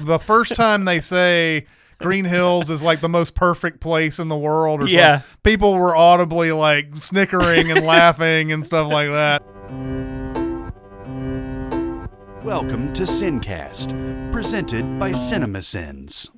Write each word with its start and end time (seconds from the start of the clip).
the 0.00 0.18
first 0.18 0.54
time 0.54 0.84
they 0.84 1.00
say 1.00 1.66
Green 1.98 2.24
Hills 2.24 2.70
is 2.70 2.82
like 2.82 3.00
the 3.00 3.08
most 3.08 3.34
perfect 3.34 3.80
place 3.80 4.18
in 4.18 4.28
the 4.28 4.36
world, 4.36 4.82
or 4.82 4.86
Yeah. 4.88 5.18
something, 5.18 5.38
people 5.42 5.74
were 5.74 5.96
audibly 5.96 6.52
like 6.52 6.96
snickering 6.96 7.70
and 7.70 7.84
laughing 7.84 8.52
and 8.52 8.64
stuff 8.66 8.90
like 8.92 9.08
that. 9.10 9.42
Welcome 12.44 12.92
to 12.94 13.02
Sincast, 13.02 13.92
presented 14.32 14.98
by 14.98 15.10
CinemaSins. 15.10 16.30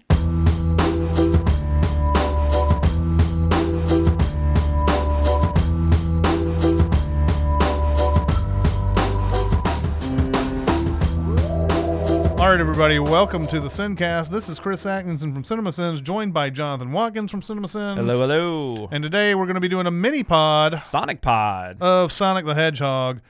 All 12.50 12.56
right, 12.56 12.60
everybody, 12.60 12.98
welcome 12.98 13.46
to 13.46 13.60
the 13.60 13.68
Sincast. 13.68 14.28
This 14.28 14.48
is 14.48 14.58
Chris 14.58 14.84
Atkinson 14.84 15.32
from 15.32 15.44
CinemaSins, 15.44 16.02
joined 16.02 16.34
by 16.34 16.50
Jonathan 16.50 16.90
Watkins 16.90 17.30
from 17.30 17.42
CinemaSins. 17.42 17.94
Hello, 17.94 18.18
hello. 18.18 18.88
And 18.90 19.04
today 19.04 19.36
we're 19.36 19.44
going 19.44 19.54
to 19.54 19.60
be 19.60 19.68
doing 19.68 19.86
a 19.86 19.90
mini 19.92 20.24
pod 20.24 20.82
Sonic 20.82 21.20
Pod. 21.20 21.76
of 21.80 22.10
Sonic 22.10 22.44
the 22.44 22.56
Hedgehog. 22.56 23.20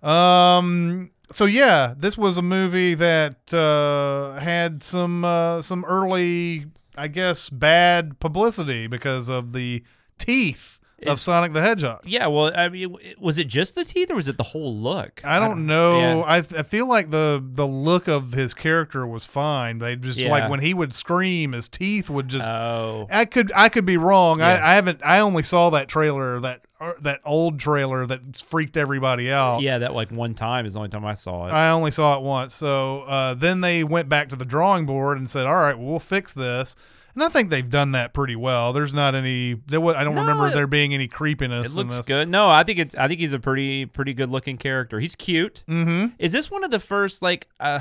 Um, 0.00 1.10
so 1.32 1.44
yeah, 1.46 1.94
this 1.98 2.16
was 2.16 2.38
a 2.38 2.42
movie 2.42 2.94
that 2.94 3.52
uh, 3.52 4.38
had 4.38 4.84
some 4.84 5.24
uh, 5.24 5.60
some 5.60 5.84
early, 5.84 6.66
I 6.96 7.08
guess, 7.08 7.50
bad 7.50 8.20
publicity 8.20 8.86
because 8.86 9.28
of 9.28 9.54
the 9.54 9.82
teeth 10.18 10.77
of 11.06 11.20
Sonic 11.20 11.52
the 11.52 11.62
Hedgehog. 11.62 12.00
yeah, 12.04 12.26
well, 12.26 12.52
I 12.54 12.68
mean, 12.68 12.96
was 13.18 13.38
it 13.38 13.46
just 13.46 13.74
the 13.74 13.84
teeth 13.84 14.10
or 14.10 14.16
was 14.16 14.26
it 14.28 14.36
the 14.36 14.42
whole 14.42 14.74
look? 14.76 15.20
I 15.24 15.38
don't 15.38 15.66
know. 15.66 15.98
yeah. 15.98 16.16
I, 16.22 16.36
I 16.38 16.62
feel 16.62 16.86
like 16.86 17.10
the 17.10 17.42
the 17.44 17.66
look 17.66 18.08
of 18.08 18.32
his 18.32 18.52
character 18.54 19.06
was 19.06 19.24
fine. 19.24 19.78
They 19.78 19.96
just 19.96 20.18
Yeah. 20.18 20.30
like 20.30 20.50
when 20.50 20.60
he 20.60 20.74
would 20.74 20.92
scream, 20.94 21.52
his 21.52 21.68
teeth 21.68 22.10
would 22.10 22.28
just. 22.28 22.48
Oh, 22.48 23.06
I 23.10 23.24
could 23.26 23.52
I 23.54 23.68
could 23.68 23.86
be 23.86 23.96
wrong. 23.96 24.40
Yeah. 24.40 24.46
I, 24.48 24.72
I 24.72 24.74
haven't. 24.74 25.00
I 25.04 25.20
only 25.20 25.42
saw 25.44 25.70
that 25.70 25.88
trailer 25.88 26.40
that 26.40 26.62
uh, 26.80 26.92
that 27.00 27.20
old 27.24 27.58
trailer 27.58 28.06
that 28.06 28.36
freaked 28.36 28.76
everybody 28.76 29.30
out. 29.30 29.62
yeah, 29.62 29.78
that 29.78 29.94
like 29.94 30.10
one 30.10 30.34
time 30.34 30.64
is 30.66 30.74
the 30.74 30.78
only 30.80 30.90
time 30.90 31.04
I 31.04 31.14
saw 31.14 31.46
it. 31.46 31.50
I 31.50 31.70
only 31.70 31.90
saw 31.90 32.16
it 32.18 32.22
once. 32.22 32.54
So 32.54 33.02
uh, 33.02 33.34
then 33.34 33.60
they 33.60 33.82
went 33.84 34.08
back 34.08 34.28
to 34.30 34.36
the 34.36 34.44
drawing 34.44 34.86
board 34.86 35.18
and 35.18 35.28
said, 35.30 35.46
"All 35.46 35.54
right, 35.54 35.76
well, 35.78 35.86
we'll 35.90 35.98
fix 36.00 36.32
this." 36.32 36.76
And 37.14 37.24
I 37.24 37.28
think 37.30 37.50
they've 37.50 37.68
done 37.68 37.92
that 37.92 38.12
pretty 38.14 38.36
well. 38.36 38.72
There's 38.72 38.94
not 38.94 39.14
any. 39.14 39.54
There 39.66 39.80
was, 39.80 39.96
I 39.96 40.04
don't 40.04 40.14
No, 40.14 40.20
remember 40.20 40.50
there 40.50 40.66
being 40.68 40.94
any 40.94 41.08
creepiness. 41.08 41.72
it 41.72 41.76
looks 41.76 41.98
good. 42.06 42.28
No, 42.28 42.48
I 42.48 42.62
think 42.62 42.78
it's. 42.78 42.94
I 42.94 43.08
think 43.08 43.18
he's 43.20 43.32
a 43.32 43.40
pretty 43.40 43.86
pretty 43.86 44.14
good 44.14 44.28
looking 44.30 44.56
character. 44.56 45.00
He's 45.00 45.16
cute. 45.16 45.64
Mm-hmm. 45.68 46.14
Is 46.18 46.32
this 46.32 46.50
one 46.50 46.62
of 46.64 46.70
the 46.70 46.78
first 46.80 47.20
like? 47.22 47.48
uh 47.58 47.80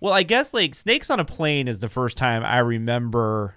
Well, 0.00 0.12
I 0.12 0.22
guess 0.22 0.54
like 0.54 0.74
Snakes 0.74 1.10
on 1.10 1.18
a 1.18 1.24
Plane 1.24 1.66
is 1.68 1.80
the 1.80 1.88
first 1.88 2.16
time 2.16 2.44
I 2.44 2.58
remember 2.58 3.56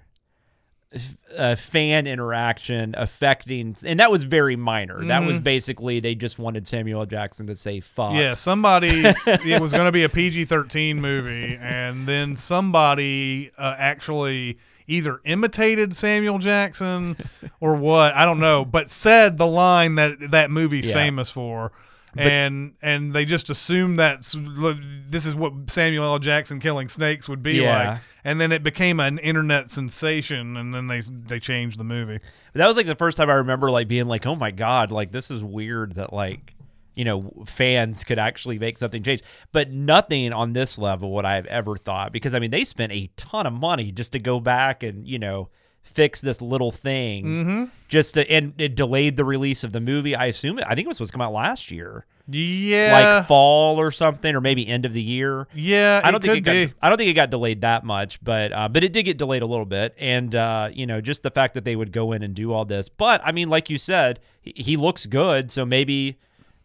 uh, 1.37 1.55
fan 1.55 2.07
interaction 2.07 2.95
affecting, 2.97 3.75
and 3.85 3.99
that 3.99 4.09
was 4.11 4.23
very 4.23 4.55
minor. 4.55 5.03
That 5.03 5.23
was 5.25 5.39
basically 5.39 5.99
they 5.99 6.15
just 6.15 6.39
wanted 6.39 6.65
Samuel 6.65 7.05
Jackson 7.05 7.47
to 7.47 7.55
say 7.55 7.79
"fuck." 7.79 8.13
Yeah, 8.13 8.33
somebody. 8.33 8.89
it 9.27 9.61
was 9.61 9.71
going 9.73 9.85
to 9.85 9.91
be 9.91 10.03
a 10.03 10.09
PG-13 10.09 10.95
movie, 10.95 11.57
and 11.59 12.07
then 12.07 12.35
somebody 12.37 13.51
uh, 13.57 13.75
actually 13.77 14.57
either 14.87 15.19
imitated 15.25 15.95
Samuel 15.95 16.37
Jackson 16.39 17.15
or 17.59 17.75
what 17.75 18.13
I 18.13 18.25
don't 18.25 18.39
know, 18.39 18.65
but 18.65 18.89
said 18.89 19.37
the 19.37 19.47
line 19.47 19.95
that 19.95 20.31
that 20.31 20.51
movie's 20.51 20.89
Yeah. 20.89 20.93
famous 20.95 21.29
for. 21.31 21.71
and 22.17 22.71
and 22.81 23.11
they 23.11 23.25
just 23.25 23.49
assumed 23.49 23.99
that 23.99 24.19
this 25.09 25.25
is 25.25 25.35
what 25.35 25.51
Samuel 25.69 26.05
L. 26.05 26.17
Jackson 26.17 26.61
killing 26.61 26.87
snakes 26.87 27.27
would 27.27 27.43
be 27.43 27.55
Yeah. 27.55 27.89
like, 27.89 27.99
and 28.23 28.39
then 28.39 28.53
it 28.53 28.63
became 28.63 29.01
an 29.01 29.17
internet 29.17 29.69
sensation, 29.69 30.55
and 30.55 30.73
then 30.73 30.87
they 30.87 31.01
they 31.27 31.41
changed 31.41 31.77
the 31.77 31.83
movie. 31.83 32.19
But 32.53 32.59
that 32.59 32.67
was 32.67 32.77
like 32.77 32.85
the 32.85 32.95
first 32.95 33.17
time 33.17 33.29
I 33.29 33.33
remember 33.33 33.69
like 33.69 33.89
being 33.89 34.07
like, 34.07 34.25
"Oh 34.25 34.35
my 34.35 34.51
god, 34.51 34.91
like 34.91 35.11
this 35.11 35.29
is 35.29 35.43
weird 35.43 35.95
that 35.95 36.13
like 36.13 36.53
you 36.95 37.05
know 37.05 37.31
fans 37.45 38.03
could 38.03 38.19
actually 38.19 38.59
make 38.59 38.77
something 38.77 39.03
change." 39.03 39.21
But 39.51 39.71
nothing 39.71 40.33
on 40.33 40.53
this 40.53 40.77
level 40.77 41.11
would 41.13 41.25
I 41.25 41.35
have 41.35 41.45
ever 41.47 41.77
thought 41.77 42.11
because 42.11 42.33
I 42.33 42.39
mean 42.39 42.51
they 42.51 42.63
spent 42.63 42.91
a 42.91 43.09
ton 43.17 43.45
of 43.45 43.53
money 43.53 43.91
just 43.91 44.11
to 44.13 44.19
go 44.19 44.39
back 44.39 44.83
and 44.83 45.07
you 45.07 45.19
know 45.19 45.49
fix 45.83 46.19
this 46.19 46.41
little 46.41 46.71
thing 46.71 47.25
Mm-hmm. 47.25 47.63
just 47.89 48.15
to 48.15 48.29
and 48.31 48.53
it 48.57 48.75
delayed 48.75 49.17
the 49.17 49.25
release 49.25 49.63
of 49.63 49.71
the 49.71 49.79
movie. 49.81 50.15
I 50.15 50.25
assume 50.25 50.59
I 50.65 50.73
think 50.75 50.85
it 50.85 50.87
was 50.87 50.97
supposed 50.97 51.11
to 51.11 51.17
come 51.17 51.21
out 51.21 51.31
last 51.31 51.69
year, 51.69 52.05
Yeah, 52.27 53.17
like 53.19 53.27
fall 53.27 53.77
or 53.79 53.91
something, 53.91 54.33
or 54.33 54.41
maybe 54.41 54.67
end 54.67 54.85
of 54.85 54.93
the 54.93 55.01
year. 55.01 55.47
yeah. 55.53 56.01
I 56.03 56.09
don't 56.09 56.23
think 56.23 56.37
it 56.37 56.41
got. 56.41 56.51
be. 56.53 56.73
I 56.81 56.89
don't 56.89 56.97
think 56.97 57.11
it 57.11 57.13
got 57.13 57.29
delayed 57.29 57.61
that 57.61 57.83
much, 57.83 58.21
but 58.23 58.51
uh, 58.51 58.67
but 58.67 58.83
it 58.83 58.93
did 58.93 59.03
get 59.03 59.19
delayed 59.19 59.43
a 59.43 59.45
little 59.45 59.65
bit, 59.65 59.93
and 59.99 60.33
uh, 60.33 60.69
you 60.73 60.87
know, 60.87 61.01
just 61.01 61.21
the 61.21 61.29
fact 61.29 61.53
that 61.53 61.65
they 61.65 61.75
would 61.75 61.91
go 61.91 62.13
in 62.13 62.23
and 62.23 62.33
do 62.33 62.51
all 62.51 62.65
this. 62.65 62.89
But 62.89 63.21
I 63.23 63.31
mean, 63.31 63.49
like 63.51 63.69
you 63.69 63.77
said, 63.77 64.19
he, 64.41 64.53
he 64.57 64.77
looks 64.77 65.05
good, 65.05 65.51
so 65.51 65.65
maybe 65.67 66.17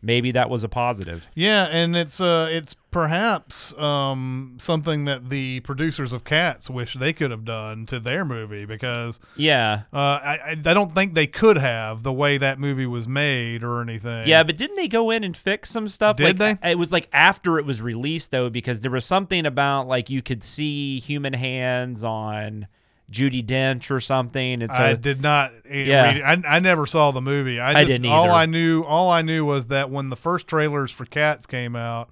maybe 0.03 0.33
that 0.33 0.49
was 0.51 0.65
a 0.65 0.69
positive. 0.69 1.29
Yeah, 1.35 1.65
and 1.67 1.97
it's 1.97 2.21
uh 2.21 2.49
it's 2.51 2.75
perhaps 2.91 3.77
um 3.79 4.57
something 4.59 5.05
that 5.05 5.29
the 5.29 5.61
producers 5.61 6.13
of 6.13 6.25
Cats 6.25 6.69
wish 6.69 6.95
they 6.95 7.13
could 7.13 7.31
have 7.31 7.45
done 7.45 7.87
to 7.87 8.01
their 8.01 8.25
movie 8.25 8.65
because 8.65 9.21
Yeah, 9.37 9.83
uh 9.93 9.97
I 9.97 10.57
I 10.65 10.75
don't 10.75 10.93
think 10.93 11.15
they 11.15 11.27
could 11.27 11.57
have 11.57 12.03
the 12.03 12.13
way 12.13 12.39
that 12.39 12.59
movie 12.59 12.87
was 12.87 13.07
made 13.07 13.63
or 13.63 13.81
anything. 13.81 14.27
yeah, 14.27 14.43
but 14.43 14.57
didn't 14.57 14.77
they 14.77 14.89
go 14.89 15.11
in 15.11 15.25
and 15.25 15.37
fix 15.37 15.71
some 15.71 15.89
stuff? 15.89 16.17
Did 16.17 16.39
like, 16.39 16.61
they? 16.61 16.71
It 16.71 16.79
was 16.79 16.93
like 16.93 17.09
after 17.13 17.59
it 17.59 17.65
was 17.65 17.81
released 17.81 18.31
though, 18.31 18.51
because 18.51 18.81
there 18.81 18.91
was 18.91 19.05
something 19.05 19.47
about 19.47 19.87
like 19.87 20.11
you 20.11 20.23
could 20.23 20.43
see 20.43 20.99
human 21.01 21.33
hands 21.33 22.03
on 22.05 22.67
Judi 23.11 23.45
Dench 23.45 23.91
or 23.91 24.01
something, 24.01 24.61
so 24.69 24.75
I 24.75 24.95
did 24.95 25.21
not 25.21 25.53
Yeah. 25.69 26.21
I, 26.25 26.57
I 26.57 26.61
never 26.61 26.87
saw 26.87 27.11
the 27.11 27.21
movie. 27.21 27.59
I, 27.59 27.81
I 27.81 27.85
didn't 27.85 28.07
Either. 28.07 28.31
All. 28.31 28.31
I 28.31 28.47
knew 28.47 28.83
all 28.83 29.11
I 29.11 29.23
knew 29.23 29.45
was 29.45 29.69
that 29.69 29.91
when 29.91 30.11
the 30.11 30.17
first 30.17 30.47
trailers 30.47 30.91
for 30.91 31.05
Cats 31.05 31.47
came 31.47 31.75
out, 31.75 32.11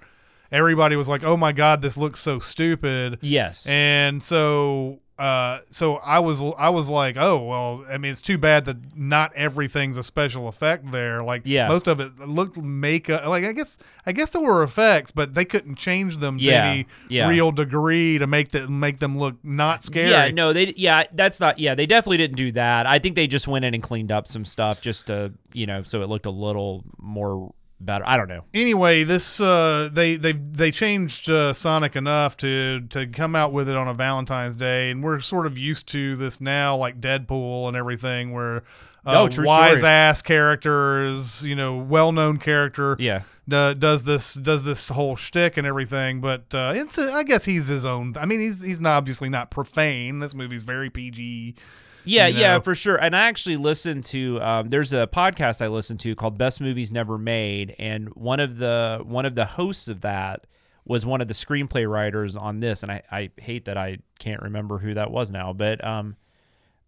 everybody 0.50 0.96
was 0.96 1.08
like, 1.08 1.22
"Oh 1.22 1.36
my 1.36 1.52
god, 1.52 1.82
this 1.82 1.96
looks 1.96 2.20
so 2.20 2.40
stupid." 2.40 3.18
yes, 3.20 3.66
And 3.66 4.22
so 4.22 5.00
uh 5.18 5.60
so 5.68 5.96
I 5.96 6.20
was 6.20 6.40
I 6.56 6.68
was 6.68 6.88
like, 6.88 7.16
"Oh, 7.16 7.44
well, 7.44 7.84
I 7.90 7.98
mean, 7.98 8.12
it's 8.12 8.22
too 8.22 8.38
bad 8.38 8.64
that 8.66 8.76
not 8.96 9.32
everything's 9.34 9.96
a 9.96 10.02
special 10.02 10.46
effect 10.48 10.92
there. 10.92 11.22
Like 11.24 11.42
Yeah. 11.44 11.66
most 11.68 11.88
of 11.88 11.98
it 11.98 12.18
looked 12.20 12.56
makeup 12.56 13.26
like 13.26 13.44
I 13.44 13.52
guess 13.52 13.78
I 14.06 14.12
guess 14.12 14.30
there 14.30 14.42
were 14.42 14.62
effects, 14.62 15.10
but 15.10 15.34
they 15.34 15.44
couldn't 15.44 15.74
change 15.74 16.18
them 16.18 16.38
to 16.38 16.50
any 16.50 16.86
yeah. 17.08 17.28
real 17.28 17.50
degree 17.50 18.18
to 18.18 18.26
make 18.26 18.50
them 18.50 18.78
make 18.78 18.98
them 18.98 19.18
look 19.18 19.36
not 19.42 19.82
scary. 19.82 20.10
Yeah, 20.10 20.28
no, 20.28 20.52
they 20.52 20.72
yeah, 20.76 21.04
that's 21.12 21.40
not 21.40 21.58
yeah, 21.58 21.74
they 21.74 21.86
definitely 21.86 22.18
didn't 22.18 22.36
do 22.36 22.52
that. 22.52 22.86
I 22.86 22.98
think 23.00 23.16
they 23.16 23.26
just 23.26 23.48
went 23.48 23.64
in 23.64 23.74
and 23.74 23.82
cleaned 23.82 24.12
up 24.12 24.28
some 24.28 24.44
stuff 24.44 24.80
just 24.80 25.08
to, 25.08 25.32
you 25.52 25.66
know, 25.66 25.82
so 25.82 26.02
it 26.02 26.08
looked 26.08 26.26
a 26.26 26.30
little 26.30 26.84
more 26.98 27.52
better. 27.80 28.04
I 28.06 28.16
don't 28.16 28.28
know. 28.28 28.44
anyway, 28.54 29.04
this 29.04 29.40
uh, 29.40 29.88
they 29.92 30.16
they 30.16 30.32
they 30.32 30.70
changed 30.70 31.30
uh, 31.30 31.52
Sonic 31.52 31.96
enough 31.96 32.36
to 32.38 32.80
to 32.90 33.06
come 33.06 33.34
out 33.36 33.52
with 33.52 33.68
it 33.68 33.76
on 33.76 33.88
a 33.88 33.94
Valentine's 33.94 34.56
Day, 34.56 34.90
and 34.90 35.02
we're 35.02 35.20
sort 35.20 35.46
of 35.46 35.56
used 35.58 35.86
to 35.88 36.16
this 36.16 36.40
now, 36.40 36.76
like 36.76 37.00
Deadpool 37.00 37.68
and 37.68 37.76
everything, 37.76 38.32
where 38.32 38.58
uh, 39.06 39.26
Oh, 39.28 39.28
wise 39.42 39.78
story. 39.78 39.90
ass 39.90 40.22
characters, 40.22 41.44
you 41.44 41.54
know, 41.54 41.76
well 41.76 42.12
known 42.12 42.38
character, 42.38 42.96
Yeah. 42.98 43.22
do- 43.48 43.74
does 43.74 44.04
this 44.04 44.34
does 44.34 44.64
this 44.64 44.88
whole 44.88 45.16
shtick 45.16 45.56
and 45.56 45.66
everything. 45.66 46.20
But 46.20 46.54
uh, 46.54 46.72
it's 46.76 46.98
I 46.98 47.22
guess 47.22 47.44
he's 47.44 47.68
his 47.68 47.84
own. 47.84 48.14
I 48.18 48.26
mean, 48.26 48.40
he's 48.40 48.60
he's 48.60 48.80
not 48.80 48.96
obviously 48.96 49.28
not 49.28 49.50
profane. 49.50 50.18
This 50.18 50.34
movie's 50.34 50.62
very 50.62 50.90
PG. 50.90 51.54
Yeah, 52.04 52.26
you 52.26 52.38
yeah, 52.38 52.58
for 52.60 52.74
sure. 52.74 52.96
And 52.96 53.14
I 53.14 53.26
actually 53.26 53.56
listened 53.56 54.04
to 54.04 54.40
um, 54.40 54.68
there's 54.68 54.92
a 54.92 55.06
podcast 55.06 55.62
I 55.62 55.68
listened 55.68 56.00
to 56.00 56.14
called 56.14 56.38
Best 56.38 56.60
Movies 56.60 56.90
Never 56.90 57.18
Made, 57.18 57.74
and 57.78 58.08
one 58.10 58.40
of 58.40 58.58
the 58.58 59.00
one 59.04 59.26
of 59.26 59.34
the 59.34 59.44
hosts 59.44 59.88
of 59.88 60.00
that 60.02 60.46
was 60.84 61.04
one 61.04 61.20
of 61.20 61.28
the 61.28 61.34
screenplay 61.34 61.88
writers 61.88 62.34
on 62.34 62.60
this, 62.60 62.82
and 62.82 62.90
I, 62.90 63.02
I 63.12 63.30
hate 63.36 63.66
that 63.66 63.76
I 63.76 63.98
can't 64.18 64.42
remember 64.42 64.78
who 64.78 64.94
that 64.94 65.10
was 65.10 65.30
now, 65.30 65.52
but 65.52 65.84
um, 65.84 66.16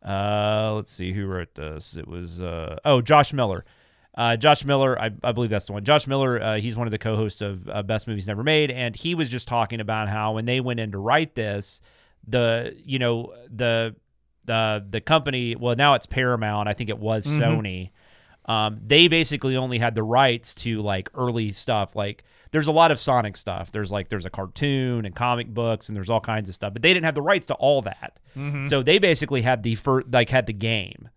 uh, 0.04 0.72
let's 0.74 0.90
see 0.90 1.12
who 1.12 1.26
wrote 1.26 1.54
this. 1.54 1.96
It 1.96 2.08
was 2.08 2.40
uh, 2.40 2.78
oh 2.84 3.02
Josh 3.02 3.32
Miller. 3.32 3.64
Uh, 4.14 4.36
Josh 4.36 4.64
Miller, 4.64 5.00
I, 5.00 5.10
I 5.22 5.32
believe 5.32 5.50
that's 5.50 5.66
the 5.66 5.72
one. 5.72 5.84
Josh 5.84 6.06
Miller, 6.08 6.42
uh, 6.42 6.56
he's 6.56 6.76
one 6.76 6.86
of 6.86 6.90
the 6.90 6.98
co-hosts 6.98 7.40
of 7.42 7.68
uh, 7.68 7.82
Best 7.82 8.08
Movies 8.08 8.26
Never 8.26 8.42
Made, 8.42 8.70
and 8.70 8.96
he 8.96 9.14
was 9.14 9.30
just 9.30 9.46
talking 9.46 9.80
about 9.80 10.08
how 10.08 10.32
when 10.32 10.46
they 10.46 10.60
went 10.60 10.80
in 10.80 10.90
to 10.92 10.98
write 10.98 11.34
this, 11.34 11.80
the 12.26 12.74
you 12.84 12.98
know 12.98 13.32
the 13.48 13.94
the 14.44 14.84
the 14.88 15.00
company, 15.00 15.54
well 15.56 15.76
now 15.76 15.94
it's 15.94 16.06
Paramount, 16.06 16.68
I 16.68 16.72
think 16.72 16.90
it 16.90 16.98
was 16.98 17.26
Mhm. 17.26 17.40
Sony. 17.40 17.90
Um, 18.46 18.80
they 18.84 19.06
basically 19.08 19.56
only 19.56 19.78
had 19.78 19.94
the 19.94 20.02
rights 20.02 20.54
to 20.56 20.80
like 20.80 21.08
early 21.14 21.52
stuff. 21.52 21.94
Like 21.94 22.24
there's 22.50 22.66
a 22.66 22.72
lot 22.72 22.90
of 22.90 22.98
Sonic 22.98 23.36
stuff. 23.36 23.70
There's 23.70 23.92
like 23.92 24.08
there's 24.08 24.24
a 24.24 24.30
cartoon 24.30 25.04
and 25.04 25.14
comic 25.14 25.48
books 25.48 25.88
and 25.88 25.96
there's 25.96 26.10
all 26.10 26.20
kinds 26.20 26.48
of 26.48 26.54
stuff, 26.54 26.72
but 26.72 26.82
they 26.82 26.92
didn't 26.92 27.04
have 27.04 27.14
the 27.14 27.22
rights 27.22 27.46
to 27.48 27.54
all 27.54 27.82
that. 27.82 28.18
Mhm. 28.36 28.66
So 28.68 28.82
they 28.82 28.98
basically 28.98 29.42
had 29.42 29.62
the 29.62 29.76
fir- 29.76 30.02
like 30.10 30.30
had 30.30 30.46
the 30.46 30.52
game, 30.52 31.10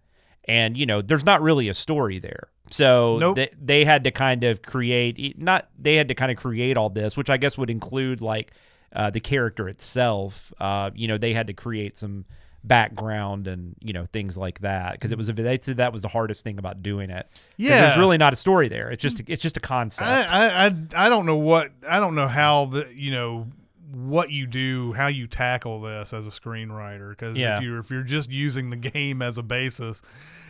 and 0.46 0.78
you 0.78 0.86
know 0.86 1.02
there's 1.02 1.26
not 1.26 1.42
really 1.42 1.70
a 1.70 1.74
story 1.74 2.20
there. 2.20 2.50
So 2.70 3.18
Nope. 3.20 3.36
they, 3.38 3.50
they 3.60 3.86
had 3.86 4.04
to 4.04 4.12
kind 4.12 4.44
of 4.44 4.62
create 4.62 5.40
not 5.40 5.70
they 5.80 5.96
had 5.96 6.10
to 6.10 6.16
kind 6.16 6.32
of 6.32 6.38
create 6.38 6.78
all 6.78 6.90
this, 6.90 7.18
which 7.18 7.30
I 7.30 7.38
guess 7.38 7.58
would 7.58 7.70
include 7.70 8.22
like 8.22 8.52
uh, 8.96 9.10
the 9.10 9.20
character 9.20 9.68
itself. 9.70 10.54
Uh, 10.60 10.92
you 10.94 11.08
know, 11.08 11.18
they 11.18 11.34
had 11.34 11.48
to 11.48 11.54
create 11.54 11.98
some 11.98 12.26
background 12.64 13.48
and 13.48 13.76
you 13.82 13.92
know 13.94 14.06
things 14.14 14.38
like 14.38 14.60
that 14.60 14.94
because 14.94 15.12
it 15.12 15.18
was 15.18 15.28
a 15.30 15.34
they 15.34 15.60
said 15.62 15.78
that 15.78 15.92
was 15.92 16.02
the 16.02 16.08
hardest 16.08 16.44
thing 16.44 16.58
about 16.58 16.82
doing 16.82 17.10
it 17.10 17.28
Yeah. 17.58 17.82
there's 17.82 17.98
really 17.98 18.18
not 18.18 18.32
a 18.32 18.38
story 18.38 18.70
there 18.70 18.90
it's 18.90 19.02
just 19.02 19.22
it's 19.28 19.42
just 19.42 19.58
a 19.58 19.60
concept 19.60 20.08
I, 20.10 20.68
I, 20.68 20.76
I, 20.96 21.10
don't 21.10 21.26
know 21.26 21.36
what 21.38 21.72
I 21.88 22.00
don't 22.00 22.16
know 22.16 22.28
how 22.28 22.66
the 22.68 22.90
you 22.96 23.12
know 23.12 23.48
what 23.92 24.32
you 24.32 24.48
do 24.48 24.94
how 24.94 25.08
you 25.08 25.28
tackle 25.28 25.82
this 25.82 26.14
as 26.14 26.26
a 26.26 26.30
screenwriter 26.30 27.10
because 27.10 27.36
Yeah. 27.36 27.58
if 27.58 27.64
you're 27.64 27.80
if 27.80 27.92
you're 27.92 28.04
just 28.04 28.30
using 28.32 28.70
the 28.70 28.78
game 28.78 29.22
as 29.22 29.38
a 29.38 29.44
basis 29.44 30.02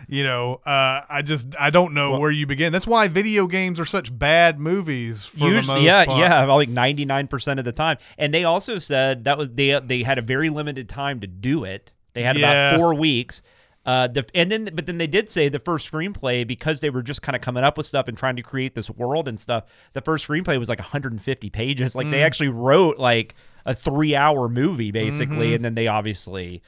you 0.07 0.23
know 0.23 0.55
uh, 0.65 1.01
I 1.09 1.21
just 1.23 1.47
I 1.59 1.69
don't 1.71 1.93
know 1.93 2.11
Well- 2.11 2.21
where 2.21 2.31
you 2.31 2.45
begin 2.45 2.71
that's 2.73 2.85
why 2.85 3.07
video 3.07 3.47
games 3.47 3.79
are 3.79 3.85
such 3.85 4.15
bad 4.17 4.59
movies 4.59 5.25
for 5.25 5.39
the 5.49 5.55
Usually, 5.55 5.85
yeah, 5.85 6.05
part. 6.05 6.19
yeah, 6.19 6.43
like 6.43 6.67
ninety 6.69 7.05
nine 7.05 7.27
percent 7.27 7.57
of 7.57 7.63
the 7.65 7.71
time. 7.71 7.97
And 8.17 8.33
they 8.33 8.43
also 8.43 8.79
said 8.79 9.23
that 9.23 9.37
was 9.37 9.49
they 9.51 9.79
they 9.79 10.03
had 10.03 10.17
a 10.17 10.21
very 10.21 10.49
limited 10.49 10.89
time 10.89 11.21
to 11.21 11.27
do 11.27 11.63
it. 11.63 11.92
They 12.13 12.23
had 12.23 12.37
Yeah. 12.37 12.69
about 12.71 12.79
four 12.79 12.93
weeks. 12.95 13.41
Uh, 13.85 14.07
the, 14.07 14.25
and 14.33 14.49
then, 14.49 14.69
but 14.73 14.85
then 14.85 14.97
they 14.97 15.07
did 15.07 15.27
say 15.27 15.49
the 15.49 15.59
first 15.59 15.91
screenplay 15.91 16.47
because 16.47 16.79
they 16.79 16.89
were 16.89 17.01
just 17.01 17.21
kind 17.21 17.35
of 17.35 17.41
coming 17.41 17.65
up 17.65 17.75
with 17.77 17.85
stuff 17.85 18.07
and 18.07 18.17
trying 18.17 18.37
to 18.37 18.41
create 18.41 18.75
this 18.75 18.89
world 18.89 19.27
and 19.27 19.37
stuff. 19.37 19.65
The 19.91 19.99
first 20.01 20.25
screenplay 20.25 20.57
was 20.57 20.69
like 20.69 20.79
150 20.79 21.49
pages. 21.49 21.93
Like 21.93 22.09
they 22.09 22.19
Mm. 22.19 22.25
actually 22.25 22.47
wrote 22.49 22.97
like 22.97 23.35
a 23.65 23.73
three 23.73 24.15
hour 24.15 24.47
movie 24.47 24.91
basically, 24.91 25.47
Mm-hmm. 25.47 25.55
and 25.55 25.65
then 25.65 25.75
they 25.75 25.87
obviously, 25.87 26.61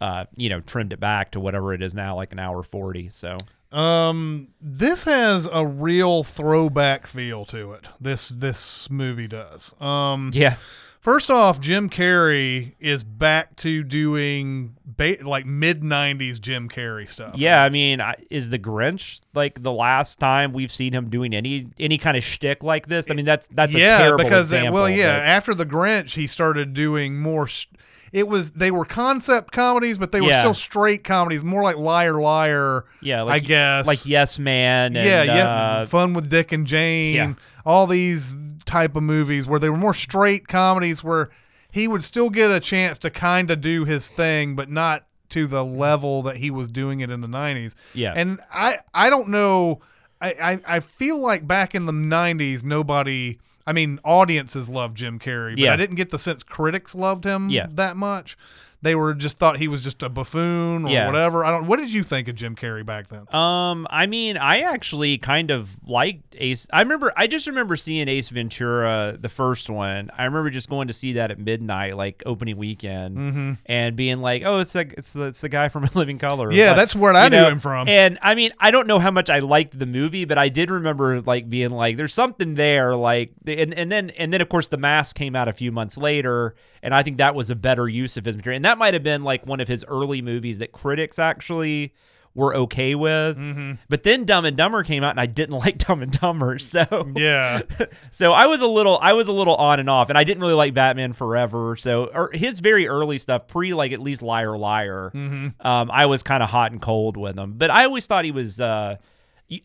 uh, 0.00 0.24
you 0.34 0.48
know, 0.48 0.60
trimmed 0.60 0.94
it 0.94 1.00
back 1.00 1.32
to 1.32 1.40
whatever 1.40 1.74
it 1.74 1.82
is 1.82 1.94
now, 1.94 2.16
like 2.16 2.32
an 2.32 2.38
hour 2.38 2.62
40. 2.62 3.10
So 3.10 3.36
Um, 3.70 4.48
this 4.60 5.04
has 5.04 5.46
a 5.52 5.66
real 5.66 6.24
throwback 6.24 7.06
feel 7.06 7.44
to 7.46 7.72
it. 7.72 7.86
This 8.00 8.28
this 8.30 8.88
movie 8.90 9.26
does. 9.28 9.74
Um, 9.80 10.30
yeah, 10.34 10.56
First 11.02 11.32
off, 11.32 11.58
Jim 11.58 11.90
Carrey 11.90 12.74
is 12.78 13.02
back 13.02 13.56
to 13.56 13.82
doing 13.82 14.76
ba- 14.86 15.16
like 15.22 15.44
mid 15.44 15.82
'90s 15.82 16.40
Jim 16.40 16.68
Carrey 16.68 17.08
stuff. 17.10 17.34
Yeah, 17.34 17.64
I 17.64 17.70
mean, 17.70 18.00
I- 18.00 18.14
is 18.30 18.50
the 18.50 18.58
Grinch 18.60 19.20
like 19.34 19.60
the 19.64 19.72
last 19.72 20.20
time 20.20 20.52
we've 20.52 20.70
seen 20.70 20.92
him 20.92 21.10
doing 21.10 21.34
any 21.34 21.66
any 21.80 21.98
kind 21.98 22.16
of 22.16 22.22
shtick 22.22 22.62
like 22.62 22.86
this? 22.86 23.10
I 23.10 23.14
mean, 23.14 23.24
that's 23.24 23.48
that's 23.48 23.74
a 23.74 23.80
yeah, 23.80 24.14
because 24.16 24.52
example. 24.52 24.74
well, 24.74 24.88
yeah, 24.88 25.18
but- 25.18 25.26
after 25.26 25.54
the 25.54 25.66
Grinch, 25.66 26.14
he 26.14 26.28
started 26.28 26.72
doing 26.72 27.18
more. 27.20 27.48
Sh- 27.48 27.66
it 28.12 28.28
was 28.28 28.52
they 28.52 28.70
were 28.70 28.84
concept 28.84 29.50
comedies, 29.50 29.98
but 29.98 30.12
they 30.12 30.20
were 30.20 30.28
Yeah. 30.28 30.42
still 30.42 30.54
straight 30.54 31.02
comedies, 31.02 31.42
more 31.42 31.64
like 31.64 31.78
Liar 31.78 32.20
Liar. 32.20 32.84
yeah, 33.00 33.24
I 33.24 33.40
guess 33.40 33.88
like 33.88 34.06
Yes 34.06 34.38
Man. 34.38 34.96
And, 34.96 35.04
yeah, 35.04 35.22
yeah, 35.24 35.48
uh, 35.48 35.84
Fun 35.86 36.14
with 36.14 36.30
Dick 36.30 36.52
and 36.52 36.64
Jane. 36.64 37.14
Yeah. 37.16 37.32
All 37.66 37.88
these 37.88 38.36
type 38.64 38.96
of 38.96 39.02
movies 39.02 39.46
where 39.46 39.58
they 39.58 39.68
were 39.70 39.76
more 39.76 39.94
straight 39.94 40.48
comedies 40.48 41.02
where 41.02 41.30
he 41.70 41.88
would 41.88 42.04
still 42.04 42.30
get 42.30 42.50
a 42.50 42.60
chance 42.60 42.98
to 43.00 43.10
kind 43.10 43.50
of 43.50 43.60
do 43.60 43.84
his 43.84 44.08
thing, 44.08 44.54
but 44.54 44.68
not 44.70 45.06
to 45.30 45.46
the 45.46 45.64
level 45.64 46.22
that 46.22 46.36
he 46.36 46.50
was 46.50 46.68
doing 46.68 47.00
it 47.00 47.10
in 47.10 47.20
the 47.22 47.28
'90s. 47.28 47.74
Yeah. 47.94 48.12
and 48.14 48.38
I 48.52 48.78
I 48.92 49.08
don't 49.10 49.28
know. 49.28 49.80
I 50.20 50.32
I, 50.66 50.76
I 50.76 50.80
feel 50.80 51.18
like 51.18 51.46
back 51.46 51.74
in 51.74 51.86
the 51.86 51.92
'90s, 51.92 52.62
nobody. 52.62 53.38
I 53.66 53.72
mean, 53.72 54.00
audiences 54.04 54.68
loved 54.68 54.96
Jim 54.96 55.18
Carrey, 55.20 55.52
but 55.52 55.60
Yeah. 55.60 55.72
I 55.72 55.76
didn't 55.76 55.94
get 55.96 56.10
the 56.10 56.18
sense 56.18 56.42
critics 56.42 56.94
loved 56.94 57.24
him 57.24 57.48
Yeah. 57.48 57.68
that 57.70 57.96
much. 57.96 58.36
They 58.82 58.96
were 58.96 59.14
just 59.14 59.38
thought 59.38 59.58
he 59.58 59.68
was 59.68 59.80
just 59.80 60.02
a 60.02 60.08
buffoon 60.08 60.84
or 60.86 60.90
Yeah. 60.90 61.06
whatever. 61.06 61.44
I 61.44 61.52
don't. 61.52 61.66
What 61.68 61.78
did 61.78 61.92
you 61.92 62.02
think 62.02 62.26
of 62.26 62.34
Jim 62.34 62.56
Carrey 62.56 62.84
back 62.84 63.06
then? 63.08 63.32
Um, 63.32 63.86
I 63.88 64.06
mean, 64.06 64.36
I 64.36 64.60
actually 64.60 65.18
kind 65.18 65.52
of 65.52 65.76
liked 65.86 66.34
Ace. 66.38 66.66
I 66.72 66.80
remember, 66.82 67.12
I 67.16 67.28
just 67.28 67.46
remember 67.46 67.76
seeing 67.76 68.08
Ace 68.08 68.28
Ventura, 68.30 69.16
the 69.20 69.28
first 69.28 69.70
one. 69.70 70.10
I 70.18 70.24
remember 70.24 70.50
just 70.50 70.68
going 70.68 70.88
to 70.88 70.94
see 70.94 71.12
that 71.14 71.30
at 71.30 71.38
midnight, 71.38 71.96
like 71.96 72.22
opening 72.26 72.56
weekend, 72.56 73.16
Mm-hmm. 73.16 73.52
and 73.66 73.94
being 73.96 74.18
like, 74.18 74.42
"Oh, 74.44 74.58
it's 74.58 74.74
like 74.74 74.94
it's 74.98 75.12
the, 75.12 75.26
it's 75.28 75.40
the 75.40 75.48
guy 75.48 75.68
from 75.68 75.88
Living 75.94 76.18
Color." 76.18 76.50
Yeah, 76.52 76.72
But, 76.72 76.76
that's 76.76 76.94
where 76.96 77.14
I 77.14 77.28
knew 77.28 77.36
know, 77.36 77.48
him 77.50 77.60
from. 77.60 77.88
And 77.88 78.18
I 78.20 78.34
mean, 78.34 78.50
I 78.58 78.72
don't 78.72 78.88
know 78.88 78.98
how 78.98 79.10
much 79.12 79.30
I 79.30 79.38
liked 79.38 79.78
the 79.78 79.86
movie, 79.86 80.24
but 80.24 80.38
I 80.38 80.48
did 80.48 80.70
remember 80.72 81.20
like 81.20 81.48
being 81.48 81.70
like, 81.70 81.96
"There's 81.96 82.14
something 82.14 82.54
there." 82.54 82.96
Like, 82.96 83.30
and 83.46 83.72
and 83.74 83.92
then 83.92 84.10
and 84.10 84.32
then 84.32 84.40
of 84.40 84.48
course 84.48 84.66
the 84.68 84.76
mask 84.76 85.14
came 85.14 85.36
out 85.36 85.46
a 85.46 85.52
few 85.52 85.70
months 85.70 85.96
later, 85.96 86.54
and 86.82 86.94
I 86.94 87.02
think 87.02 87.18
that 87.18 87.34
was 87.34 87.50
a 87.50 87.56
better 87.56 87.88
use 87.88 88.16
of 88.16 88.24
his 88.24 88.36
material, 88.36 88.56
and 88.56 88.64
that 88.64 88.78
might 88.78 88.94
have 88.94 89.02
been 89.02 89.22
like 89.22 89.46
one 89.46 89.60
of 89.60 89.68
his 89.68 89.84
early 89.88 90.22
movies 90.22 90.58
that 90.58 90.72
critics 90.72 91.18
actually 91.18 91.94
were 92.34 92.56
okay 92.56 92.94
with. 92.94 93.36
Mm-hmm. 93.36 93.72
But 93.90 94.04
then 94.04 94.24
Dumb 94.24 94.46
and 94.46 94.56
Dumber 94.56 94.82
came 94.84 95.04
out, 95.04 95.10
and 95.10 95.20
I 95.20 95.26
didn't 95.26 95.58
like 95.64 95.76
Dumb 95.78 96.02
and 96.02 96.10
Dumber, 96.10 96.58
so 96.58 97.10
Yeah. 97.14 97.60
so 98.10 98.32
I 98.32 98.46
was 98.46 98.62
a 98.62 98.66
little 98.66 98.98
I 99.02 99.12
was 99.12 99.28
a 99.28 99.32
little 99.32 99.54
on 99.56 99.80
and 99.80 99.90
off, 99.90 100.08
and 100.08 100.16
I 100.16 100.24
didn't 100.24 100.40
really 100.40 100.54
like 100.54 100.72
Batman 100.74 101.12
Forever. 101.12 101.76
So 101.76 102.06
or 102.06 102.30
his 102.32 102.60
very 102.60 102.88
early 102.88 103.18
stuff, 103.18 103.48
pre 103.48 103.74
like 103.74 103.92
at 103.92 104.00
least 104.00 104.22
Liar 104.22 104.56
Liar, 104.56 105.10
Mm-hmm. 105.14 105.66
um, 105.66 105.90
I 105.92 106.06
was 106.06 106.22
kind 106.22 106.42
of 106.42 106.48
hot 106.48 106.72
and 106.72 106.80
cold 106.80 107.16
with 107.18 107.38
him. 107.38 107.54
But 107.58 107.70
I 107.70 107.84
always 107.84 108.06
thought 108.06 108.24
he 108.24 108.32
was. 108.32 108.60
Uh, 108.60 108.96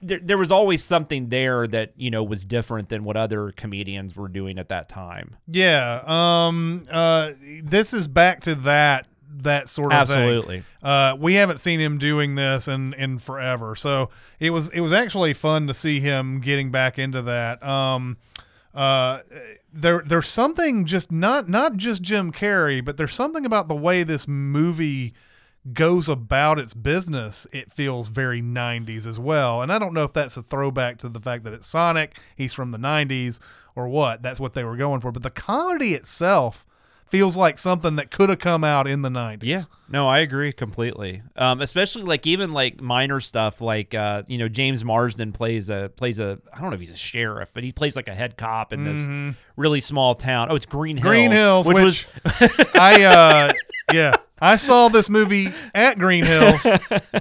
there, 0.02 0.20
there 0.20 0.38
was 0.38 0.52
always 0.52 0.84
something 0.84 1.30
there 1.30 1.68
that 1.68 1.94
you 1.96 2.10
know 2.12 2.24
was 2.24 2.46
different 2.46 2.90
than 2.90 3.04
what 3.04 3.18
other 3.18 3.52
comedians 3.52 4.16
were 4.16 4.28
doing 4.28 4.58
at 4.58 4.70
that 4.70 4.90
time. 4.90 5.36
Yeah. 5.48 6.04
Um. 6.06 6.84
Uh. 6.92 7.34
This 7.64 7.94
is 7.94 8.08
back 8.08 8.42
to 8.42 8.56
that 8.56 9.08
that 9.44 9.70
sort 9.70 9.94
of 9.94 10.08
thing. 10.08 10.18
Absolutely. 10.18 10.64
Uh. 10.82 11.16
We 11.20 11.36
haven't 11.36 11.60
seen 11.60 11.80
him 11.80 11.98
doing 11.98 12.36
this 12.36 12.68
in 12.68 12.94
in 12.96 13.18
forever, 13.20 13.76
so 13.76 14.10
it 14.40 14.50
was 14.50 14.70
it 14.70 14.82
was 14.82 14.94
actually 14.94 15.34
fun 15.34 15.68
to 15.68 15.74
see 15.74 16.00
him 16.00 16.42
getting 16.42 16.72
back 16.72 17.00
into 17.00 17.22
that. 17.24 17.64
Um. 17.64 18.18
Uh. 18.74 19.22
There 19.74 20.02
there's 20.06 20.28
something 20.28 20.86
just 20.86 21.12
not 21.12 21.48
not 21.50 21.78
just 21.78 22.02
Jim 22.02 22.32
Carrey, 22.32 22.84
but 22.84 22.98
there's 22.98 23.14
something 23.14 23.46
about 23.46 23.68
the 23.68 23.76
way 23.76 24.04
this 24.04 24.28
movie 24.28 25.14
goes 25.74 26.10
about 26.10 26.60
its 26.60 26.74
business, 26.74 27.48
it 27.52 27.72
feels 27.72 28.08
very 28.08 28.42
90s 28.42 29.06
as 29.06 29.20
well. 29.20 29.62
And 29.62 29.72
I 29.72 29.80
don't 29.80 29.94
know 29.94 30.04
if 30.04 30.14
that's 30.14 30.38
a 30.38 30.44
throwback 30.44 30.98
to 31.00 31.10
the 31.10 31.20
fact 31.20 31.44
that 31.44 31.54
it's 31.54 31.68
Sonic, 31.68 32.18
he's 32.36 32.54
from 32.54 32.72
the 32.72 32.78
90s, 32.78 33.40
or 33.76 33.88
what. 33.88 34.22
That's 34.22 34.40
what 34.40 34.54
they 34.54 34.64
were 34.64 34.76
going 34.76 35.02
for. 35.02 35.12
But 35.12 35.24
the 35.24 35.30
comedy 35.30 35.94
itself 35.94 36.66
feels 37.08 37.38
like 37.38 37.58
something 37.58 37.96
that 37.96 38.12
could 38.12 38.30
have 38.30 38.40
come 38.40 38.64
out 38.64 38.88
in 38.88 39.02
the 39.02 39.10
90s. 39.10 39.40
Yeah, 39.44 39.62
no, 39.90 40.08
I 40.08 40.20
agree 40.20 40.52
completely. 40.52 41.22
Um, 41.36 41.62
especially 41.62 42.04
like 42.04 42.28
even 42.28 42.52
like 42.52 42.82
minor 42.82 43.20
stuff, 43.20 43.62
like 43.62 43.94
uh, 43.94 44.24
you 44.28 44.38
know 44.38 44.50
James 44.50 44.84
Marsden 44.84 45.32
plays 45.32 45.70
a 45.70 45.92
plays 45.96 46.20
a 46.20 46.40
I 46.54 46.60
don't 46.60 46.70
know 46.70 46.76
if 46.76 46.80
he's 46.80 46.92
a 46.92 46.98
sheriff, 46.98 47.52
but 47.54 47.64
he 47.64 47.72
plays 47.72 47.96
like 47.96 48.08
a 48.08 48.14
head 48.14 48.38
cop 48.38 48.74
in 48.74 48.84
this 48.84 49.36
really 49.56 49.82
small 49.82 50.16
town. 50.16 50.52
Oh, 50.52 50.56
it's 50.56 50.66
Green 50.66 50.98
Hills. 50.98 51.06
Mm-hmm. 51.06 51.10
Green 51.10 51.32
Hills, 51.32 51.68
which, 51.68 51.76
which, 51.76 51.84
was 51.84 52.72
I, 52.76 53.04
uh, 53.04 53.54
yeah, 53.94 54.16
I 54.40 54.58
saw 54.58 54.90
this 54.90 55.10
movie 55.10 55.48
at 55.74 55.98
Green 55.98 56.24
Hills 56.24 56.66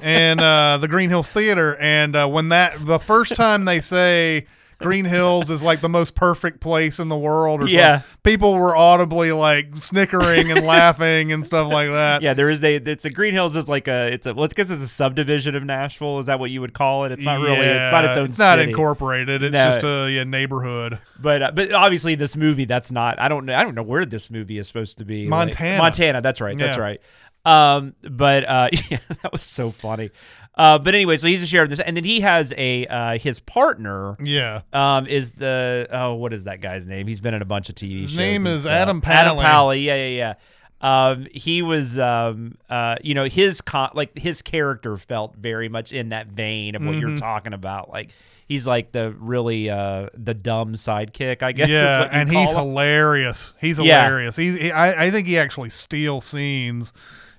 and 0.02 0.40
uh, 0.40 0.78
the 0.78 0.88
Green 0.88 1.08
Hills 1.08 1.30
Theater. 1.30 1.76
And 1.76 2.14
uh, 2.14 2.28
when 2.28 2.50
that, 2.50 2.84
the 2.84 2.98
first 2.98 3.34
time 3.34 3.64
they 3.64 3.80
say, 3.80 4.46
Green 4.78 5.06
Hills 5.06 5.48
is 5.48 5.62
like 5.62 5.80
the 5.80 5.88
most 5.88 6.14
perfect 6.14 6.60
place 6.60 6.98
in 6.98 7.08
the 7.08 7.16
world, 7.16 7.62
or 7.62 7.66
Yeah. 7.68 8.00
something. 8.00 8.18
people 8.24 8.54
were 8.54 8.76
audibly 8.76 9.32
like 9.32 9.76
snickering 9.76 10.50
and 10.52 10.66
laughing 10.66 11.32
and 11.32 11.46
stuff 11.46 11.72
like 11.72 11.88
that. 11.88 12.20
yeah, 12.22 12.34
there 12.34 12.50
is 12.50 12.62
a 12.62 12.74
it's 12.76 13.04
a 13.06 13.10
Green 13.10 13.32
Hills 13.32 13.56
is 13.56 13.68
like 13.68 13.88
a 13.88 14.12
it's 14.12 14.26
a 14.26 14.34
well, 14.34 14.44
it's 14.44 14.52
guess 14.54 14.68
it's 14.70 14.82
a 14.82 14.86
subdivision 14.88 15.54
of 15.54 15.64
Nashville. 15.64 16.18
Is 16.18 16.26
that 16.26 16.38
what 16.38 16.50
you 16.50 16.60
would 16.60 16.74
call 16.74 17.04
it? 17.06 17.12
It's 17.12 17.24
not 17.24 17.40
really. 17.40 17.56
It's 17.66 17.90
not 17.92 18.04
its 18.04 18.16
Yeah, 18.16 18.22
own. 18.22 18.28
It's 18.28 18.38
not 18.38 18.58
city. 18.58 18.70
incorporated. 18.70 19.42
It's 19.42 19.54
No. 19.56 19.64
just 19.64 19.82
a 19.82 20.10
yeah, 20.10 20.24
neighborhood. 20.24 20.98
But 21.18 21.42
uh, 21.42 21.52
but 21.54 21.72
obviously 21.72 22.14
this 22.14 22.36
movie 22.36 22.66
that's 22.66 22.92
not 22.92 23.18
I 23.18 23.28
don't 23.28 23.46
know 23.46 23.54
I 23.54 23.64
don't 23.64 23.74
know 23.74 23.82
where 23.82 24.04
this 24.04 24.30
movie 24.30 24.58
is 24.58 24.66
supposed 24.66 24.98
to 24.98 25.04
be 25.06 25.22
Like- 25.22 25.30
Montana. 25.30 25.78
Montana 25.78 26.20
that's 26.20 26.40
right 26.42 26.56
that's 26.58 26.76
Yeah. 26.76 26.82
right 26.82 27.00
um 27.46 27.94
but 28.02 28.44
uh 28.44 28.68
yeah 28.90 28.98
that 29.22 29.32
was 29.32 29.42
so 29.42 29.70
funny 29.70 30.10
uh 30.56 30.78
but 30.78 30.94
anyway 30.94 31.16
so 31.16 31.26
he's 31.26 31.42
a 31.42 31.46
sheriff 31.46 31.68
this 31.70 31.80
and 31.80 31.96
then 31.96 32.04
he 32.04 32.20
has 32.20 32.52
a 32.56 32.86
uh 32.86 33.18
his 33.18 33.40
partner 33.40 34.14
Yeah. 34.20 34.62
um 34.72 35.06
is 35.06 35.32
the 35.32 35.86
oh 35.90 36.14
what 36.14 36.32
is 36.32 36.44
that 36.44 36.60
guy's 36.60 36.86
name 36.86 37.06
he's 37.06 37.20
been 37.20 37.34
in 37.34 37.42
a 37.42 37.46
bunch 37.46 37.68
of 37.68 37.74
TV 37.74 38.00
His 38.02 38.10
shows 38.10 38.16
name 38.18 38.46
is 38.46 38.60
stuff. 38.62 38.72
Adam 38.72 39.02
Adam 39.04 39.36
Pally. 39.36 39.44
Pally 39.44 39.80
yeah 39.80 39.94
yeah 40.08 40.16
yeah 40.16 40.34
um 40.82 41.26
he 41.32 41.62
was 41.62 41.98
um 41.98 42.56
uh 42.70 42.96
you 43.02 43.14
know 43.14 43.24
his 43.24 43.60
con- 43.60 43.90
like 43.94 44.16
his 44.18 44.42
character 44.42 44.96
felt 44.96 45.34
very 45.36 45.68
much 45.68 45.92
in 45.92 46.10
that 46.10 46.26
vein 46.28 46.74
of 46.74 46.82
what 46.84 46.92
Mm-hmm. 46.92 47.00
you're 47.08 47.16
talking 47.16 47.52
about 47.54 47.88
like 47.90 48.10
he's 48.46 48.66
like 48.66 48.92
the 48.92 49.10
really 49.18 49.68
uh 49.70 50.08
the 50.14 50.34
dumb 50.34 50.74
sidekick 50.74 51.42
i 51.42 51.52
guess 51.52 51.68
is 51.68 51.74
yeah, 51.74 52.08
and 52.12 52.30
he's 52.30 52.50
him. 52.52 52.58
hilarious. 52.58 53.54
He's 53.60 53.78
Yeah. 53.78 54.04
hilarious. 54.04 54.36
He's. 54.36 54.54
He, 54.54 54.70
I, 54.70 55.06
I 55.06 55.10
think 55.10 55.26
he 55.26 55.38
actually 55.38 55.70
steals 55.70 56.24
scenes 56.26 56.92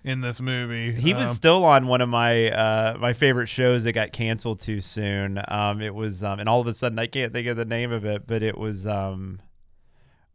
in 0.04 0.22
this 0.22 0.40
movie. 0.42 0.92
He 0.94 1.14
was 1.14 1.24
Um, 1.24 1.30
still 1.30 1.66
on 1.66 1.88
one 1.88 2.02
of 2.02 2.10
my 2.10 2.50
uh, 2.52 2.98
my 3.00 3.14
favorite 3.14 3.48
shows 3.48 3.84
that 3.84 3.94
got 3.94 4.12
canceled 4.14 4.60
too 4.60 4.82
soon. 4.82 5.42
Um, 5.48 5.82
it 5.82 5.94
was, 5.94 6.24
um, 6.24 6.40
and 6.40 6.48
all 6.48 6.62
of 6.62 6.68
a 6.68 6.74
sudden 6.74 6.98
I 7.00 7.08
can't 7.08 7.34
think 7.34 7.48
of 7.48 7.58
the 7.58 7.66
name 7.66 7.92
of 7.92 8.06
it, 8.06 8.26
but 8.28 8.44
it 8.44 8.58
was, 8.58 8.86
um, 8.88 9.40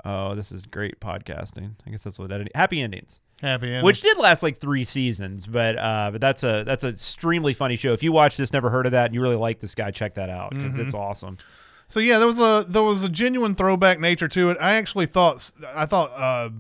oh, 0.05 0.35
this 0.35 0.53
is 0.53 0.63
great 0.63 1.01
podcasting. 1.01 1.73
I 1.87 1.91
guess 1.91 2.03
that's 2.03 2.19
what 2.19 2.29
that 2.31 2.41
is. 2.43 2.49
Happy 2.55 2.81
Endings, 2.81 3.21
happy 3.41 3.69
ending. 3.69 3.85
which 3.85 4.03
did 4.03 4.19
last 4.19 4.43
like 4.43 4.59
three 4.59 4.85
seasons, 4.85 5.47
but 5.47 5.79
uh, 5.79 6.11
but 6.13 6.21
that's 6.21 6.43
a 6.43 6.65
that's 6.65 6.85
an 6.85 6.91
extremely 6.91 7.55
funny 7.55 7.77
show. 7.77 7.93
If 7.93 8.03
you 8.03 8.13
watch 8.13 8.37
this, 8.37 8.53
never 8.53 8.71
heard 8.71 8.87
of 8.87 8.93
that, 8.93 9.07
and 9.07 9.15
you 9.15 9.23
really 9.23 9.37
like 9.37 9.61
this 9.61 9.75
guy, 9.75 9.91
check 9.91 10.15
that 10.15 10.29
out 10.31 10.51
because 10.51 10.73
Mm-hmm. 10.73 10.83
it's 10.83 10.95
awesome. 10.95 11.39
So 11.89 12.01
yeah, 12.01 12.19
there 12.19 12.27
was 12.27 12.39
a 12.39 12.65
there 12.69 12.83
was 12.83 13.05
a 13.05 13.09
genuine 13.09 13.55
throwback 13.55 14.01
nature 14.01 14.29
to 14.29 14.51
it. 14.51 14.57
I 14.61 14.75
actually 14.75 15.07
thought 15.07 15.51
I 15.75 15.85
thought 15.87 16.11
uh, 16.17 16.51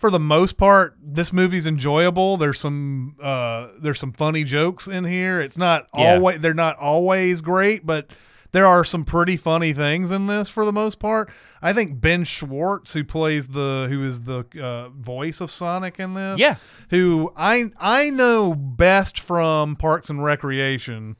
for 0.00 0.10
the 0.10 0.18
most 0.18 0.56
part 0.56 0.96
this 1.02 1.30
movie's 1.30 1.66
enjoyable. 1.66 2.38
There's 2.38 2.58
some 2.58 3.16
uh, 3.20 3.68
there's 3.78 4.00
some 4.00 4.12
funny 4.12 4.44
jokes 4.44 4.88
in 4.88 5.04
here. 5.04 5.40
It's 5.42 5.58
not 5.58 5.86
Yeah. 5.94 6.14
always 6.14 6.40
they're 6.40 6.54
not 6.54 6.76
always 6.78 7.42
great, 7.42 7.84
but 7.84 8.10
there 8.52 8.66
are 8.66 8.82
some 8.82 9.04
pretty 9.04 9.36
funny 9.36 9.72
things 9.74 10.10
in 10.10 10.26
this 10.26 10.48
for 10.48 10.64
the 10.64 10.72
most 10.72 10.98
part. 10.98 11.30
I 11.62 11.72
think 11.74 12.00
Ben 12.00 12.24
Schwartz, 12.24 12.94
who 12.94 13.04
plays 13.04 13.48
the 13.48 13.86
who 13.90 14.02
is 14.02 14.22
the 14.22 14.44
uh, 14.60 14.88
voice 14.88 15.40
of 15.42 15.50
Sonic 15.50 16.00
in 16.00 16.14
this, 16.14 16.38
Yeah. 16.40 16.56
who 16.88 17.30
I 17.36 17.66
I 17.78 18.08
know 18.10 18.54
best 18.54 19.20
from 19.20 19.76
Parks 19.76 20.08
and 20.08 20.24
Recreation, 20.24 21.16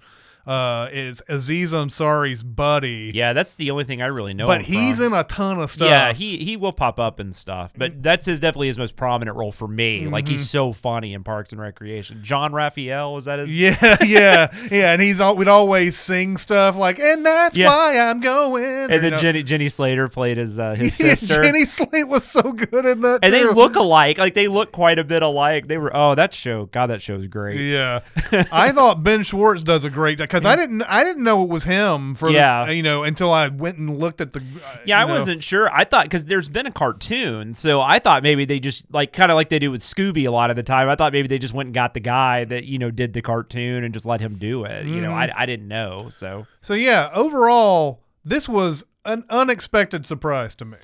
uh, 0.50 0.88
is 0.92 1.22
Aziz 1.28 1.72
Ansari's 1.72 2.42
buddy. 2.42 3.12
Yeah, 3.14 3.32
that's 3.32 3.54
the 3.54 3.70
only 3.70 3.84
thing 3.84 4.02
I 4.02 4.06
really 4.06 4.34
know. 4.34 4.46
But 4.46 4.62
him 4.62 4.74
he's 4.74 4.96
from. 4.96 5.12
in 5.14 5.18
a 5.20 5.24
ton 5.24 5.60
of 5.60 5.70
stuff. 5.70 5.88
Yeah, 5.88 6.12
he 6.12 6.38
he 6.38 6.56
will 6.56 6.72
pop 6.72 6.98
up 6.98 7.20
and 7.20 7.34
stuff, 7.34 7.72
but 7.76 8.02
that's 8.02 8.26
his 8.26 8.40
definitely 8.40 8.66
his 8.68 8.78
most 8.78 8.96
prominent 8.96 9.36
role 9.36 9.52
for 9.52 9.68
me. 9.68 10.06
Like 10.08 10.24
Mm-hmm. 10.24 10.32
he's 10.32 10.50
so 10.50 10.72
funny 10.72 11.14
in 11.14 11.22
Parks 11.24 11.52
and 11.52 11.60
Recreation. 11.60 12.20
Jean-Ralphio 12.22 13.16
is 13.18 13.24
that 13.26 13.38
his? 13.38 13.56
yeah, 13.56 13.96
yeah, 14.04 14.48
yeah, 14.70 14.92
and 14.92 15.00
he's 15.00 15.20
all, 15.20 15.36
we'd 15.36 15.48
always 15.48 15.96
sing 15.96 16.36
stuff 16.36 16.76
like, 16.76 16.98
"And 16.98 17.24
that's 17.24 17.56
Yeah. 17.56 17.66
why 17.68 17.98
I'm 17.98 18.20
going." 18.20 18.64
And 18.64 18.92
or, 18.92 18.98
then 18.98 19.04
you 19.04 19.10
know. 19.12 19.18
Jenny 19.18 19.42
Jenny 19.42 19.68
Slater 19.68 20.08
played 20.08 20.36
his 20.36 20.58
uh, 20.58 20.74
his 20.74 20.98
Yeah, 21.00 21.14
sister. 21.14 21.42
Jenny 21.42 21.64
Slater 21.64 22.06
was 22.06 22.24
so 22.24 22.52
good 22.52 22.86
in 22.86 23.00
that, 23.02 23.20
and 23.22 23.32
they 23.32 23.44
look 23.46 23.76
alike. 23.76 24.18
Like 24.18 24.34
they 24.34 24.48
look 24.48 24.72
quite 24.72 24.98
a 24.98 25.04
bit 25.04 25.22
alike. 25.22 25.68
They 25.68 25.78
were 25.78 25.94
oh 25.96 26.14
that 26.16 26.34
show. 26.34 26.66
God, 26.66 26.88
that 26.88 27.00
show's 27.02 27.26
great. 27.28 27.60
Yeah, 27.60 28.00
I 28.52 28.72
thought 28.72 29.02
Ben 29.04 29.22
Schwartz 29.22 29.62
does 29.62 29.84
a 29.84 29.90
great 29.90 30.18
because 30.18 30.39
I 30.44 30.56
didn't 30.56 30.82
I 30.82 31.04
didn't 31.04 31.24
know 31.24 31.42
it 31.42 31.48
was 31.48 31.64
him 31.64 32.14
for 32.14 32.30
Yeah. 32.30 32.66
the, 32.66 32.74
you 32.74 32.82
know 32.82 33.02
until 33.04 33.32
I 33.32 33.48
went 33.48 33.78
and 33.78 33.98
looked 33.98 34.20
at 34.20 34.32
the 34.32 34.40
uh, 34.40 34.76
Yeah, 34.84 35.00
I 35.02 35.06
know. 35.06 35.14
wasn't 35.14 35.42
sure. 35.44 35.70
I 35.72 35.84
thought 35.84 36.04
because 36.04 36.24
there's 36.24 36.48
been 36.48 36.66
a 36.66 36.70
cartoon, 36.70 37.54
so 37.54 37.80
I 37.80 37.98
thought 37.98 38.22
maybe 38.22 38.44
they 38.44 38.58
just 38.60 38.84
like 38.92 39.12
kind 39.12 39.30
of 39.30 39.36
like 39.36 39.48
they 39.48 39.58
do 39.58 39.70
with 39.70 39.80
Scooby 39.82 40.26
a 40.26 40.30
lot 40.30 40.50
of 40.50 40.56
the 40.56 40.62
time. 40.62 40.88
I 40.88 40.94
thought 40.96 41.12
maybe 41.12 41.28
they 41.28 41.38
just 41.38 41.54
went 41.54 41.68
and 41.68 41.74
got 41.74 41.94
the 41.94 42.00
guy 42.00 42.44
that 42.44 42.64
you 42.64 42.78
know 42.78 42.90
did 42.90 43.12
the 43.12 43.22
cartoon 43.22 43.84
and 43.84 43.92
just 43.94 44.06
let 44.06 44.20
him 44.20 44.36
do 44.36 44.64
it. 44.64 44.86
You 44.86 45.00
know, 45.00 45.10
Mm-hmm. 45.10 45.32
I, 45.38 45.42
I 45.42 45.46
didn't 45.46 45.68
know. 45.68 46.08
So 46.10 46.46
So 46.60 46.74
yeah, 46.74 47.10
overall, 47.14 48.02
this 48.24 48.48
was 48.48 48.84
an 49.04 49.24
unexpected 49.30 50.04
surprise 50.06 50.54
to 50.56 50.64
me. 50.64 50.76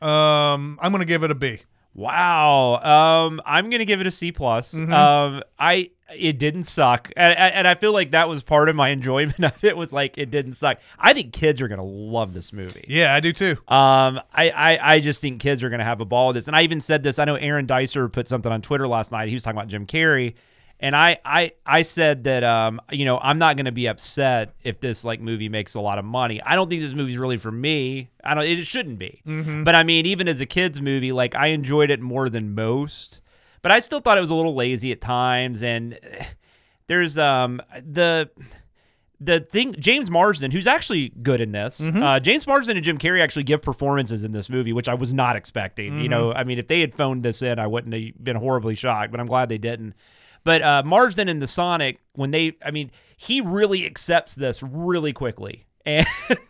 Um, 0.00 0.78
I'm 0.82 0.92
gonna 0.92 1.04
give 1.04 1.22
it 1.22 1.30
a 1.30 1.34
B. 1.34 1.60
wow, 1.94 2.80
um, 3.26 3.40
I'm 3.46 3.70
gonna 3.70 3.84
give 3.84 4.00
it 4.00 4.06
a 4.06 4.10
C 4.10 4.32
plus. 4.32 4.74
Mm-hmm. 4.74 4.92
Um, 4.92 5.42
I 5.58 5.90
it 6.16 6.38
didn't 6.38 6.64
suck, 6.64 7.10
and, 7.16 7.38
and 7.38 7.68
I 7.68 7.74
feel 7.74 7.92
like 7.92 8.12
that 8.12 8.28
was 8.28 8.42
part 8.42 8.68
of 8.68 8.76
my 8.76 8.88
enjoyment 8.96 9.44
of 9.44 9.62
it 9.64 9.76
was 9.76 9.92
like 9.92 10.18
it 10.18 10.30
didn't 10.30 10.52
suck. 10.54 10.78
I 10.98 11.12
think 11.12 11.32
kids 11.32 11.60
are 11.60 11.68
gonna 11.68 11.84
love 11.84 12.34
this 12.34 12.52
movie. 12.52 12.84
Yeah, 12.88 13.14
I 13.14 13.20
do 13.20 13.32
too. 13.32 13.56
Um, 13.68 14.20
I, 14.34 14.50
I, 14.50 14.94
I 14.94 15.00
just 15.00 15.22
think 15.22 15.40
kids 15.40 15.62
are 15.62 15.68
going 15.68 15.78
to 15.78 15.84
have 15.84 16.00
a 16.00 16.04
ball 16.04 16.28
with 16.28 16.36
this. 16.36 16.46
And 16.46 16.56
I 16.56 16.62
even 16.62 16.80
said 16.80 17.02
this. 17.02 17.18
I 17.18 17.24
know 17.24 17.36
Aaron 17.36 17.66
Dicer 17.66 18.08
put 18.08 18.28
something 18.28 18.50
on 18.50 18.62
Twitter 18.62 18.86
last 18.86 19.12
night. 19.12 19.28
He 19.28 19.34
was 19.34 19.42
talking 19.42 19.56
about 19.56 19.68
Jim 19.68 19.86
Carrey. 19.86 20.34
And 20.80 20.96
I, 20.96 21.18
I, 21.24 21.52
I 21.64 21.82
said 21.82 22.24
that, 22.24 22.42
um, 22.42 22.80
you 22.90 23.04
know, 23.04 23.18
I'm 23.22 23.38
not 23.38 23.56
going 23.56 23.66
to 23.66 23.72
be 23.72 23.86
upset 23.86 24.54
if 24.64 24.80
this 24.80 25.04
like 25.04 25.20
movie 25.20 25.48
makes 25.48 25.74
a 25.74 25.80
lot 25.80 25.98
of 25.98 26.04
money. 26.04 26.42
I 26.42 26.56
don't 26.56 26.68
think 26.68 26.82
this 26.82 26.92
movie's 26.92 27.16
really 27.16 27.36
for 27.36 27.52
me. 27.52 28.10
I 28.24 28.34
don't, 28.34 28.44
it 28.44 28.66
shouldn't 28.66 28.98
be. 28.98 29.22
But 29.62 29.76
I 29.76 29.84
mean, 29.84 30.06
even 30.06 30.26
as 30.26 30.40
a 30.40 30.46
kid's 30.46 30.80
movie, 30.82 31.12
like 31.12 31.36
I 31.36 31.48
enjoyed 31.48 31.90
it 31.90 32.00
more 32.00 32.28
than 32.28 32.54
most, 32.56 33.20
but 33.62 33.72
I 33.72 33.80
still 33.80 34.00
thought 34.00 34.18
it 34.18 34.20
was 34.20 34.30
a 34.30 34.34
little 34.34 34.54
lazy 34.54 34.92
at 34.92 35.00
times. 35.00 35.62
And 35.62 35.98
eh, 36.02 36.24
there's, 36.88 37.16
um, 37.16 37.60
the, 37.80 38.30
the 39.20 39.38
thing 39.40 39.74
James 39.78 40.10
Marsden, 40.10 40.50
who's 40.50 40.66
actually 40.66 41.10
good 41.10 41.40
in 41.40 41.52
this, 41.52 41.80
uh, 41.80 42.18
James 42.20 42.44
Marsden 42.46 42.76
and 42.76 42.84
Jim 42.84 42.98
Carrey 42.98 43.20
actually 43.22 43.44
give 43.44 43.62
performances 43.62 44.24
in 44.24 44.32
this 44.32 44.48
movie, 44.50 44.72
which 44.72 44.88
I 44.88 44.94
was 44.94 45.14
not 45.14 45.36
expecting. 45.36 46.00
You 46.00 46.08
know, 46.08 46.32
I 46.32 46.42
mean, 46.44 46.58
if 46.58 46.66
they 46.66 46.80
had 46.80 46.92
phoned 46.92 47.22
this 47.22 47.40
in, 47.40 47.58
I 47.60 47.68
wouldn't 47.68 47.94
have 47.94 48.24
been 48.24 48.36
horribly 48.36 48.74
shocked, 48.74 49.12
but 49.12 49.20
I'm 49.20 49.26
glad 49.26 49.48
they 49.48 49.58
didn't. 49.58 49.94
But 50.44 50.60
uh, 50.62 50.82
Marsden 50.84 51.28
and 51.28 51.40
the 51.40 51.46
Sonic, 51.46 52.00
when 52.14 52.32
they, 52.32 52.54
I 52.64 52.72
mean, 52.72 52.90
he 53.16 53.40
really 53.40 53.86
accepts 53.86 54.34
this 54.34 54.60
really 54.60 55.12
quickly. 55.12 55.66
And 55.84 56.06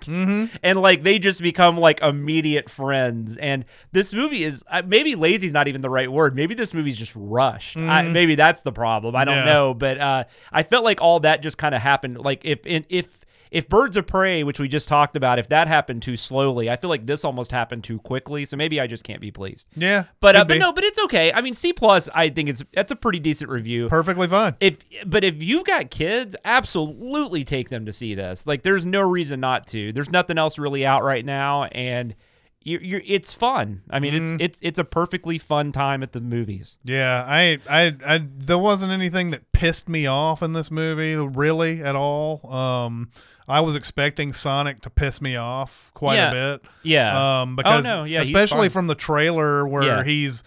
and 0.62 0.80
like 0.80 1.02
they 1.02 1.18
just 1.18 1.40
become 1.40 1.76
like 1.76 2.00
immediate 2.02 2.68
friends. 2.68 3.36
And 3.36 3.64
this 3.92 4.12
movie 4.12 4.44
is 4.44 4.62
maybe 4.86 5.14
lazy 5.14 5.46
is 5.46 5.52
not 5.52 5.68
even 5.68 5.80
the 5.80 5.90
right 5.90 6.10
word. 6.10 6.36
Maybe 6.36 6.54
this 6.54 6.74
movie's 6.74 6.96
just 6.96 7.12
rushed. 7.14 7.76
I, 7.76 8.02
maybe 8.02 8.34
that's 8.34 8.62
the 8.62 8.72
problem. 8.72 9.16
I 9.16 9.24
don't 9.24 9.36
Yeah. 9.38 9.44
know, 9.44 9.74
but 9.74 9.98
uh, 9.98 10.24
I 10.52 10.62
felt 10.62 10.84
like 10.84 11.00
all 11.00 11.20
that 11.20 11.42
just 11.42 11.58
kind 11.58 11.74
of 11.74 11.80
happened. 11.80 12.18
Like 12.18 12.44
if 12.44 12.66
in, 12.66 12.84
if 12.88 13.21
if 13.52 13.68
Birds 13.68 13.96
of 13.96 14.06
Prey, 14.06 14.42
which 14.42 14.58
we 14.58 14.66
just 14.66 14.88
talked 14.88 15.14
about, 15.14 15.38
if 15.38 15.48
that 15.50 15.68
happened 15.68 16.02
too 16.02 16.16
slowly, 16.16 16.70
I 16.70 16.76
feel 16.76 16.88
like 16.90 17.06
this 17.06 17.24
almost 17.24 17.52
happened 17.52 17.84
too 17.84 17.98
quickly. 18.00 18.44
So 18.46 18.56
maybe 18.56 18.80
I 18.80 18.86
just 18.86 19.04
can't 19.04 19.20
be 19.20 19.30
pleased. 19.30 19.68
Yeah, 19.76 20.04
But 20.20 20.34
uh, 20.36 20.44
but 20.44 20.54
be. 20.54 20.58
no, 20.58 20.72
but 20.72 20.82
it's 20.84 20.98
okay. 21.04 21.32
I 21.32 21.42
mean, 21.42 21.54
C 21.54 21.72
plus, 21.72 22.08
I 22.14 22.30
think 22.30 22.48
it's 22.48 22.64
that's 22.72 22.90
a 22.90 22.96
pretty 22.96 23.20
decent 23.20 23.50
review. 23.50 23.88
perfectly 23.88 24.26
fine. 24.26 24.56
If 24.60 24.78
but 25.06 25.22
if 25.22 25.42
you've 25.42 25.64
got 25.64 25.90
kids, 25.90 26.34
absolutely 26.44 27.44
take 27.44 27.68
them 27.68 27.86
to 27.86 27.92
see 27.92 28.14
this. 28.14 28.46
Like, 28.46 28.62
there's 28.62 28.86
no 28.86 29.02
reason 29.02 29.40
not 29.40 29.66
to. 29.68 29.92
There's 29.92 30.10
nothing 30.10 30.38
else 30.38 30.58
really 30.58 30.86
out 30.86 31.02
right 31.04 31.24
now, 31.24 31.64
and 31.64 32.14
you're, 32.64 32.80
you're 32.82 33.02
it's 33.04 33.34
fun. 33.34 33.82
I 33.90 33.98
mean, 33.98 34.14
Mm-hmm. 34.14 34.34
it's 34.36 34.42
it's 34.42 34.58
it's 34.62 34.78
a 34.78 34.84
perfectly 34.84 35.36
fun 35.38 35.72
time 35.72 36.02
at 36.02 36.12
the 36.12 36.20
movies. 36.20 36.78
Yeah, 36.84 37.24
I, 37.28 37.58
I, 37.68 37.94
I, 38.06 38.20
there 38.38 38.56
wasn't 38.58 38.92
anything 38.92 39.30
that 39.32 39.52
pissed 39.52 39.88
me 39.88 40.06
off 40.06 40.42
in 40.42 40.52
this 40.52 40.70
movie, 40.70 41.16
really, 41.16 41.82
at 41.82 41.96
all. 41.96 42.48
Um, 42.52 43.10
I 43.48 43.60
was 43.60 43.76
expecting 43.76 44.32
Sonic 44.32 44.82
to 44.82 44.90
piss 44.90 45.20
me 45.20 45.36
off 45.36 45.90
quite 45.94 46.16
Yeah. 46.16 46.30
a 46.30 46.32
bit. 46.58 46.62
Yeah. 46.82 47.40
Um, 47.42 47.56
because 47.56 47.84
no, 47.84 48.04
yeah, 48.04 48.20
especially 48.22 48.68
from 48.68 48.86
the 48.86 48.94
trailer 48.94 49.66
where 49.66 49.82
Yeah. 49.82 50.04
he's 50.04 50.42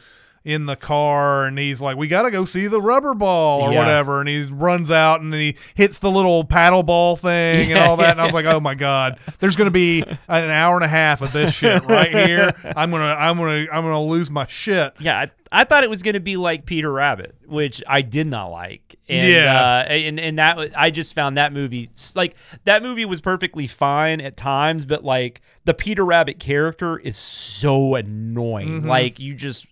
in 0.46 0.68
the 0.68 0.76
car 0.76 1.46
and 1.48 1.58
he's 1.58 1.82
like, 1.82 1.98
"We 1.98 2.08
got 2.08 2.22
to 2.22 2.32
go 2.32 2.46
see 2.46 2.68
the 2.68 2.80
rubber 2.80 3.14
ball 3.16 3.64
or 3.64 3.74
Yeah. 3.74 3.80
whatever," 3.80 4.20
and 4.22 4.30
he 4.30 4.44
runs 4.44 4.92
out 4.92 5.20
and 5.20 5.34
he 5.34 5.58
hits 5.74 5.98
the 5.98 6.10
little 6.12 6.44
paddle 6.46 6.84
ball 6.84 7.16
thing 7.18 7.72
and 7.74 7.82
all 7.82 7.98
that. 7.98 8.12
and 8.12 8.22
I 8.22 8.26
was 8.26 8.34
like, 8.36 8.46
"Oh 8.46 8.60
my 8.60 8.76
god, 8.76 9.20
there's 9.40 9.56
gonna 9.56 9.72
be 9.72 10.04
an 10.30 10.50
hour 10.52 10.76
and 10.76 10.86
a 10.86 10.88
half 10.88 11.22
of 11.22 11.34
this 11.34 11.54
shit 11.54 11.84
right 11.86 12.10
here. 12.12 12.52
I'm 12.76 12.92
gonna, 12.92 13.06
I'm 13.06 13.38
gonna, 13.38 13.66
I'm 13.72 13.84
gonna 13.84 14.02
lose 14.04 14.30
my 14.32 14.46
shit." 14.46 14.94
Yeah, 15.00 15.20
I, 15.20 15.32
I 15.52 15.64
thought 15.64 15.84
it 15.84 15.90
was 15.90 16.02
going 16.04 16.16
to 16.16 16.20
be 16.20 16.38
like 16.38 16.66
Peter 16.66 16.92
Rabbit, 16.92 17.36
which 17.48 17.82
I 17.88 18.02
did 18.02 18.28
not 18.28 18.48
like. 18.52 18.96
And, 19.08 19.28
Yeah. 19.32 19.60
uh, 19.62 19.84
and 19.90 20.20
and 20.20 20.38
that 20.40 20.72
I 20.78 20.90
just 20.92 21.16
found 21.16 21.38
that 21.38 21.54
movie 21.54 21.90
like 22.16 22.36
that 22.66 22.84
movie 22.84 23.06
was 23.06 23.22
perfectly 23.22 23.66
fine 23.68 24.20
at 24.22 24.36
times, 24.38 24.86
but 24.86 25.04
like 25.04 25.42
the 25.64 25.74
Peter 25.74 26.04
Rabbit 26.06 26.40
character 26.40 26.98
is 27.00 27.16
so 27.18 27.96
annoying. 27.96 28.82
Mm-hmm. 28.82 28.88
Like 28.88 29.20
you 29.20 29.34
just 29.34 29.68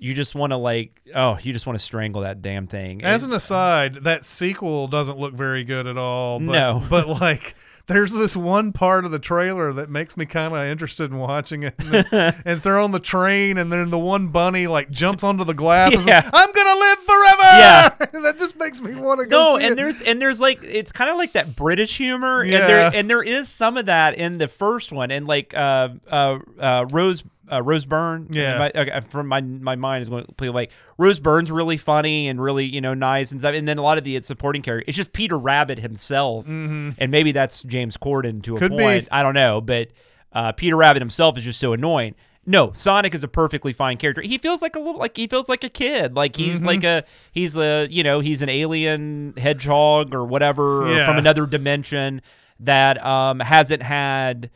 you 0.00 0.14
just 0.14 0.34
want 0.34 0.50
to 0.52 0.56
like 0.56 1.00
oh 1.14 1.38
you 1.42 1.52
just 1.52 1.66
want 1.66 1.78
to 1.78 1.84
strangle 1.84 2.22
that 2.22 2.42
damn 2.42 2.66
thing. 2.66 3.04
As 3.04 3.22
And- 3.22 3.32
an 3.32 3.36
aside, 3.36 3.94
that 4.02 4.24
sequel 4.24 4.88
doesn't 4.88 5.18
look 5.18 5.34
very 5.34 5.62
good 5.62 5.86
at 5.86 5.96
all. 5.96 6.38
But, 6.40 6.46
No. 6.52 6.82
but 6.90 7.06
like. 7.08 7.54
There's 7.86 8.12
this 8.12 8.36
one 8.36 8.72
part 8.72 9.04
of 9.04 9.10
the 9.10 9.18
trailer 9.18 9.72
that 9.72 9.90
makes 9.90 10.16
me 10.16 10.24
kind 10.24 10.54
of 10.54 10.62
interested 10.64 11.10
in 11.10 11.18
watching 11.18 11.64
it. 11.64 11.74
And, 12.12 12.36
and 12.44 12.62
they're 12.62 12.78
on 12.78 12.92
the 12.92 13.00
train, 13.00 13.58
and 13.58 13.72
then 13.72 13.90
the 13.90 13.98
one 13.98 14.28
bunny 14.28 14.68
like 14.68 14.90
jumps 14.90 15.24
onto 15.24 15.42
the 15.42 15.54
glass. 15.54 15.88
and 15.92 15.98
says, 16.02 16.06
Yeah. 16.06 16.30
I'm 16.32 16.52
gonna 16.52 16.78
live 16.78 16.98
forever. 17.00 17.42
Yeah. 17.42 17.88
that 18.22 18.36
just 18.38 18.56
makes 18.60 18.80
me 18.80 18.94
want 18.94 19.18
to 19.18 19.26
go. 19.26 19.36
no, 19.54 19.58
see 19.58 19.64
and 19.64 19.72
it. 19.72 19.76
there's 19.76 20.00
and 20.02 20.22
there's 20.22 20.40
like 20.40 20.60
it's 20.62 20.92
kind 20.92 21.10
of 21.10 21.16
like 21.16 21.32
that 21.32 21.56
British 21.56 21.98
humor, 21.98 22.42
and 22.42 22.50
Yeah. 22.52 22.66
there 22.68 22.90
and 22.94 23.10
there 23.10 23.24
is 23.24 23.48
some 23.48 23.76
of 23.76 23.86
that 23.86 24.14
in 24.14 24.38
the 24.38 24.46
first 24.46 24.92
one, 24.92 25.10
and 25.10 25.26
like 25.26 25.52
uh 25.56 25.88
uh, 26.08 26.38
uh 26.60 26.86
Rose. 26.92 27.24
Uh, 27.50 27.62
Rose 27.62 27.84
Byrne, 27.84 28.28
Yeah. 28.30 28.58
My, 28.58 28.72
okay, 28.74 29.00
from 29.08 29.26
my 29.26 29.40
my 29.40 29.76
mind 29.76 30.02
is 30.02 30.08
going 30.08 30.24
to 30.26 30.32
play 30.32 30.48
like 30.50 30.70
Rose 30.98 31.18
Byrne's 31.20 31.50
really 31.50 31.76
funny 31.76 32.28
and 32.28 32.40
really 32.40 32.64
you 32.66 32.80
know 32.80 32.94
nice 32.94 33.30
and 33.32 33.40
stuff, 33.40 33.54
and 33.54 33.66
then 33.66 33.78
a 33.78 33.82
lot 33.82 33.98
of 33.98 34.04
the 34.04 34.20
supporting 34.20 34.62
character. 34.62 34.84
It's 34.88 34.96
just 34.96 35.12
Peter 35.12 35.38
Rabbit 35.38 35.78
himself, 35.78 36.46
and 36.48 36.94
maybe 37.08 37.32
that's 37.32 37.62
James 37.64 37.96
Corden 37.96 38.42
to 38.44 38.56
a 38.56 38.60
Mm-hmm. 38.60 38.76
Be. 38.76 38.82
point. 38.82 39.08
I 39.10 39.22
don't 39.22 39.34
know, 39.34 39.60
but 39.60 39.88
uh, 40.32 40.52
Peter 40.52 40.76
Rabbit 40.76 41.00
himself 41.02 41.36
is 41.38 41.44
just 41.44 41.58
so 41.60 41.72
annoying. 41.72 42.14
No, 42.46 42.72
Sonic 42.72 43.14
is 43.14 43.22
a 43.22 43.28
perfectly 43.28 43.72
fine 43.74 43.96
character. 43.98 44.22
He 44.22 44.38
feels 44.38 44.62
like 44.62 44.74
a 44.74 44.78
little 44.78 44.98
like 44.98 45.16
he 45.16 45.26
feels 45.26 45.48
like 45.48 45.62
a 45.62 45.68
kid. 45.68 46.14
Like 46.16 46.36
he's 46.36 46.58
Mm-hmm. 46.58 46.66
like 46.66 46.84
a 46.84 47.04
he's 47.32 47.56
a 47.56 47.86
you 47.90 48.02
know 48.02 48.20
he's 48.20 48.40
an 48.42 48.48
alien 48.48 49.34
hedgehog 49.36 50.14
or 50.14 50.24
whatever 50.24 50.82
or 50.88 51.04
from 51.04 51.18
another 51.18 51.46
dimension 51.46 52.22
that 52.60 53.04
um 53.04 53.40
hasn't 53.40 53.82
had 53.82 54.50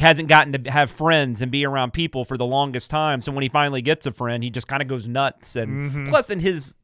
hasn't 0.00 0.28
gotten 0.28 0.52
to 0.64 0.70
have 0.70 0.90
friends 0.90 1.42
and 1.42 1.50
be 1.52 1.64
around 1.66 1.92
people 1.92 2.24
for 2.24 2.36
the 2.38 2.46
longest 2.46 2.90
time. 2.90 3.20
So 3.20 3.30
when 3.32 3.42
he 3.42 3.48
finally 3.48 3.82
gets 3.82 4.06
a 4.06 4.12
friend, 4.12 4.42
he 4.42 4.50
just 4.50 4.66
kind 4.68 4.80
of 4.82 4.88
goes 4.88 5.06
nuts. 5.06 5.56
And 5.56 5.90
Mm-hmm. 5.90 6.04
plus, 6.06 6.30
in 6.30 6.40
his 6.40 6.76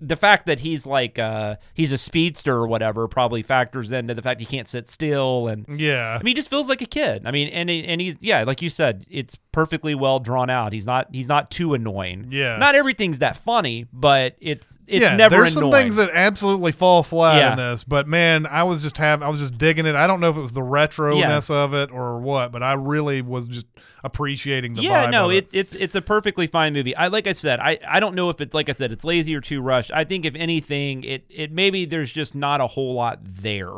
the 0.00 0.16
fact 0.16 0.46
that 0.46 0.60
he's 0.60 0.86
like 0.86 1.18
uh 1.18 1.56
he's 1.74 1.92
a 1.92 1.98
speedster 1.98 2.54
or 2.54 2.66
whatever 2.66 3.06
probably 3.08 3.42
factors 3.42 3.92
into 3.92 4.14
the 4.14 4.22
fact 4.22 4.40
he 4.40 4.46
can't 4.46 4.66
sit 4.66 4.88
still 4.88 5.48
and 5.48 5.66
Yeah. 5.80 6.16
I 6.18 6.22
mean, 6.22 6.28
he 6.28 6.34
just 6.34 6.48
feels 6.50 6.68
like 6.68 6.80
a 6.82 6.86
kid. 6.86 7.22
I 7.26 7.30
mean, 7.30 7.48
and 7.48 7.68
and 7.70 8.00
he's 8.00 8.16
yeah, 8.20 8.44
like 8.44 8.62
you 8.62 8.70
said, 8.70 9.04
it's 9.10 9.36
perfectly 9.52 9.94
well 9.94 10.18
drawn 10.20 10.48
out. 10.50 10.72
He's 10.72 10.86
not 10.86 11.08
he's 11.12 11.28
not 11.28 11.50
too 11.50 11.74
annoying. 11.74 12.28
Yeah. 12.30 12.56
not 12.56 12.74
everything's 12.74 13.18
that 13.20 13.36
funny, 13.36 13.86
but 13.92 14.36
it's 14.40 14.78
it's 14.86 15.02
yeah, 15.02 15.16
never 15.16 15.36
there's 15.36 15.56
annoying. 15.56 15.72
some 15.72 15.80
things 15.82 15.96
that 15.96 16.10
absolutely 16.14 16.72
fall 16.72 17.02
flat 17.02 17.36
Yeah. 17.36 17.52
in 17.52 17.56
this, 17.58 17.84
but 17.84 18.08
man, 18.08 18.46
I 18.46 18.62
was 18.62 18.82
just 18.82 18.96
having, 18.96 19.26
I 19.26 19.28
was 19.30 19.40
just 19.40 19.58
digging 19.58 19.86
it. 19.86 19.94
I 19.94 20.06
don't 20.06 20.20
know 20.20 20.30
if 20.30 20.36
it 20.36 20.40
was 20.40 20.52
the 20.52 20.60
retroness 20.62 21.50
of 21.50 21.74
it 21.74 21.90
or 21.90 22.18
what, 22.20 22.52
but 22.52 22.62
I 22.62 22.72
really 22.74 23.22
was 23.22 23.46
just 23.46 23.66
appreciating 24.04 24.74
the 24.74 24.82
yeah, 24.82 25.10
no, 25.10 25.26
of 25.26 25.36
it, 25.36 25.48
it's 25.52 25.74
it's 25.74 25.94
a 25.94 26.02
perfectly 26.02 26.46
fine 26.46 26.72
movie. 26.72 26.96
I 26.96 27.08
like 27.08 27.26
I 27.26 27.32
said, 27.32 27.60
I, 27.60 27.78
I 27.86 28.00
don't 28.00 28.14
know 28.14 28.30
if 28.30 28.40
it's 28.40 28.54
like 28.54 28.68
I 28.68 28.72
said, 28.72 28.92
it's 28.92 29.04
lazy 29.04 29.34
or 29.34 29.40
too 29.40 29.60
rushed 29.60 29.89
watched. 29.90 29.98
I 29.98 30.04
think 30.04 30.24
if 30.24 30.34
anything, 30.34 31.04
it 31.04 31.24
it 31.28 31.52
maybe 31.52 31.84
there's 31.84 32.12
just 32.12 32.34
not 32.34 32.60
a 32.60 32.66
whole 32.66 32.94
lot 32.94 33.20
there 33.22 33.68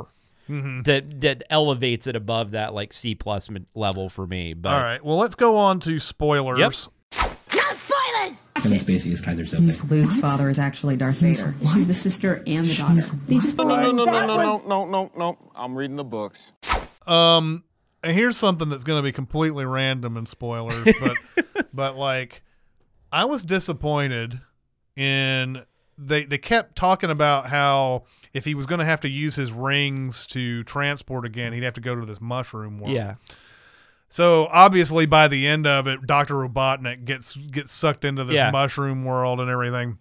mm-hmm. 0.48 0.82
that 0.82 1.20
that 1.20 1.42
elevates 1.50 2.06
it 2.06 2.16
above 2.16 2.52
that 2.52 2.74
like 2.74 2.92
C 2.92 3.14
plus 3.14 3.48
level 3.74 4.08
for 4.08 4.26
me. 4.26 4.54
But 4.54 4.74
all 4.74 4.80
right, 4.80 5.04
well 5.04 5.16
let's 5.16 5.34
go 5.34 5.56
on 5.56 5.80
to 5.80 5.98
spoilers. 5.98 6.58
Yep. 6.58 6.72
Kevin 8.54 8.78
Spacey 8.78 9.10
is 9.10 9.20
Keyser 9.20 9.90
Luke's 9.90 10.20
father 10.20 10.48
is 10.48 10.58
actually 10.58 10.96
Darth 10.96 11.16
Vader. 11.16 11.52
What? 11.58 11.74
She's 11.74 11.86
the 11.86 11.94
sister 11.94 12.44
and 12.46 12.64
the 12.64 12.74
daughter. 12.74 13.16
They 13.26 13.38
just 13.38 13.56
no 13.56 13.64
no 13.64 13.90
no 13.90 14.04
no 14.04 14.26
no, 14.26 14.36
no 14.36 14.62
no 14.66 14.84
no 14.84 15.10
no 15.16 15.38
I'm 15.56 15.74
reading 15.74 15.96
the 15.96 16.04
books. 16.04 16.52
Um, 17.06 17.64
here's 18.04 18.36
something 18.36 18.68
that's 18.68 18.84
going 18.84 18.98
to 18.98 19.02
be 19.02 19.10
completely 19.10 19.64
random 19.64 20.16
and 20.16 20.28
spoilers, 20.28 20.84
but 20.84 21.66
but 21.74 21.96
like, 21.96 22.42
I 23.10 23.24
was 23.24 23.42
disappointed 23.42 24.40
in 24.96 25.62
they 26.06 26.24
they 26.24 26.38
kept 26.38 26.76
talking 26.76 27.10
about 27.10 27.46
how 27.46 28.04
if 28.32 28.44
he 28.44 28.54
was 28.54 28.66
going 28.66 28.78
to 28.78 28.84
have 28.84 29.00
to 29.00 29.08
use 29.08 29.34
his 29.34 29.52
rings 29.52 30.26
to 30.28 30.64
transport 30.64 31.24
again, 31.26 31.52
he'd 31.52 31.62
have 31.62 31.74
to 31.74 31.80
go 31.80 31.94
to 31.94 32.06
this 32.06 32.20
mushroom 32.20 32.78
world. 32.78 32.94
yeah, 32.94 33.16
So 34.08 34.46
obviously, 34.50 35.04
by 35.06 35.28
the 35.28 35.46
end 35.46 35.66
of 35.66 35.86
it, 35.86 36.06
Doctor 36.06 36.34
Robotnik 36.34 37.04
gets 37.04 37.36
gets 37.36 37.72
sucked 37.72 38.04
into 38.04 38.24
this 38.24 38.36
Yeah. 38.36 38.50
mushroom 38.50 39.04
world 39.04 39.40
and 39.40 39.50
everything. 39.50 39.98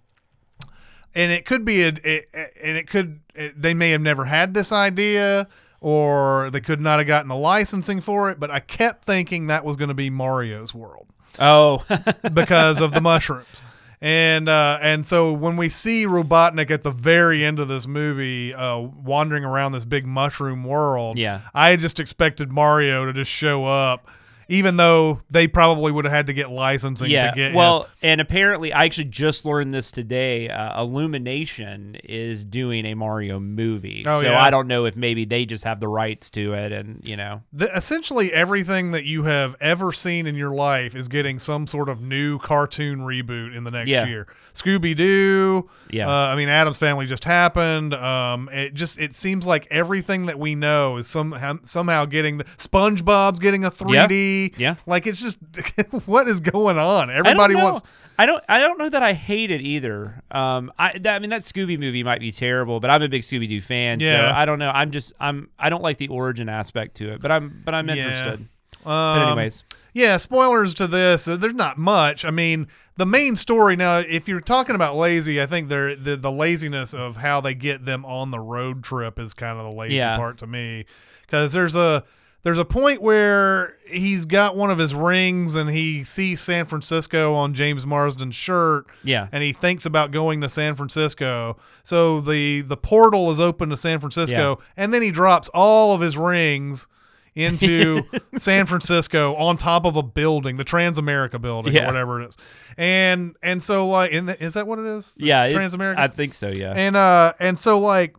And 1.14 1.32
it 1.32 1.46
could 1.46 1.66
be 1.66 1.84
a, 1.84 1.88
it, 1.90 2.26
and 2.64 2.78
it 2.78 2.88
could 2.88 3.20
it, 3.36 3.62
they 3.62 3.74
may 3.74 3.92
have 3.92 4.00
never 4.02 4.24
had 4.26 4.54
this 4.54 4.72
idea, 4.72 5.48
or 5.82 6.50
they 6.52 6.62
could 6.62 6.80
not 6.80 7.00
have 7.00 7.08
gotten 7.08 7.28
the 7.28 7.36
licensing 7.36 8.00
for 8.00 8.30
it. 8.32 8.40
But 8.40 8.50
I 8.50 8.62
kept 8.62 9.04
thinking 9.04 9.48
that 9.48 9.66
was 9.66 9.76
going 9.76 9.90
to 9.90 9.94
be 9.94 10.10
Mario's 10.10 10.74
world 10.74 11.08
oh 11.38 11.84
because 12.34 12.80
of 12.80 12.94
the 12.94 13.02
mushrooms. 13.02 13.62
And 14.02 14.50
uh, 14.50 14.80
and 14.82 15.06
so 15.06 15.32
when 15.32 15.58
we 15.58 15.70
see 15.70 16.06
Robotnik 16.06 16.72
at 16.72 16.82
the 16.82 16.90
very 16.92 17.46
end 17.46 17.60
of 17.60 17.68
this 17.68 17.86
movie, 17.86 18.52
uh, 18.54 18.80
wandering 18.80 19.46
around 19.46 19.74
this 19.74 19.86
big 19.86 20.08
mushroom 20.08 20.64
world, 20.64 21.20
Yeah. 21.20 21.42
I 21.54 21.76
just 21.76 22.00
expected 22.00 22.52
Mario 22.52 23.06
to 23.06 23.14
just 23.14 23.30
show 23.30 23.66
up, 23.66 24.10
even 24.52 24.76
though 24.76 25.22
they 25.30 25.48
probably 25.48 25.92
would 25.94 26.04
have 26.06 26.14
had 26.14 26.28
to 26.28 26.34
get 26.34 26.52
licensing 26.52 27.10
yeah. 27.10 27.32
to 27.32 27.36
get. 27.36 27.54
well, 27.56 27.84
him. 27.84 27.90
and 28.04 28.22
apparently, 28.22 28.74
I 28.74 28.84
actually 28.86 29.06
just 29.06 29.46
learned 29.46 29.74
this 29.74 29.92
today. 29.92 30.50
Uh, 30.50 30.84
Illumination 30.84 31.96
is 32.04 32.44
doing 32.44 32.86
a 32.86 32.94
Mario 32.94 33.40
movie, 33.40 34.04
Oh, 34.06 34.22
so 34.22 34.28
yeah? 34.28 34.42
I 34.42 34.50
don't 34.50 34.68
know 34.68 34.86
if 34.86 34.96
maybe 34.98 35.24
they 35.26 35.46
just 35.46 35.64
have 35.64 35.80
the 35.80 35.88
rights 35.88 36.30
to 36.32 36.54
it, 36.54 36.72
and 36.74 37.00
you 37.04 37.16
know, 37.16 37.42
The, 37.54 37.74
essentially 37.76 38.32
everything 38.34 38.92
that 38.92 39.06
you 39.06 39.24
have 39.24 39.56
ever 39.62 39.94
seen 39.94 40.28
in 40.28 40.36
your 40.36 40.52
life 40.52 40.96
is 40.96 41.08
getting 41.08 41.40
some 41.40 41.66
sort 41.66 41.88
of 41.88 42.02
new 42.02 42.38
cartoon 42.40 43.00
reboot 43.00 43.56
in 43.56 43.64
the 43.64 43.72
next 43.72 43.90
Yeah. 43.90 44.06
year. 44.06 44.28
Scooby 44.54 44.96
Doo. 44.96 45.70
Yeah. 45.90 46.10
Uh, 46.10 46.28
I 46.28 46.36
mean, 46.36 46.50
Addams 46.50 46.78
Family 46.78 47.06
just 47.06 47.24
happened. 47.24 47.94
Um, 47.94 48.50
it 48.52 48.74
just 48.74 49.00
it 49.00 49.14
seems 49.16 49.46
like 49.48 49.66
everything 49.72 50.26
that 50.26 50.38
we 50.38 50.56
know 50.56 50.98
is 50.98 51.08
somehow 51.08 51.60
somehow 51.64 52.04
getting 52.04 52.38
the 52.38 52.44
SpongeBob's 52.44 53.40
getting 53.40 53.64
a 53.64 53.72
3D. 53.72 54.41
Yeah. 54.58 54.76
Like 54.86 55.08
it's 55.08 55.22
just 55.22 55.38
what 56.06 56.28
is 56.28 56.40
going 56.40 56.78
on? 56.78 57.10
Everybody 57.10 57.56
know. 57.56 57.64
wants. 57.66 57.82
I 58.20 58.26
don't. 58.26 58.44
I 58.48 58.60
don't 58.60 58.78
know 58.78 58.90
that 58.90 59.02
I 59.02 59.14
hate 59.14 59.50
it 59.52 59.62
either. 59.62 60.22
Um, 60.30 60.72
I. 60.78 60.98
That, 61.00 61.16
I 61.16 61.20
mean, 61.20 61.30
that 61.32 61.42
Scooby 61.42 61.80
movie 61.80 62.04
might 62.04 62.20
be 62.20 62.32
terrible, 62.32 62.80
but 62.80 62.90
I'm 62.90 63.02
a 63.02 63.10
big 63.10 63.22
Scooby 63.24 63.48
Doo 63.48 63.62
fan. 63.62 64.00
Yeah. 64.00 64.30
So 64.32 64.36
I 64.38 64.46
don't 64.46 64.60
know. 64.60 64.70
I'm 64.74 64.92
just. 64.92 65.14
I'm. 65.20 65.50
I 65.58 65.70
don't 65.70 65.82
like 65.82 65.98
the 65.98 66.10
origin 66.10 66.48
aspect 66.50 66.96
to 66.98 67.14
it, 67.14 67.22
but 67.22 67.32
I'm. 67.32 67.62
But 67.66 67.74
I'm 67.74 67.88
Yeah. 67.88 67.96
interested. 67.96 68.48
but 68.84 68.90
Um, 68.92 69.28
anyways, 69.30 69.64
Yeah, 69.94 70.18
spoilers 70.18 70.74
to 70.76 70.88
this. 70.88 71.28
uh, 71.28 71.36
There's 71.36 71.54
not 71.54 71.78
much. 71.78 72.24
I 72.26 72.32
mean, 72.32 72.68
the 72.96 73.06
main 73.06 73.36
story 73.36 73.76
now. 73.76 73.98
If 74.00 74.28
you're 74.28 74.40
talking 74.42 74.76
about 74.76 74.96
lazy, 74.96 75.42
I 75.42 75.46
think 75.46 75.68
they're, 75.70 75.96
the 75.96 76.16
the 76.16 76.32
laziness 76.32 76.94
of 76.94 77.18
how 77.18 77.42
they 77.42 77.54
get 77.56 77.86
them 77.86 78.06
on 78.06 78.32
the 78.32 78.40
road 78.40 78.84
trip 78.84 79.20
is 79.20 79.34
kind 79.34 79.58
of 79.58 79.66
the 79.66 79.72
lazy 79.72 79.96
Yeah. 79.96 80.18
part 80.18 80.38
to 80.40 80.48
me. 80.48 80.86
Because 81.22 81.54
there's 81.54 81.76
a 81.76 82.04
there's 82.44 82.58
a 82.58 82.66
point 82.66 83.02
where 83.02 83.78
he's 83.88 84.26
got 84.26 84.56
one 84.56 84.72
of 84.72 84.78
his 84.78 84.96
rings 84.96 85.56
and 85.56 85.70
he 85.70 86.04
sees 86.04 86.42
San 86.42 86.66
Francisco 86.66 87.36
on 87.36 87.54
James 87.54 87.86
Marsden's 87.86 88.36
shirt. 88.36 88.86
Yeah. 89.04 89.28
and 89.32 89.44
he 89.44 89.54
thinks 89.54 89.86
about 89.86 90.12
going 90.12 90.42
to 90.42 90.50
San 90.50 90.76
Francisco. 90.76 91.58
So 91.84 92.20
the 92.22 92.62
the 92.62 92.78
portal 92.78 93.30
is 93.32 93.40
open 93.40 93.70
to 93.70 93.78
San 93.78 94.00
Francisco, 94.00 94.60
and 94.78 94.94
then 94.94 95.02
he 95.02 95.12
drops 95.12 95.50
all 95.50 95.94
of 95.94 96.02
his 96.02 96.18
rings 96.18 96.88
into 97.36 98.02
San 98.38 98.66
Francisco 98.66 99.36
on 99.36 99.56
top 99.56 99.86
of 99.86 99.96
a 99.96 100.04
building, 100.04 100.58
the 100.58 100.66
Transamerica 100.66 101.40
building 101.40 101.74
Yeah. 101.74 101.84
or 101.84 101.88
whatever 101.88 102.22
it 102.22 102.28
is. 102.28 102.38
And 102.78 103.36
and 103.42 103.62
so 103.64 103.88
like 103.88 104.12
in 104.12 104.26
the, 104.26 104.44
is 104.44 104.56
that 104.56 104.68
what 104.68 104.80
it 104.80 104.86
is? 104.86 105.14
The 105.14 105.26
yeah. 105.28 105.46
it- 105.46 105.54
Transamerica. 105.54 105.98
I 105.98 106.08
think 106.08 106.34
so. 106.34 106.50
Yeah. 106.50 106.74
and 106.76 106.96
uh 106.96 107.34
and 107.40 107.58
so 107.58 107.80
like 107.80 108.16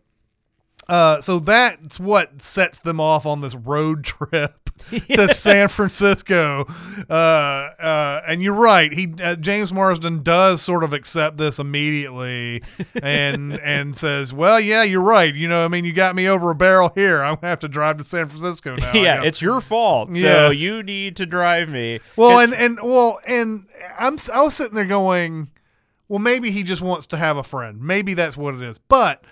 uh 0.89 1.21
so 1.21 1.39
that's 1.39 1.99
what 1.99 2.41
sets 2.41 2.79
them 2.81 2.99
off 2.99 3.25
on 3.25 3.41
this 3.41 3.55
road 3.55 4.03
trip 4.03 4.69
to 5.09 5.33
San 5.33 5.67
Francisco. 5.69 6.65
Uh 7.09 7.13
uh 7.13 8.21
and 8.27 8.41
you're 8.43 8.53
right. 8.55 8.91
He 8.91 9.13
uh, 9.23 9.35
James 9.35 9.71
Marsden 9.71 10.23
does 10.23 10.61
sort 10.61 10.83
of 10.83 10.91
accept 10.93 11.37
this 11.37 11.59
immediately 11.59 12.63
and 13.01 13.53
and 13.61 13.97
says, 13.97 14.33
"Well, 14.33 14.59
yeah, 14.59 14.83
you're 14.83 15.01
right. 15.01 15.33
You 15.33 15.47
know, 15.47 15.63
I 15.63 15.67
mean, 15.67 15.85
you 15.85 15.93
got 15.93 16.15
me 16.15 16.27
over 16.27 16.51
a 16.51 16.55
barrel 16.55 16.91
here. 16.95 17.21
I'm 17.21 17.35
going 17.35 17.41
to 17.41 17.47
have 17.47 17.59
to 17.59 17.67
drive 17.69 17.97
to 17.97 18.03
San 18.03 18.27
Francisco 18.29 18.75
now." 18.75 18.91
Yeah. 19.03 19.23
It's 19.23 19.41
your 19.41 19.59
fault. 19.61 20.13
So 20.15 20.19
Yeah. 20.19 20.49
you 20.49 20.81
need 20.83 21.15
to 21.17 21.25
drive 21.25 21.69
me. 21.69 21.99
Well, 22.15 22.39
and 22.39 22.53
and 22.53 22.79
well, 22.81 23.19
and 23.27 23.65
I'm 23.97 24.17
I 24.33 24.41
was 24.41 24.55
sitting 24.55 24.75
there 24.75 24.85
going, 24.85 25.51
well, 26.07 26.19
maybe 26.19 26.51
he 26.51 26.63
just 26.63 26.81
wants 26.81 27.05
to 27.07 27.17
have 27.17 27.37
a 27.37 27.43
friend. 27.43 27.79
Maybe 27.81 28.13
that's 28.13 28.35
what 28.37 28.55
it 28.55 28.61
is. 28.61 28.77
But 28.79 29.23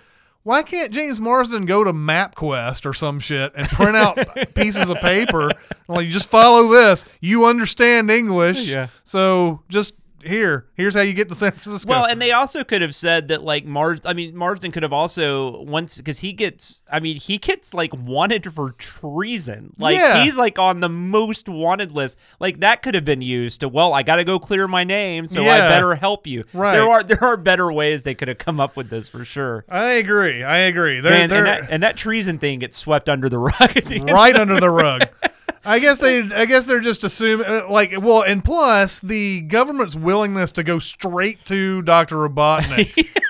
why 0.44 0.62
can't 0.62 0.92
James 0.92 1.20
Marsden 1.20 1.66
go 1.66 1.84
to 1.84 1.92
MapQuest 1.92 2.84
or 2.84 2.94
some 2.94 3.20
shit 3.20 3.52
and 3.54 3.66
print 3.68 3.96
out 3.96 4.18
pieces 4.54 4.88
of 4.90 4.96
paper? 4.98 5.50
Like, 5.88 6.06
you 6.06 6.12
just 6.12 6.28
follow 6.28 6.68
this. 6.72 7.04
You 7.20 7.46
understand 7.46 8.10
English, 8.10 8.66
Yeah. 8.66 8.88
So 9.04 9.62
just 9.68 9.94
here, 10.24 10.66
here's 10.74 10.94
how 10.94 11.00
you 11.00 11.12
get 11.14 11.28
to 11.28 11.34
San 11.34 11.52
Francisco. 11.52 11.88
Well, 11.90 12.04
and 12.04 12.20
they 12.20 12.32
also 12.32 12.64
could 12.64 12.82
have 12.82 12.94
said 12.94 13.28
that 13.28 13.42
like 13.42 13.64
Mars. 13.64 14.00
I 14.04 14.12
mean, 14.14 14.36
Marsden 14.36 14.72
could 14.72 14.82
have 14.82 14.92
also 14.92 15.62
once 15.62 15.96
because 15.98 16.18
he 16.20 16.32
gets. 16.32 16.82
I 16.90 17.00
mean, 17.00 17.16
he 17.16 17.38
gets 17.38 17.74
like 17.74 17.92
wanted 17.94 18.52
for 18.52 18.72
treason. 18.72 19.74
Like 19.78 19.96
Yeah. 19.96 20.22
he's 20.24 20.36
like 20.36 20.58
on 20.58 20.80
the 20.80 20.88
most 20.88 21.48
wanted 21.48 21.92
list. 21.92 22.16
Like 22.40 22.60
that 22.60 22.82
could 22.82 22.94
have 22.94 23.04
been 23.04 23.22
used 23.22 23.60
to. 23.60 23.68
Well, 23.68 23.92
I 23.94 24.02
got 24.02 24.16
to 24.16 24.24
go 24.24 24.38
clear 24.38 24.66
my 24.68 24.84
name, 24.84 25.26
so 25.26 25.42
I 25.42 25.58
better 25.68 25.94
help 25.94 26.26
you. 26.26 26.44
Right. 26.52 26.72
There 26.72 26.88
are 26.88 27.02
there 27.02 27.22
are 27.24 27.36
better 27.36 27.72
ways 27.72 28.02
they 28.02 28.14
could 28.14 28.28
have 28.28 28.38
come 28.38 28.60
up 28.60 28.76
with 28.76 28.90
this 28.90 29.08
for 29.08 29.24
sure. 29.24 29.64
I 29.68 29.92
agree. 29.92 30.42
I 30.42 30.58
agree. 30.58 31.00
They're, 31.00 31.12
Man, 31.12 31.30
they're 31.30 31.38
and 31.38 31.46
that 31.46 31.70
and 31.70 31.82
that 31.82 31.96
treason 31.96 32.38
thing 32.38 32.58
gets 32.60 32.76
swept 32.76 33.08
under 33.08 33.28
the 33.28 33.38
rug. 33.38 33.52
the 33.74 34.00
right 34.12 34.36
under 34.36 34.60
the 34.60 34.70
rug. 34.70 35.02
I 35.64 35.78
guess 35.78 35.98
they. 35.98 36.20
I 36.20 36.46
guess 36.46 36.64
they're 36.64 36.80
just 36.80 37.04
assuming, 37.04 37.46
uh, 37.46 37.66
like, 37.70 37.94
well, 38.00 38.22
and 38.22 38.44
plus 38.44 39.00
the 39.00 39.42
government's 39.42 39.94
willingness 39.94 40.52
to 40.52 40.62
go 40.62 40.78
straight 40.78 41.44
to 41.46 41.82
Doctor 41.82 42.16
Robotnik 42.16 43.08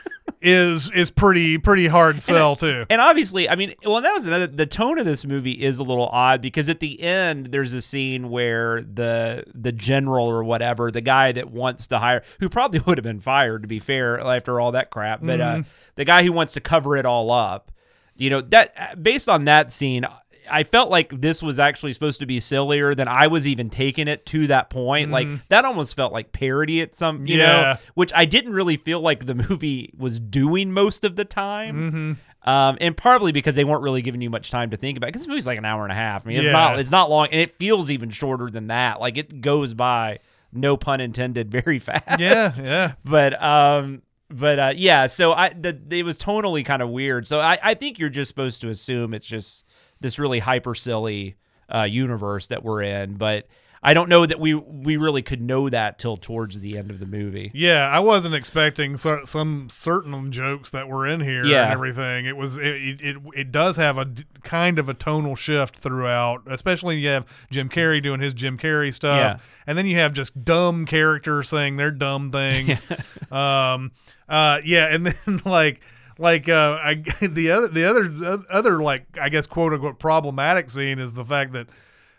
is 0.42 0.90
is 0.90 1.10
pretty 1.10 1.56
pretty 1.58 1.86
hard 1.86 2.20
sell 2.20 2.56
too. 2.56 2.84
And 2.90 3.00
obviously, 3.00 3.48
I 3.48 3.54
mean, 3.56 3.74
well, 3.84 4.00
that 4.00 4.12
was 4.12 4.26
another. 4.26 4.46
The 4.46 4.66
tone 4.66 4.98
of 4.98 5.04
this 5.04 5.24
movie 5.24 5.52
is 5.52 5.78
a 5.78 5.84
little 5.84 6.08
odd 6.08 6.40
because 6.42 6.68
at 6.68 6.80
the 6.80 7.00
end, 7.00 7.46
there's 7.46 7.72
a 7.72 7.82
scene 7.82 8.28
where 8.28 8.82
the 8.82 9.44
the 9.54 9.72
general 9.72 10.26
or 10.26 10.42
whatever, 10.42 10.90
the 10.90 11.00
guy 11.00 11.32
that 11.32 11.50
wants 11.50 11.86
to 11.88 11.98
hire, 11.98 12.22
who 12.40 12.48
probably 12.48 12.80
would 12.86 12.98
have 12.98 13.04
been 13.04 13.20
fired 13.20 13.62
to 13.62 13.68
be 13.68 13.78
fair 13.78 14.18
after 14.20 14.60
all 14.60 14.72
that 14.72 14.90
crap, 14.90 15.20
but 15.22 15.40
uh, 15.40 15.62
the 15.94 16.04
guy 16.04 16.22
who 16.24 16.32
wants 16.32 16.54
to 16.54 16.60
cover 16.60 16.96
it 16.96 17.06
all 17.06 17.30
up, 17.30 17.70
you 18.16 18.30
know, 18.30 18.40
that 18.40 19.02
based 19.02 19.28
on 19.28 19.44
that 19.44 19.70
scene. 19.72 20.04
I 20.50 20.64
felt 20.64 20.90
like 20.90 21.20
this 21.20 21.42
was 21.42 21.58
actually 21.58 21.92
supposed 21.92 22.20
to 22.20 22.26
be 22.26 22.40
sillier 22.40 22.94
than 22.94 23.08
I 23.08 23.26
was 23.28 23.46
even 23.46 23.70
taking 23.70 24.08
it 24.08 24.26
to 24.26 24.46
that 24.48 24.70
point. 24.70 25.10
Like 25.10 25.28
that 25.48 25.64
almost 25.64 25.96
felt 25.96 26.12
like 26.12 26.32
parody 26.32 26.80
at 26.80 26.94
some, 26.94 27.26
you 27.26 27.38
Yeah. 27.38 27.46
know, 27.46 27.74
which 27.94 28.12
I 28.14 28.24
didn't 28.24 28.52
really 28.52 28.76
feel 28.76 29.00
like 29.00 29.26
the 29.26 29.34
movie 29.34 29.92
was 29.96 30.18
doing 30.20 30.72
most 30.72 31.04
of 31.04 31.16
the 31.16 31.24
time. 31.24 32.18
Um, 32.44 32.76
and 32.80 32.96
partly 32.96 33.30
because 33.30 33.54
they 33.54 33.62
weren't 33.64 33.82
really 33.82 34.02
giving 34.02 34.20
you 34.20 34.28
much 34.30 34.50
time 34.50 34.70
to 34.70 34.76
think 34.76 34.96
about. 34.98 35.06
Because 35.06 35.22
this 35.22 35.28
movie's 35.28 35.46
like 35.46 35.58
an 35.58 35.64
hour 35.64 35.84
and 35.84 35.92
a 35.92 35.94
half. 35.94 36.26
I 36.26 36.28
mean, 36.28 36.38
it's 36.38 36.46
Yeah. 36.46 36.52
not 36.52 36.78
it's 36.78 36.90
not 36.90 37.08
long, 37.08 37.28
and 37.30 37.40
it 37.40 37.56
feels 37.58 37.90
even 37.90 38.10
shorter 38.10 38.50
than 38.50 38.66
that. 38.66 39.00
Like 39.00 39.16
it 39.16 39.40
goes 39.40 39.74
by, 39.74 40.18
no 40.52 40.76
pun 40.76 41.00
intended, 41.00 41.50
very 41.62 41.78
fast. 41.78 42.18
Yeah, 42.18 42.52
yeah. 42.60 42.92
But 43.04 43.40
um, 43.40 44.02
but 44.28 44.58
uh, 44.58 44.72
yeah, 44.74 45.06
so 45.06 45.32
I 45.34 45.50
the, 45.50 45.78
it 45.90 46.04
was 46.04 46.18
tonally 46.18 46.64
kind 46.64 46.82
of 46.82 46.88
weird. 46.88 47.28
So 47.28 47.38
I, 47.40 47.58
I 47.62 47.74
think 47.74 48.00
you're 48.00 48.08
just 48.08 48.28
supposed 48.28 48.60
to 48.62 48.70
assume 48.70 49.14
it's 49.14 49.26
just 49.26 49.64
this 50.02 50.18
really 50.18 50.40
hyper 50.40 50.74
silly 50.74 51.36
uh, 51.74 51.82
universe 51.82 52.48
that 52.48 52.62
we're 52.62 52.82
in, 52.82 53.14
but 53.14 53.46
I 53.84 53.94
don't 53.94 54.08
know 54.08 54.24
that 54.24 54.38
we 54.38 54.54
we 54.54 54.96
really 54.96 55.22
could 55.22 55.40
know 55.40 55.68
that 55.68 55.98
till 55.98 56.16
towards 56.16 56.60
the 56.60 56.78
end 56.78 56.92
of 56.92 57.00
the 57.00 57.06
movie. 57.06 57.50
Yeah, 57.52 57.88
I 57.88 57.98
wasn't 57.98 58.36
expecting 58.36 58.96
cer- 58.96 59.24
some 59.26 59.68
certain 59.70 60.30
jokes 60.30 60.70
that 60.70 60.88
were 60.88 61.04
in 61.04 61.18
here 61.20 61.44
Yeah. 61.44 61.64
and 61.64 61.72
everything. 61.72 62.26
It 62.26 62.36
was 62.36 62.58
it, 62.58 62.66
it 62.66 63.00
it 63.00 63.16
it 63.34 63.50
does 63.52 63.76
have 63.78 63.98
a 63.98 64.06
kind 64.44 64.78
of 64.78 64.88
a 64.88 64.94
tonal 64.94 65.34
shift 65.34 65.74
throughout, 65.74 66.42
especially 66.46 66.98
you 66.98 67.08
have 67.08 67.26
Jim 67.50 67.68
Carrey 67.68 68.00
doing 68.00 68.20
his 68.20 68.34
Jim 68.34 68.56
Carrey 68.56 68.94
stuff, 68.94 69.16
Yeah. 69.18 69.38
and 69.66 69.76
then 69.76 69.86
you 69.86 69.96
have 69.96 70.12
just 70.12 70.44
dumb 70.44 70.86
characters 70.86 71.48
saying 71.48 71.74
their 71.76 71.90
dumb 71.90 72.30
things. 72.30 72.84
um, 73.32 73.90
uh, 74.28 74.60
yeah, 74.64 74.94
and 74.94 75.06
then 75.08 75.40
like 75.44 75.80
like 76.18 76.48
uh, 76.48 76.78
I, 76.82 76.94
the 77.22 77.50
other 77.50 77.68
the 77.68 77.84
other 77.84 78.42
other 78.50 78.82
like 78.82 79.18
I 79.20 79.28
guess 79.28 79.46
quote 79.46 79.72
unquote 79.72 79.98
problematic 79.98 80.70
scene 80.70 80.98
is 80.98 81.14
the 81.14 81.24
fact 81.24 81.52
that. 81.52 81.68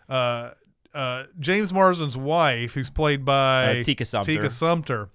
Uh, 0.08 0.50
uh, 0.94 1.24
James 1.40 1.72
Marsden's 1.72 2.16
wife, 2.16 2.72
who's 2.74 2.88
played 2.88 3.24
by 3.24 3.78
Uh, 3.80 3.82
Tika 3.82 4.04
Sumpter. 4.04 4.30
Tika 4.32 4.48
Sumpter, 4.48 5.08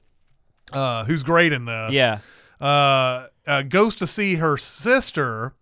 uh, 0.73 1.05
who's 1.05 1.23
great 1.23 1.53
in 1.53 1.63
this. 1.63 1.91
Yeah, 1.93 2.17
Uh, 2.59 3.27
uh, 3.47 3.61
goes 3.61 3.95
to 3.95 4.05
see 4.07 4.35
her 4.35 4.57
sister 4.57 5.53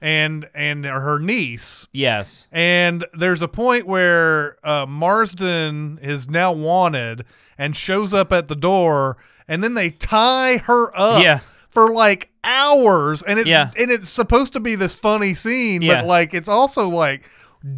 and 0.00 0.48
and 0.54 0.84
her 0.84 1.18
niece. 1.18 1.88
yes, 1.92 2.46
And 2.52 3.04
there's 3.12 3.42
a 3.42 3.48
point 3.48 3.88
where 3.88 4.56
uh, 4.64 4.86
Marsden 4.86 5.98
is 6.00 6.28
now 6.28 6.52
wanted 6.52 7.24
and 7.58 7.74
shows 7.74 8.14
up 8.14 8.32
at 8.32 8.46
the 8.46 8.54
door, 8.54 9.16
and 9.48 9.64
then 9.64 9.74
they 9.74 9.90
tie 9.90 10.58
her 10.58 10.96
up 10.96 11.22
Yeah. 11.22 11.40
For 11.76 11.90
like 11.92 12.30
hours, 12.42 13.22
and 13.22 13.38
it's 13.38 13.48
Yeah. 13.50 13.70
and 13.78 13.90
it's 13.90 14.08
supposed 14.08 14.54
to 14.54 14.60
be 14.60 14.76
this 14.76 14.94
funny 14.94 15.34
scene, 15.34 15.82
Yeah. 15.82 16.00
but 16.00 16.06
like 16.06 16.32
it's 16.32 16.48
also 16.48 16.88
like, 16.88 17.28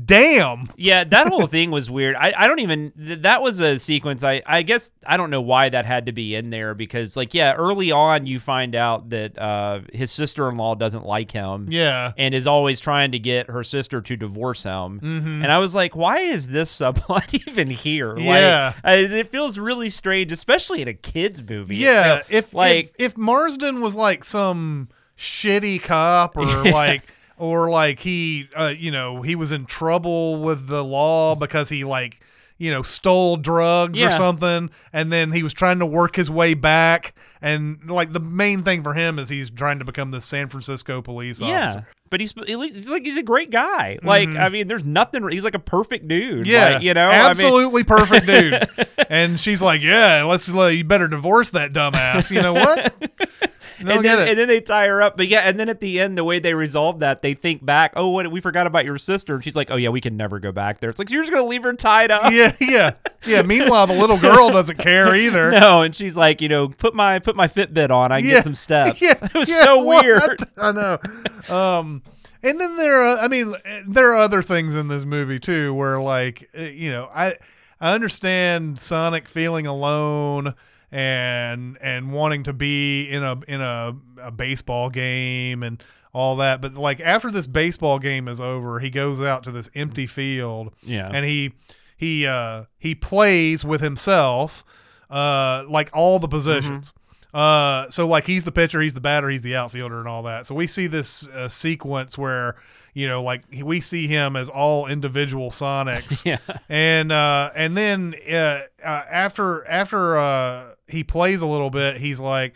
damn, 0.05 0.68
yeah. 0.77 1.05
That 1.05 1.29
whole 1.29 1.46
thing 1.48 1.70
was 1.70 1.90
weird. 1.90 2.16
I, 2.16 2.33
I 2.37 2.46
don't 2.46 2.61
even 2.61 2.92
th- 2.92 3.20
that 3.20 3.42
was 3.42 3.59
a 3.61 3.79
sequence. 3.79 4.22
I 4.22 4.42
I 4.46 4.62
guess 4.62 4.90
I 5.07 5.16
don't 5.16 5.31
know 5.31 5.40
why 5.40 5.68
that 5.68 5.87
had 5.87 6.07
to 6.07 6.12
be 6.12 6.35
in 6.35 6.51
there 6.51 6.74
because 6.74 7.16
like 7.16 7.35
yeah, 7.35 7.55
early 7.55 7.90
on 7.90 8.27
you 8.27 8.38
find 8.38 8.74
out 8.74 9.11
that 9.11 9.38
uh, 9.38 9.81
his 9.92 10.11
sister 10.11 10.48
in 10.48 10.57
law 10.57 10.74
doesn't 10.74 11.05
like 11.05 11.31
him. 11.31 11.68
yeah. 11.70 12.12
and 12.16 12.35
is 12.35 12.46
always 12.46 12.81
trying 12.81 13.12
to 13.12 13.18
get 13.18 13.48
her 13.51 13.64
sister 13.64 14.01
to 14.01 14.16
divorce 14.16 14.62
him. 14.62 15.01
Mm-hmm. 15.01 15.42
And 15.42 15.53
I 15.53 15.59
was 15.59 15.74
like, 15.74 15.96
why 15.96 16.18
is 16.18 16.48
this 16.48 16.77
subplot 16.77 17.33
even 17.48 17.70
here? 17.70 18.18
Yeah. 18.18 18.72
Like, 18.77 18.85
I, 18.85 18.94
it 18.96 19.29
feels 19.29 19.59
really 19.59 19.90
strange, 19.90 20.33
especially 20.33 20.83
in 20.83 20.88
a 20.88 20.94
kids 20.94 21.42
movie. 21.42 21.77
Yeah, 21.77 22.22
if 22.29 22.55
like 22.55 22.87
if, 22.98 23.12
if 23.12 23.16
Marsden 23.16 23.81
was 23.81 23.96
like 23.96 24.24
some 24.24 24.88
shitty 25.16 25.83
cop 25.83 26.37
or 26.37 26.46
like 26.70 27.03
or 27.38 27.70
like 27.70 28.01
he 28.01 28.48
uh, 28.57 28.74
you 28.77 28.90
know 28.90 29.22
he 29.22 29.35
was 29.35 29.53
in 29.53 29.66
trouble 29.66 30.40
with 30.42 30.66
the 30.66 30.85
law 30.85 31.35
because 31.35 31.68
he 31.68 31.85
like 31.85 32.20
you 32.59 32.70
know 32.70 32.83
stole 32.83 33.37
drugs 33.37 34.03
or 34.03 34.11
something 34.11 34.68
and 34.92 35.12
then 35.12 35.31
he 35.31 35.42
was 35.42 35.55
trying 35.55 35.79
to 35.79 35.87
work 35.87 36.16
his 36.16 36.31
way 36.31 36.55
back 36.55 37.14
and 37.40 37.88
like 37.88 38.12
the 38.12 38.20
main 38.20 38.62
thing 38.62 38.83
for 38.83 38.94
him 38.94 39.18
is 39.18 39.29
he's 39.29 39.48
trying 39.51 39.79
to 39.79 39.85
become 39.85 40.11
the 40.11 40.20
San 40.20 40.48
Francisco 40.48 41.01
police 41.01 41.40
yeah. 41.40 41.64
officer. 41.64 41.87
But 42.11 42.20
he's, 42.20 42.33
he's 42.46 42.88
like 42.88 43.05
he's 43.05 43.18
a 43.18 43.22
great 43.22 43.51
guy. 43.51 43.98
Like 44.03 44.31
I 44.31 44.48
mean, 44.48 44.66
there's 44.66 44.85
nothing. 44.85 45.29
He's 45.29 45.44
like 45.44 45.55
a 45.55 45.61
perfect 45.61 46.09
dude. 46.09 46.44
Mm-hmm. 46.44 46.51
Yeah, 46.51 46.68
Like, 46.70 46.83
you 46.83 46.94
know, 46.94 47.09
I 47.09 47.12
mean- 47.12 47.31
absolutely 47.31 47.85
perfect 47.85 48.27
dude. 48.27 48.64
And 49.11 49.40
she's 49.40 49.62
like, 49.62 49.81
"Yeah, 49.81 50.24
let's 50.24 50.53
uh, 50.53 50.66
you 50.66 50.85
better 50.85 51.09
divorce 51.09 51.48
that 51.51 51.72
dumbass." 51.72 52.31
You 52.31 52.42
know 52.42 52.53
what? 52.53 52.94
And 53.79 54.05
then 54.05 54.29
and 54.29 54.38
then 54.38 54.49
they 54.49 54.61
tie 54.61 54.87
her 54.88 55.03
up. 55.03 55.17
But 55.17 55.29
yeah, 55.29 55.41
and 55.41 55.59
then 55.59 55.69
at 55.69 55.81
the 55.81 56.01
end, 56.01 56.19
the 56.19 56.25
way 56.25 56.38
they 56.38 56.55
resolve 56.55 57.01
that, 57.01 57.23
they 57.23 57.35
think 57.35 57.64
back. 57.64 57.93
Oh, 57.97 58.11
what 58.11 58.31
we 58.31 58.41
forgot 58.41 58.67
about 58.67 58.85
your 58.85 58.99
sister. 58.99 59.35
And 59.35 59.45
she's 59.45 59.57
like, 59.57 59.71
Oh 59.71 59.77
yeah, 59.77 59.91
we 59.91 60.01
can 60.01 60.17
never 60.17 60.38
go 60.38 60.53
back 60.53 60.81
there. 60.81 60.91
It's 60.91 60.99
like 60.99 61.11
you're 61.11 61.23
just 61.23 61.33
gonna 61.33 61.47
leave 61.47 61.62
her 61.62 61.73
tied 61.75 62.11
up. 62.11 62.33
yeah, 62.33 62.53
yeah, 62.61 62.93
yeah. 63.27 63.43
Meanwhile, 63.43 63.87
the 63.87 63.95
little 63.95 64.19
girl 64.19 64.51
doesn't 64.51 64.79
care 64.79 65.14
either. 65.14 65.53
No, 65.59 65.83
and 65.83 65.95
she's 65.95 66.17
like, 66.17 66.41
you 66.41 66.49
know, 66.49 66.69
put 66.69 66.95
my 66.95 67.19
put 67.19 67.35
my 67.35 67.49
Fitbit 67.49 67.91
on. 67.91 68.12
I 68.12 68.21
can 68.21 68.29
yeah, 68.29 68.37
get 68.37 68.45
some 68.45 68.55
steps. 68.55 69.01
Yeah, 69.03 69.14
it 69.23 69.35
was 69.35 69.49
yeah, 69.49 69.64
so 69.64 69.79
what? 69.79 70.05
weird. 70.05 70.38
I 70.57 70.73
know. 70.73 71.55
Um, 71.55 72.03
and 72.43 72.61
then 72.61 72.77
there, 72.77 73.01
are, 73.01 73.19
I 73.19 73.29
mean, 73.29 73.55
there 73.87 74.12
are 74.12 74.17
other 74.17 74.43
things 74.43 74.77
in 74.77 74.88
this 74.88 75.05
movie 75.05 75.41
too, 75.41 75.75
where 75.75 76.01
like, 76.01 76.49
uh, 76.57 76.62
you 76.62 76.91
know, 76.91 77.09
I 77.12 77.37
I 77.81 77.95
understand 77.95 78.81
Sonic 78.81 79.29
feeling 79.29 79.67
alone 79.67 80.55
and 80.90 81.77
and 81.81 82.12
wanting 82.12 82.42
to 82.44 82.53
be 82.53 83.09
in 83.11 83.22
a 83.22 83.38
in 83.46 83.61
a, 83.61 83.94
a 84.22 84.31
baseball 84.31 84.90
game 84.90 85.62
and 85.62 85.83
all 86.14 86.37
that, 86.37 86.61
but 86.62 86.74
like 86.74 87.01
after 87.01 87.31
this 87.31 87.46
baseball 87.46 87.98
game 87.98 88.29
is 88.29 88.40
over, 88.40 88.81
he 88.81 88.88
goes 88.90 89.20
out 89.20 89.44
to 89.44 89.51
this 89.51 89.68
empty 89.74 90.07
field, 90.07 90.72
Yeah. 90.83 91.11
and 91.12 91.24
he 91.27 91.53
he 91.96 92.27
uh 92.27 92.64
he 92.79 92.94
plays 92.94 93.64
with 93.64 93.81
himself 93.81 94.64
uh 95.11 95.64
like 95.68 95.90
all 95.92 96.18
the 96.18 96.29
positions. 96.29 96.92
Uh 97.35 97.90
so 97.90 98.07
like 98.09 98.27
he's 98.27 98.44
the 98.44 98.53
pitcher 98.53 98.81
he's 98.81 98.94
the 98.94 99.03
batter 99.03 99.29
he's 99.29 99.42
the 99.42 99.55
outfielder 99.55 99.98
and 99.98 100.09
all 100.09 100.22
that. 100.22 100.46
So 100.46 100.55
we 100.55 100.66
see 100.66 100.87
this 100.87 101.27
uh, 101.27 101.48
sequence 101.48 102.16
where 102.16 102.57
you 102.98 103.06
know 103.06 103.22
like 103.22 103.42
we 103.62 103.80
see 103.80 104.08
him 104.08 104.34
as 104.34 104.48
all 104.48 104.88
individual 104.88 105.50
sonics 105.50 106.24
Yeah. 106.24 106.38
and 106.68 107.12
uh 107.12 107.50
and 107.54 107.76
then 107.76 108.14
uh, 108.28 108.62
uh 108.84 109.02
after 109.11 109.66
after 109.68 110.18
uh 110.18 110.74
he 110.88 111.04
plays 111.04 111.40
a 111.40 111.46
little 111.46 111.70
bit 111.70 111.98
he's 111.98 112.18
like 112.18 112.54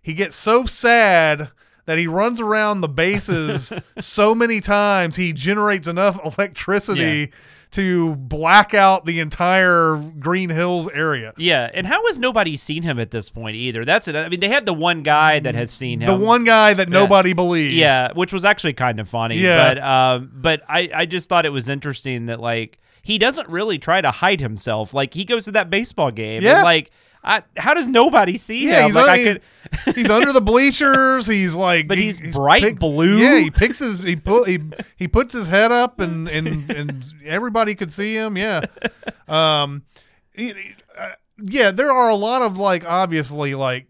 he 0.00 0.14
gets 0.14 0.34
so 0.34 0.64
sad 0.64 1.50
that 1.84 1.98
he 1.98 2.06
runs 2.06 2.40
around 2.40 2.80
the 2.80 2.88
bases 2.88 3.70
so 3.98 4.34
many 4.34 4.60
times 4.60 5.14
he 5.16 5.34
generates 5.34 5.86
enough 5.86 6.18
electricity 6.24 7.30
to 7.72 8.14
black 8.16 8.74
out 8.74 9.04
the 9.04 9.20
entire 9.20 9.96
Green 10.18 10.48
Hills 10.50 10.88
area. 10.88 11.34
Yeah, 11.36 11.70
and 11.72 11.86
how 11.86 12.06
has 12.06 12.18
nobody 12.18 12.56
seen 12.56 12.82
him 12.82 12.98
at 12.98 13.10
this 13.10 13.28
point 13.28 13.56
either? 13.56 13.84
That's 13.84 14.08
it. 14.08 14.16
I 14.16 14.28
mean, 14.28 14.40
they 14.40 14.48
had 14.48 14.66
the 14.66 14.74
one 14.74 15.02
guy 15.02 15.40
that 15.40 15.54
has 15.54 15.70
seen 15.70 16.00
him. 16.00 16.18
The 16.18 16.24
one 16.24 16.44
guy 16.44 16.74
that 16.74 16.88
nobody 16.88 17.32
believes. 17.32 17.74
Yeah, 17.74 18.12
which 18.12 18.32
was 18.32 18.44
actually 18.44 18.74
kind 18.74 19.00
of 19.00 19.08
funny. 19.08 19.36
Yeah. 19.36 19.74
But 19.74 19.82
um, 19.82 20.30
but 20.34 20.62
I 20.68 20.90
I 20.94 21.06
just 21.06 21.28
thought 21.28 21.46
it 21.46 21.52
was 21.52 21.68
interesting 21.68 22.26
that 22.26 22.40
like 22.40 22.78
he 23.02 23.18
doesn't 23.18 23.48
really 23.48 23.78
try 23.78 24.00
to 24.00 24.10
hide 24.10 24.40
himself. 24.40 24.94
Like 24.94 25.12
he 25.14 25.24
goes 25.24 25.46
to 25.46 25.52
that 25.52 25.70
baseball 25.70 26.10
game. 26.10 26.42
Yeah. 26.42 26.56
And, 26.56 26.64
like. 26.64 26.90
I, 27.24 27.42
how 27.56 27.74
does 27.74 27.86
nobody 27.86 28.36
see 28.36 28.66
Yeah, 28.68 28.80
him? 28.80 28.86
he's, 28.86 28.94
like 28.96 29.04
un- 29.04 29.10
I 29.10 29.24
could, 29.24 29.42
he's 29.96 30.10
under 30.10 30.32
the 30.32 30.40
bleachers. 30.42 31.26
He's 31.26 31.54
like, 31.54 31.86
But 31.86 31.98
he- 31.98 32.06
he's 32.06 32.32
bright 32.32 32.78
blue. 32.78 33.18
Yeah, 33.18 33.38
he 33.38 33.50
picks 33.50 33.78
his 33.78 33.98
he 33.98 34.16
put 34.16 34.48
he 34.48 34.58
he 34.96 35.06
puts 35.08 35.32
his 35.32 35.46
head 35.48 35.70
up 35.72 36.00
and 36.00 36.28
and 36.28 36.70
and 36.70 37.04
everybody 37.24 37.74
could 37.74 37.92
see 37.92 38.14
him. 38.14 38.36
Yeah, 38.36 38.62
um, 39.28 39.84
he- 40.34 40.74
uh, 40.98 41.10
yeah. 41.38 41.70
There 41.70 41.90
are 41.92 42.10
a 42.10 42.16
lot 42.16 42.42
of 42.42 42.56
like 42.56 42.84
obviously 42.84 43.54
like 43.54 43.86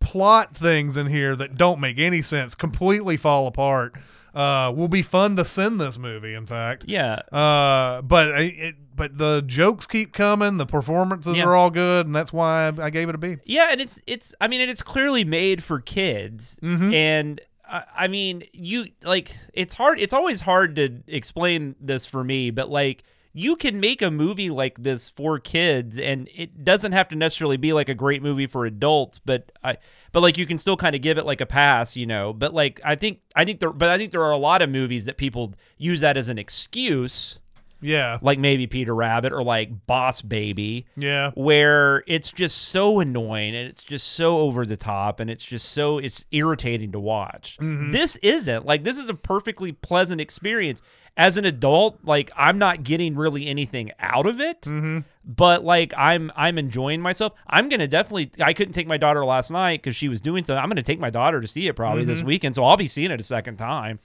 plot 0.00 0.56
things 0.56 0.96
in 0.96 1.06
here 1.06 1.36
that 1.36 1.56
don't 1.56 1.80
make 1.80 1.98
any 1.98 2.22
sense. 2.22 2.54
Completely 2.54 3.16
fall 3.16 3.46
apart. 3.46 3.94
Uh, 4.34 4.72
will 4.74 4.88
be 4.88 5.02
fun 5.02 5.36
to 5.36 5.44
send 5.44 5.78
this 5.78 5.98
movie. 5.98 6.32
In 6.32 6.46
fact, 6.46 6.84
yeah. 6.86 7.16
uh, 7.30 8.00
but 8.00 8.28
it, 8.40 8.76
but 8.94 9.18
the 9.18 9.42
jokes 9.46 9.86
keep 9.86 10.12
coming. 10.12 10.56
The 10.56 10.66
performances 10.66 11.38
Yeah. 11.38 11.44
are 11.44 11.54
all 11.56 11.70
good, 11.70 12.06
and 12.06 12.14
that's 12.14 12.32
why 12.32 12.68
I, 12.68 12.84
I 12.86 12.90
gave 12.90 13.08
it 13.08 13.14
a 13.14 13.18
B. 13.18 13.36
Yeah, 13.44 13.68
and 13.70 13.80
it's 13.80 14.00
it's 14.06 14.34
I 14.40 14.48
mean, 14.48 14.60
it's 14.60 14.82
clearly 14.82 15.24
made 15.24 15.62
for 15.62 15.80
kids, 15.80 16.58
Mm-hmm. 16.62 16.92
and 16.94 17.40
I, 17.68 17.84
I 17.96 18.08
mean, 18.08 18.44
you 18.52 18.86
like 19.02 19.34
it's 19.54 19.74
hard. 19.74 19.98
It's 20.00 20.14
always 20.14 20.40
hard 20.40 20.76
to 20.76 21.02
explain 21.06 21.74
this 21.80 22.06
for 22.06 22.22
me, 22.24 22.50
but 22.50 22.68
like 22.70 23.04
you 23.34 23.56
can 23.56 23.80
make 23.80 24.02
a 24.02 24.10
movie 24.10 24.50
like 24.50 24.82
this 24.82 25.08
for 25.08 25.38
kids, 25.38 25.98
and 25.98 26.28
it 26.34 26.64
doesn't 26.66 26.92
have 26.92 27.08
to 27.08 27.16
necessarily 27.16 27.56
be 27.56 27.72
like 27.72 27.88
a 27.88 27.94
great 27.94 28.22
movie 28.22 28.44
for 28.44 28.66
adults, 28.66 29.18
but 29.24 29.50
I 29.64 29.78
but 30.12 30.20
like 30.20 30.36
you 30.36 30.44
can 30.44 30.58
still 30.58 30.76
kind 30.76 30.94
of 30.94 31.00
give 31.00 31.16
it 31.16 31.24
like 31.24 31.40
a 31.40 31.46
pass, 31.46 31.96
you 31.96 32.04
know. 32.04 32.34
But 32.34 32.52
like 32.52 32.78
I 32.84 32.94
think 32.94 33.20
I 33.34 33.46
think 33.46 33.60
there, 33.60 33.72
but 33.72 33.88
I 33.88 33.96
think 33.96 34.10
there 34.10 34.22
are 34.22 34.32
a 34.32 34.36
lot 34.36 34.60
of 34.60 34.68
movies 34.68 35.06
that 35.06 35.16
people 35.16 35.54
use 35.78 36.00
that 36.02 36.18
as 36.18 36.28
an 36.28 36.38
excuse. 36.38 37.38
Yeah, 37.82 38.18
Like 38.22 38.38
maybe 38.38 38.66
Peter 38.66 38.94
Rabbit 38.94 39.32
or 39.32 39.42
like 39.42 39.86
Boss 39.86 40.22
Baby, 40.22 40.86
yeah. 40.96 41.32
where 41.34 42.04
it's 42.06 42.32
just 42.32 42.68
so 42.68 43.00
annoying 43.00 43.54
and 43.54 43.68
it's 43.68 43.82
just 43.82 44.12
so 44.12 44.38
over 44.38 44.64
the 44.64 44.76
top 44.76 45.20
and 45.20 45.28
it's 45.28 45.44
just 45.44 45.70
so 45.72 45.98
it's 45.98 46.24
irritating 46.30 46.92
to 46.92 47.00
watch. 47.00 47.58
Mm-hmm. 47.60 47.90
This 47.90 48.16
isn't 48.16 48.64
like 48.64 48.84
this 48.84 48.98
is 48.98 49.08
a 49.08 49.14
perfectly 49.14 49.72
pleasant 49.72 50.20
experience. 50.20 50.80
As 51.14 51.36
an 51.36 51.44
adult, 51.44 51.98
like 52.04 52.30
I'm 52.34 52.56
not 52.56 52.84
getting 52.84 53.16
really 53.16 53.46
anything 53.46 53.92
out 53.98 54.24
of 54.24 54.40
it, 54.40 54.62
mm-hmm. 54.62 55.00
but 55.26 55.62
like 55.62 55.92
I'm 55.94 56.32
I'm 56.34 56.56
enjoying 56.56 57.02
myself. 57.02 57.34
I'm 57.46 57.68
gonna 57.68 57.86
definitely. 57.88 58.30
I 58.40 58.54
couldn't 58.54 58.72
take 58.72 58.86
my 58.86 58.96
daughter 58.96 59.22
last 59.22 59.50
night 59.50 59.82
because 59.82 59.94
she 59.94 60.08
was 60.08 60.22
doing 60.22 60.42
something. 60.44 60.62
I'm 60.62 60.70
gonna 60.70 60.82
take 60.82 61.00
my 61.00 61.10
daughter 61.10 61.42
to 61.42 61.46
see 61.46 61.68
it 61.68 61.76
probably 61.76 62.04
this 62.04 62.20
mm-hmm. 62.20 62.28
weekend, 62.28 62.54
so 62.54 62.64
I'll 62.64 62.78
be 62.78 62.86
seeing 62.86 63.10
it 63.10 63.20
a 63.20 63.24
second 63.24 63.58
time. 63.58 64.00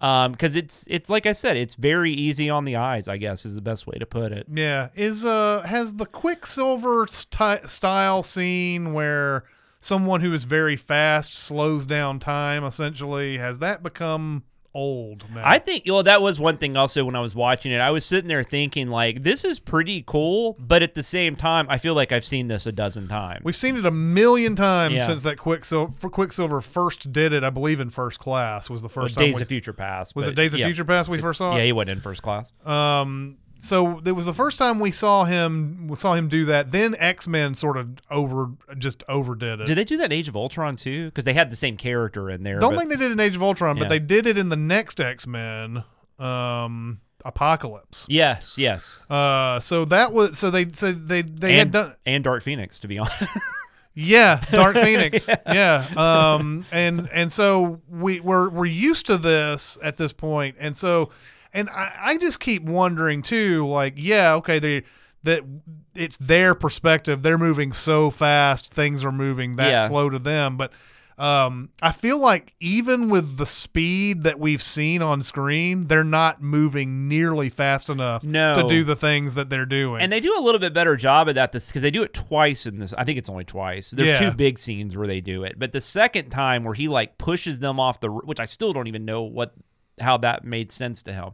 Um, 0.00 0.32
because 0.32 0.54
it's 0.54 0.84
it's 0.88 1.10
like 1.10 1.26
I 1.26 1.32
said, 1.32 1.56
it's 1.56 1.74
very 1.74 2.12
easy 2.12 2.48
on 2.48 2.64
the 2.64 2.76
eyes. 2.76 3.08
I 3.08 3.16
guess 3.16 3.44
is 3.44 3.56
the 3.56 3.60
best 3.60 3.86
way 3.86 3.98
to 3.98 4.06
put 4.06 4.30
it. 4.30 4.46
Yeah, 4.52 4.90
is 4.94 5.24
uh 5.24 5.62
has 5.62 5.94
the 5.94 6.06
Quicksilver 6.06 7.06
sti- 7.08 7.66
style 7.66 8.22
scene 8.22 8.92
where 8.92 9.44
someone 9.80 10.20
who 10.20 10.32
is 10.32 10.44
very 10.44 10.76
fast 10.76 11.34
slows 11.34 11.86
down 11.86 12.18
time 12.18 12.64
essentially 12.64 13.38
has 13.38 13.58
that 13.58 13.82
become 13.82 14.44
old 14.74 15.24
now? 15.34 15.42
I 15.44 15.58
think 15.58 15.86
you 15.86 15.92
know 15.92 16.02
that 16.02 16.20
was 16.22 16.38
one 16.38 16.56
thing 16.56 16.76
also 16.76 17.04
when 17.04 17.16
I 17.16 17.20
was 17.20 17.34
watching 17.34 17.72
it. 17.72 17.78
I 17.78 17.90
was 17.90 18.04
sitting 18.04 18.28
there 18.28 18.42
thinking 18.42 18.88
like 18.88 19.22
this 19.22 19.44
is 19.44 19.58
pretty 19.58 20.02
cool, 20.06 20.56
but 20.58 20.82
at 20.82 20.94
the 20.94 21.02
same 21.02 21.36
time 21.36 21.66
I 21.68 21.78
feel 21.78 21.94
like 21.94 22.12
I've 22.12 22.24
seen 22.24 22.46
this 22.48 22.66
a 22.66 22.72
dozen 22.72 23.08
times. 23.08 23.44
We've 23.44 23.56
seen 23.56 23.76
it 23.76 23.86
a 23.86 23.90
million 23.90 24.54
times 24.56 24.94
Yeah. 24.94 25.06
since 25.06 25.22
that 25.24 25.38
Quicksilver, 25.38 26.08
Quicksilver 26.10 26.60
first 26.60 27.12
did 27.12 27.32
it. 27.32 27.44
I 27.44 27.50
believe 27.50 27.80
in 27.80 27.90
First 27.90 28.18
Class 28.20 28.68
was 28.70 28.82
the 28.82 28.88
Well, 28.88 29.04
first 29.06 29.14
time. 29.16 29.24
Days 29.24 29.36
we- 29.36 29.42
of 29.42 29.48
Future 29.48 29.72
Past. 29.72 30.14
was 30.16 30.26
it 30.26 30.34
Days 30.34 30.52
of 30.54 30.60
yeah. 30.60 30.66
Future 30.66 30.84
Past 30.84 31.08
we 31.08 31.18
first 31.18 31.38
saw? 31.38 31.56
Yeah, 31.56 31.64
he 31.64 31.72
went 31.72 31.88
in 31.90 32.00
first 32.00 32.22
class. 32.22 32.52
Um, 32.64 33.36
so 33.58 34.00
it 34.04 34.12
was 34.12 34.24
the 34.26 34.32
first 34.32 34.58
time 34.58 34.78
we 34.80 34.90
saw 34.90 35.24
him. 35.24 35.88
We 35.88 35.96
saw 35.96 36.14
him 36.14 36.28
do 36.28 36.44
that. 36.46 36.70
Then 36.70 36.94
X 36.98 37.26
Men 37.28 37.54
sort 37.54 37.76
of 37.76 37.88
over, 38.10 38.50
just 38.78 39.02
overdid 39.08 39.60
it. 39.60 39.66
Did 39.66 39.76
they 39.76 39.84
do 39.84 39.96
that 39.98 40.06
in 40.06 40.12
Age 40.12 40.28
of 40.28 40.36
Ultron 40.36 40.76
too? 40.76 41.06
Because 41.06 41.24
they 41.24 41.32
had 41.34 41.50
the 41.50 41.56
same 41.56 41.76
character 41.76 42.30
in 42.30 42.42
there. 42.42 42.60
Don't 42.60 42.72
but- 42.74 42.78
think 42.80 42.90
they 42.90 42.96
did 42.96 43.12
in 43.12 43.20
Age 43.20 43.36
of 43.36 43.42
Ultron, 43.42 43.76
Yeah. 43.76 43.82
but 43.84 43.88
they 43.88 43.98
did 43.98 44.26
it 44.26 44.38
in 44.38 44.48
the 44.48 44.56
next 44.56 45.00
X 45.00 45.26
Men, 45.26 45.82
um, 46.18 47.00
Apocalypse. 47.24 48.06
Yes, 48.08 48.56
yes. 48.58 49.00
Uh, 49.10 49.58
so 49.60 49.84
that 49.86 50.12
was 50.12 50.38
so 50.38 50.50
they 50.50 50.70
so 50.72 50.92
they 50.92 51.22
they 51.22 51.54
had 51.54 51.62
and, 51.66 51.72
done 51.72 51.94
and 52.06 52.22
Dark 52.24 52.42
Phoenix, 52.42 52.80
to 52.80 52.88
be 52.88 52.98
honest. 52.98 53.22
Yeah, 54.00 54.40
Dark 54.52 54.76
Phoenix. 54.84 55.28
yeah. 55.44 55.84
Um 55.96 56.64
and 56.70 57.08
and 57.12 57.32
so 57.32 57.80
we 57.88 58.20
we're 58.20 58.48
we're 58.48 58.66
used 58.66 59.06
to 59.06 59.18
this 59.18 59.76
at 59.82 59.96
this. 59.96 60.14
And 60.22 60.76
so 60.76 61.10
and 61.52 61.68
I, 61.70 61.92
I 62.00 62.18
just 62.18 62.40
keep 62.40 62.62
wondering 62.62 63.22
too, 63.22 63.66
like, 63.66 63.94
yeah, 63.96 64.34
okay, 64.34 64.58
they 64.58 64.82
that 65.24 65.42
it's 65.94 66.16
their 66.18 66.54
perspective. 66.54 67.22
They're 67.22 67.38
moving 67.38 67.72
so 67.72 68.10
fast, 68.10 68.72
things 68.72 69.04
are 69.04 69.12
moving 69.12 69.56
that 69.56 69.68
Yeah. 69.68 69.88
slow 69.88 70.08
to 70.10 70.18
them. 70.18 70.56
But 70.56 70.72
um 71.18 71.70
I 71.82 71.90
feel 71.90 72.18
like 72.18 72.54
even 72.60 73.08
with 73.10 73.38
the 73.38 73.44
speed 73.46 74.22
that 74.22 74.38
we've 74.38 74.62
seen 74.62 75.02
on 75.02 75.20
screen, 75.24 75.88
they're 75.88 76.04
not 76.04 76.40
moving 76.40 77.08
nearly 77.08 77.48
fast 77.48 77.90
enough 77.90 78.22
No. 78.22 78.62
to 78.62 78.68
do 78.68 78.84
the 78.84 78.94
things 78.94 79.34
that 79.34 79.50
they're 79.50 79.66
doing. 79.66 80.00
and 80.00 80.12
they 80.12 80.20
do 80.20 80.32
a 80.38 80.40
little 80.40 80.60
bit 80.60 80.72
better 80.72 80.94
job 80.96 81.28
of 81.28 81.34
that 81.34 81.50
this 81.50 81.66
because 81.66 81.82
they 81.82 81.90
do 81.90 82.04
it 82.04 82.14
twice 82.14 82.66
in 82.66 82.78
this. 82.78 82.92
I 82.96 83.02
think 83.02 83.18
it's 83.18 83.28
only 83.28 83.42
twice. 83.44 83.90
There's 83.90 84.08
Yeah. 84.20 84.30
two 84.30 84.36
big 84.36 84.60
scenes 84.60 84.96
where 84.96 85.08
they 85.08 85.20
do 85.20 85.42
it, 85.42 85.58
but 85.58 85.72
the 85.72 85.80
second 85.80 86.30
time 86.30 86.62
where 86.62 86.74
he 86.74 86.86
like 86.86 87.18
pushes 87.18 87.58
them 87.58 87.80
off 87.80 87.98
the, 87.98 88.08
which 88.08 88.38
I 88.38 88.44
still 88.44 88.72
don't 88.72 88.86
even 88.86 89.04
know 89.04 89.22
what 89.22 89.52
how 90.00 90.16
that 90.18 90.44
made 90.44 90.72
sense 90.72 91.02
to 91.04 91.12
him, 91.12 91.30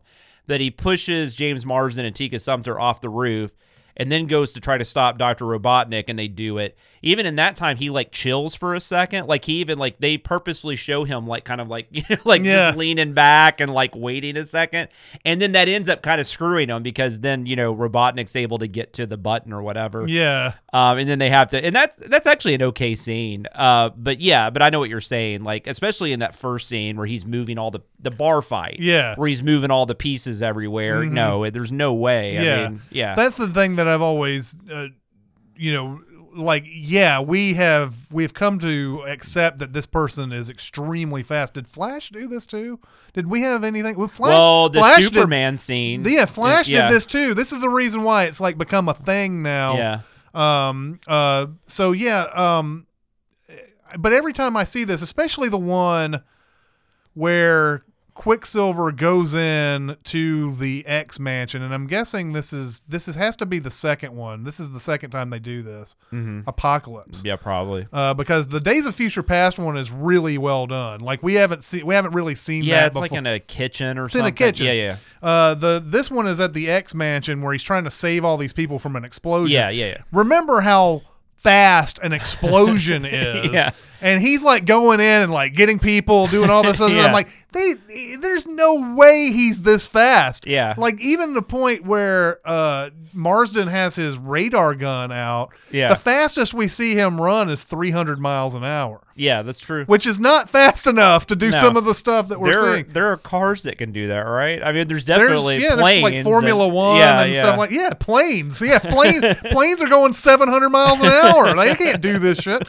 that 0.46 0.60
he 0.60 0.70
pushes 0.70 1.34
James 1.34 1.64
Marsden 1.64 2.04
and 2.04 2.14
Tika 2.14 2.38
Sumpter 2.40 2.78
off 2.78 3.00
the 3.00 3.08
roof. 3.08 3.52
And 3.96 4.10
then 4.10 4.26
goes 4.26 4.52
to 4.54 4.60
try 4.60 4.76
to 4.76 4.84
stop 4.84 5.18
Dr. 5.18 5.44
Robotnik, 5.44 6.04
and 6.08 6.18
they 6.18 6.26
do 6.26 6.58
it. 6.58 6.76
Even 7.02 7.26
in 7.26 7.36
that 7.36 7.54
time, 7.54 7.76
he 7.76 7.90
like 7.90 8.10
chills 8.10 8.54
for 8.54 8.74
a 8.74 8.80
second. 8.80 9.26
Like 9.28 9.44
he 9.44 9.54
even 9.60 9.78
like 9.78 10.00
they 10.00 10.16
purposely 10.18 10.74
show 10.74 11.04
him 11.04 11.26
like 11.26 11.44
kind 11.44 11.60
of 11.60 11.68
like 11.68 11.86
you 11.92 12.02
know 12.10 12.16
like 12.24 12.42
Yeah. 12.42 12.68
just 12.68 12.78
leaning 12.78 13.12
back 13.12 13.60
and 13.60 13.72
like 13.72 13.94
waiting 13.94 14.36
a 14.36 14.44
second, 14.46 14.88
and 15.24 15.40
then 15.40 15.52
that 15.52 15.68
ends 15.68 15.88
up 15.88 16.02
kind 16.02 16.20
of 16.20 16.26
screwing 16.26 16.70
him 16.70 16.82
because 16.82 17.20
then 17.20 17.46
you 17.46 17.54
know 17.56 17.74
Robotnik's 17.74 18.34
able 18.36 18.58
to 18.58 18.66
get 18.66 18.94
to 18.94 19.06
the 19.06 19.16
button 19.16 19.52
or 19.52 19.62
whatever. 19.62 20.06
yeah. 20.08 20.54
Um, 20.72 20.98
and 20.98 21.08
then 21.08 21.20
they 21.20 21.30
have 21.30 21.50
to, 21.50 21.64
and 21.64 21.74
that's 21.76 21.94
that's 21.94 22.26
actually 22.26 22.54
an 22.54 22.62
okay 22.62 22.96
scene. 22.96 23.46
Uh, 23.54 23.90
but 23.90 24.20
yeah, 24.20 24.50
but 24.50 24.60
I 24.60 24.70
know 24.70 24.80
what 24.80 24.90
you're 24.90 25.00
saying. 25.00 25.44
Like 25.44 25.68
especially 25.68 26.12
in 26.12 26.18
that 26.20 26.34
first 26.34 26.66
scene 26.68 26.96
where 26.96 27.06
he's 27.06 27.24
moving 27.24 27.58
all 27.58 27.70
the 27.70 27.80
the 28.00 28.10
bar 28.10 28.42
fight. 28.42 28.78
Yeah. 28.80 29.12
Mm-hmm. 29.12 29.20
where 29.20 29.28
he's 29.28 29.42
moving 29.42 29.70
all 29.70 29.86
the 29.86 29.94
pieces 29.94 30.42
everywhere. 30.42 31.04
No, 31.04 31.48
there's 31.50 31.70
no 31.70 31.94
way. 31.94 32.34
yeah, 32.34 32.54
I 32.64 32.68
mean, 32.70 32.80
yeah. 32.90 33.14
That's 33.14 33.36
the 33.36 33.46
thing 33.48 33.76
that 33.76 33.83
I've 33.88 34.02
always, 34.02 34.56
uh, 34.70 34.88
you 35.56 35.72
know, 35.72 36.00
like 36.36 36.64
yeah, 36.66 37.20
we 37.20 37.54
have 37.54 38.12
we've 38.12 38.34
come 38.34 38.58
to 38.60 39.04
accept 39.06 39.60
that 39.60 39.72
this 39.72 39.86
person 39.86 40.32
is 40.32 40.50
extremely 40.50 41.22
fast. 41.22 41.54
Did 41.54 41.66
Flash 41.66 42.10
do 42.10 42.26
this 42.26 42.46
too? 42.46 42.80
Did 43.12 43.28
we 43.28 43.40
have 43.42 43.64
anything? 43.64 43.96
Well, 43.96 44.08
Flash, 44.08 44.30
well, 44.30 44.68
the 44.68 44.80
Flash 44.80 44.98
did- 44.98 45.14
Superman 45.14 45.58
scene. 45.58 46.04
yeah, 46.04 46.24
Flash 46.24 46.68
yeah. 46.68 46.88
did 46.88 46.96
this 46.96 47.06
too. 47.06 47.34
This 47.34 47.52
is 47.52 47.60
the 47.60 47.68
reason 47.68 48.02
why 48.02 48.24
it's 48.24 48.40
like 48.40 48.58
become 48.58 48.88
a 48.88 48.94
thing 48.94 49.42
now. 49.42 49.76
Yeah. 49.76 50.00
Um. 50.34 50.98
Uh. 51.06 51.46
So 51.66 51.92
yeah. 51.92 52.22
Um. 52.34 52.86
But 53.96 54.12
every 54.12 54.32
time 54.32 54.56
I 54.56 54.64
see 54.64 54.82
this, 54.82 55.02
especially 55.02 55.48
the 55.48 55.58
one 55.58 56.22
where 57.14 57.84
Quicksilver 58.14 58.92
goes 58.92 59.34
in 59.34 59.96
to 60.04 60.54
the 60.54 60.86
X 60.86 61.18
mansion, 61.18 61.62
and 61.62 61.74
I'm 61.74 61.88
guessing 61.88 62.32
this 62.32 62.52
is 62.52 62.80
this 62.88 63.08
is 63.08 63.16
has 63.16 63.34
to 63.36 63.46
be 63.46 63.58
the 63.58 63.72
second 63.72 64.14
one. 64.14 64.44
This 64.44 64.60
is 64.60 64.70
the 64.70 64.78
second 64.78 65.10
time 65.10 65.30
they 65.30 65.40
do 65.40 65.62
this. 65.62 65.96
Apocalypse. 66.46 67.22
Yeah, 67.24 67.36
probably. 67.36 67.88
Uh, 67.92 68.14
because 68.14 68.46
the 68.48 68.60
Days 68.60 68.86
of 68.86 68.94
Future 68.94 69.24
Past 69.24 69.58
one 69.58 69.76
is 69.76 69.90
really 69.90 70.38
well 70.38 70.66
done. 70.68 71.00
Like 71.00 71.22
we 71.24 71.34
haven't 71.34 71.64
seen, 71.64 71.84
we 71.86 71.94
haven't 71.94 72.12
really 72.12 72.36
seen 72.36 72.62
that. 72.62 72.68
Yeah, 72.68 72.86
it's 72.86 72.96
like 72.96 73.12
in 73.12 73.26
a 73.26 73.40
kitchen 73.40 73.98
or 73.98 74.06
It's 74.06 74.14
in 74.14 74.24
a 74.24 74.32
kitchen. 74.32 74.66
Yeah, 74.66 74.72
yeah. 74.72 74.96
Uh, 75.20 75.54
the 75.54 75.82
this 75.84 76.08
one 76.10 76.28
is 76.28 76.38
at 76.40 76.54
the 76.54 76.70
X 76.70 76.94
mansion 76.94 77.42
where 77.42 77.52
he's 77.52 77.64
trying 77.64 77.84
to 77.84 77.90
save 77.90 78.24
all 78.24 78.36
these 78.36 78.52
people 78.52 78.78
from 78.78 78.94
an 78.94 79.04
explosion. 79.04 79.52
Yeah, 79.54 79.70
yeah, 79.70 79.86
yeah. 79.86 80.02
Remember 80.12 80.60
how 80.60 81.02
fast 81.36 81.98
an 81.98 82.12
explosion 82.12 83.04
is? 83.04 83.52
Yeah. 83.52 83.70
And 84.00 84.20
he's 84.20 84.42
like 84.42 84.66
going 84.66 85.00
in 85.00 85.22
and 85.22 85.32
like 85.32 85.54
getting 85.54 85.78
people, 85.78 86.26
doing 86.26 86.50
all 86.50 86.62
this 86.62 86.80
other. 86.82 86.94
Yeah. 86.94 87.06
I'm 87.06 87.12
like, 87.12 87.28
they, 87.52 87.74
there's 88.20 88.46
no 88.46 88.94
way 88.96 89.30
he's 89.32 89.60
this 89.62 89.86
fast. 89.86 90.46
Yeah. 90.46 90.74
Like 90.76 91.00
even 91.00 91.34
the 91.34 91.42
point 91.42 91.84
where 91.86 92.40
uh, 92.44 92.90
Marsden 93.12 93.68
has 93.68 93.94
his 93.94 94.18
radar 94.18 94.74
gun 94.74 95.12
out. 95.12 95.50
Yeah. 95.70 95.88
The 95.90 95.96
fastest 95.96 96.52
we 96.52 96.66
see 96.68 96.94
him 96.96 97.20
run 97.20 97.48
is 97.48 97.62
300 97.64 98.18
miles 98.18 98.54
an 98.56 98.64
hour, 98.64 99.00
Yeah, 99.14 99.42
that's 99.42 99.60
true. 99.60 99.84
which 99.86 100.04
is 100.06 100.18
not 100.20 100.50
fast 100.50 100.86
enough 100.88 101.26
to 101.28 101.36
do 101.36 101.50
No. 101.52 101.60
some 101.60 101.76
of 101.76 101.84
the 101.84 101.94
stuff 101.94 102.28
that 102.28 102.40
we're 102.40 102.50
there, 102.52 102.64
are, 102.64 102.74
seeing. 102.74 102.86
there 102.88 103.06
are 103.12 103.16
cars 103.16 103.62
that 103.62 103.78
can 103.78 103.92
do 103.92 104.08
that, 104.08 104.20
right? 104.22 104.60
I 104.62 104.72
mean, 104.72 104.88
there's 104.88 105.04
There's 105.04 105.20
definitely 105.20 105.58
yeah, 105.62 105.76
planes. 105.76 106.02
there's 106.02 106.16
like 106.16 106.24
Formula 106.24 106.64
and- 106.66 106.74
One 106.74 106.96
yeah, 106.98 107.20
and 107.22 107.32
yeah. 107.34 107.40
stuff 107.40 107.56
like 107.58 107.70
yeah, 107.70 107.90
planes. 107.94 108.60
Yeah, 108.60 108.78
planes 108.80 109.24
planes 109.52 109.80
are 109.80 109.88
going 109.88 110.12
700 110.12 110.68
miles 110.70 111.00
an 111.00 111.06
hour. 111.06 111.54
They 111.54 111.74
can't 111.76 112.00
do 112.02 112.18
this 112.18 112.38
shit 112.38 112.66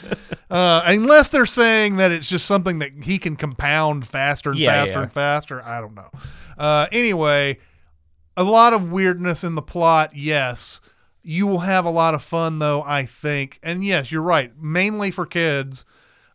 uh, 0.49 0.81
unless 0.86 1.29
they're 1.29 1.45
saying 1.45 1.97
that 1.97 2.12
it's 2.12 2.27
just 2.27 2.45
something 2.45 2.79
that 2.79 3.03
he 3.03 3.17
can 3.17 3.36
compound 3.36 4.08
faster 4.08 4.51
and 4.51 4.60
Yeah, 4.60 4.71
faster 4.71 4.93
yeah. 4.95 5.01
and 5.03 5.12
faster. 5.12 5.63
I 5.63 5.81
don't 5.81 5.95
know. 5.95 6.10
Uh, 6.58 6.88
anyway, 6.91 7.58
a 8.38 8.43
lot 8.43 8.73
of 8.73 8.91
weirdness 8.91 9.43
in 9.43 9.55
the 9.55 9.62
plot. 9.62 10.12
Yes, 10.15 10.81
you 11.23 11.47
will 11.47 11.60
have 11.60 11.86
a 11.86 11.89
lot 11.89 12.13
of 12.13 12.23
fun 12.23 12.60
though. 12.60 12.84
I 12.84 13.05
think, 13.05 13.60
and 13.63 13.84
yes, 13.84 14.12
you're 14.12 14.21
right. 14.21 14.51
Mainly 14.60 15.12
for 15.12 15.25
kids. 15.25 15.86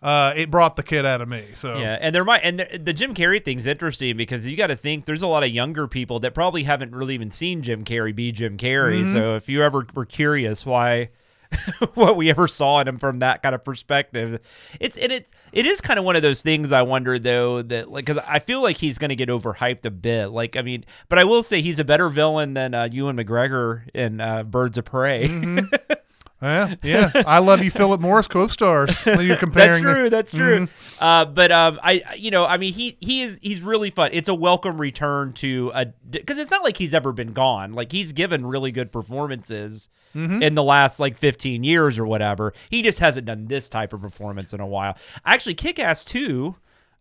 Uh, 0.02 0.32
it 0.34 0.50
brought 0.50 0.76
the 0.76 0.82
kid 0.82 1.04
out 1.04 1.20
of 1.20 1.28
me. 1.28 1.44
So 1.52 1.76
Yeah, 1.76 1.98
and 2.00 2.14
there 2.14 2.24
might 2.24 2.40
and 2.42 2.58
the, 2.58 2.78
the 2.78 2.94
Jim 2.94 3.14
Carrey 3.14 3.44
thing's 3.44 3.66
interesting 3.66 4.16
because 4.16 4.48
you 4.48 4.56
got 4.56 4.68
to 4.68 4.76
think 4.76 5.04
there's 5.04 5.20
a 5.20 5.26
lot 5.26 5.42
of 5.44 5.50
younger 5.50 5.86
people 5.86 6.20
that 6.20 6.32
probably 6.32 6.62
haven't 6.62 6.94
really 6.94 7.12
even 7.12 7.30
seen 7.30 7.60
Jim 7.60 7.84
Carrey 7.84 8.14
be 8.16 8.32
Jim 8.32 8.56
Carrey. 8.56 9.02
Mm-hmm. 9.02 9.14
So 9.14 9.36
if 9.36 9.46
you 9.50 9.62
ever 9.62 9.86
were 9.92 10.06
curious 10.06 10.64
why 10.64 11.10
what 11.94 12.16
we 12.16 12.30
ever 12.30 12.46
saw 12.46 12.80
in 12.80 12.88
him 12.88 12.98
from 12.98 13.20
that 13.20 13.42
kind 13.42 13.54
of 13.54 13.64
perspective, 13.64 14.40
it's 14.78 14.96
and 14.96 15.12
it's 15.12 15.32
it 15.52 15.66
is 15.66 15.80
kind 15.80 15.98
of 15.98 16.04
one 16.04 16.16
of 16.16 16.22
those 16.22 16.42
things. 16.42 16.72
I 16.72 16.82
wonder 16.82 17.18
though 17.18 17.62
that 17.62 17.90
like 17.90 18.04
because 18.04 18.22
I 18.26 18.38
feel 18.38 18.62
like 18.62 18.76
he's 18.76 18.98
going 18.98 19.10
to 19.10 19.16
get 19.16 19.28
overhyped 19.28 19.84
a 19.84 19.90
bit. 19.90 20.28
Like 20.28 20.56
I 20.56 20.62
mean, 20.62 20.84
but 21.08 21.18
I 21.18 21.24
will 21.24 21.42
say 21.42 21.60
he's 21.60 21.78
a 21.78 21.84
better 21.84 22.08
villain 22.08 22.54
than 22.54 22.74
uh, 22.74 22.88
Ewan 22.90 23.16
McGregor 23.16 23.82
in 23.94 24.20
uh, 24.20 24.44
Birds 24.44 24.78
of 24.78 24.84
Prey. 24.84 25.28
Mm-hmm. 25.28 25.74
yeah, 26.42 26.74
yeah. 26.82 27.10
I 27.26 27.38
love 27.38 27.62
you, 27.62 27.70
Philip 27.70 28.00
Morris 28.00 28.26
co-stars. 28.28 29.04
You're 29.06 29.36
comparing, 29.36 29.70
That's 29.70 29.76
the- 29.76 29.92
true. 29.92 30.10
That's 30.10 30.30
true. 30.32 30.68
Uh, 31.00 31.24
but 31.26 31.52
um, 31.52 31.78
I, 31.82 32.02
you 32.16 32.30
know, 32.30 32.46
I 32.46 32.56
mean, 32.56 32.72
he 32.72 32.96
he 33.00 33.22
is 33.22 33.38
he's 33.42 33.62
really 33.62 33.90
fun. 33.90 34.10
It's 34.12 34.28
a 34.28 34.34
welcome 34.34 34.80
return 34.80 35.32
to 35.34 35.70
a 35.74 35.86
because 36.10 36.38
it's 36.38 36.50
not 36.50 36.62
like 36.64 36.76
he's 36.76 36.94
ever 36.94 37.12
been 37.12 37.32
gone. 37.32 37.72
Like 37.72 37.92
he's 37.92 38.12
given 38.12 38.44
really 38.46 38.72
good 38.72 38.90
performances 38.92 39.88
in 40.14 40.54
the 40.56 40.62
last 40.62 40.98
like 40.98 41.16
15 41.16 41.62
years 41.62 41.96
or 41.98 42.04
whatever. 42.04 42.52
He 42.68 42.82
just 42.82 42.98
hasn't 42.98 43.26
done 43.26 43.46
this 43.46 43.68
type 43.68 43.92
of 43.92 44.00
performance 44.00 44.52
in 44.52 44.58
a 44.60 44.66
while. 44.66 44.96
Actually, 45.24 45.54
Kick 45.54 45.78
Ass 45.78 46.04
two. 46.04 46.56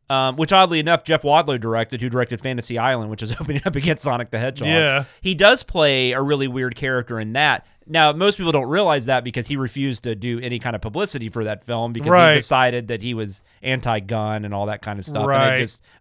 Um, 0.10 0.38
which 0.38 0.52
oddly 0.52 0.80
enough, 0.80 1.04
Jeff 1.04 1.22
Wadlow 1.22 1.60
directed, 1.60 2.02
who 2.02 2.10
directed 2.10 2.42
Fantasy 2.42 2.80
Island, 2.80 3.12
which 3.12 3.22
is 3.22 3.32
opening 3.40 3.62
up 3.66 3.76
against 3.76 4.04
Sonic 4.04 4.32
the 4.32 4.40
Hedgehog. 4.40 4.68
Yeah. 4.70 5.04
He 5.22 5.36
does 5.36 5.62
play 5.62 6.14
a 6.14 6.22
really 6.22 6.48
weird 6.48 6.76
character 6.76 7.20
in 7.20 7.34
that. 7.34 7.68
Now, 7.86 8.12
most 8.12 8.38
people 8.38 8.52
don't 8.52 8.70
realize 8.70 9.06
that 9.08 9.24
because 9.24 9.48
he 9.48 9.56
refused 9.56 10.04
to 10.04 10.16
do 10.16 10.40
any 10.40 10.60
kind 10.60 10.76
of 10.76 10.82
publicity 10.82 11.28
for 11.30 11.44
that 11.46 11.64
film 11.64 11.92
because 11.94 12.10
Right. 12.12 12.34
he 12.34 12.40
decided 12.40 12.88
that 12.90 13.02
he 13.02 13.14
was 13.16 13.42
anti-gun 13.64 14.46
and 14.46 14.54
all 14.54 14.68
that 14.68 14.82
kind 14.82 15.00
of 15.00 15.06
stuff. 15.06 15.28
Right. 15.28 15.54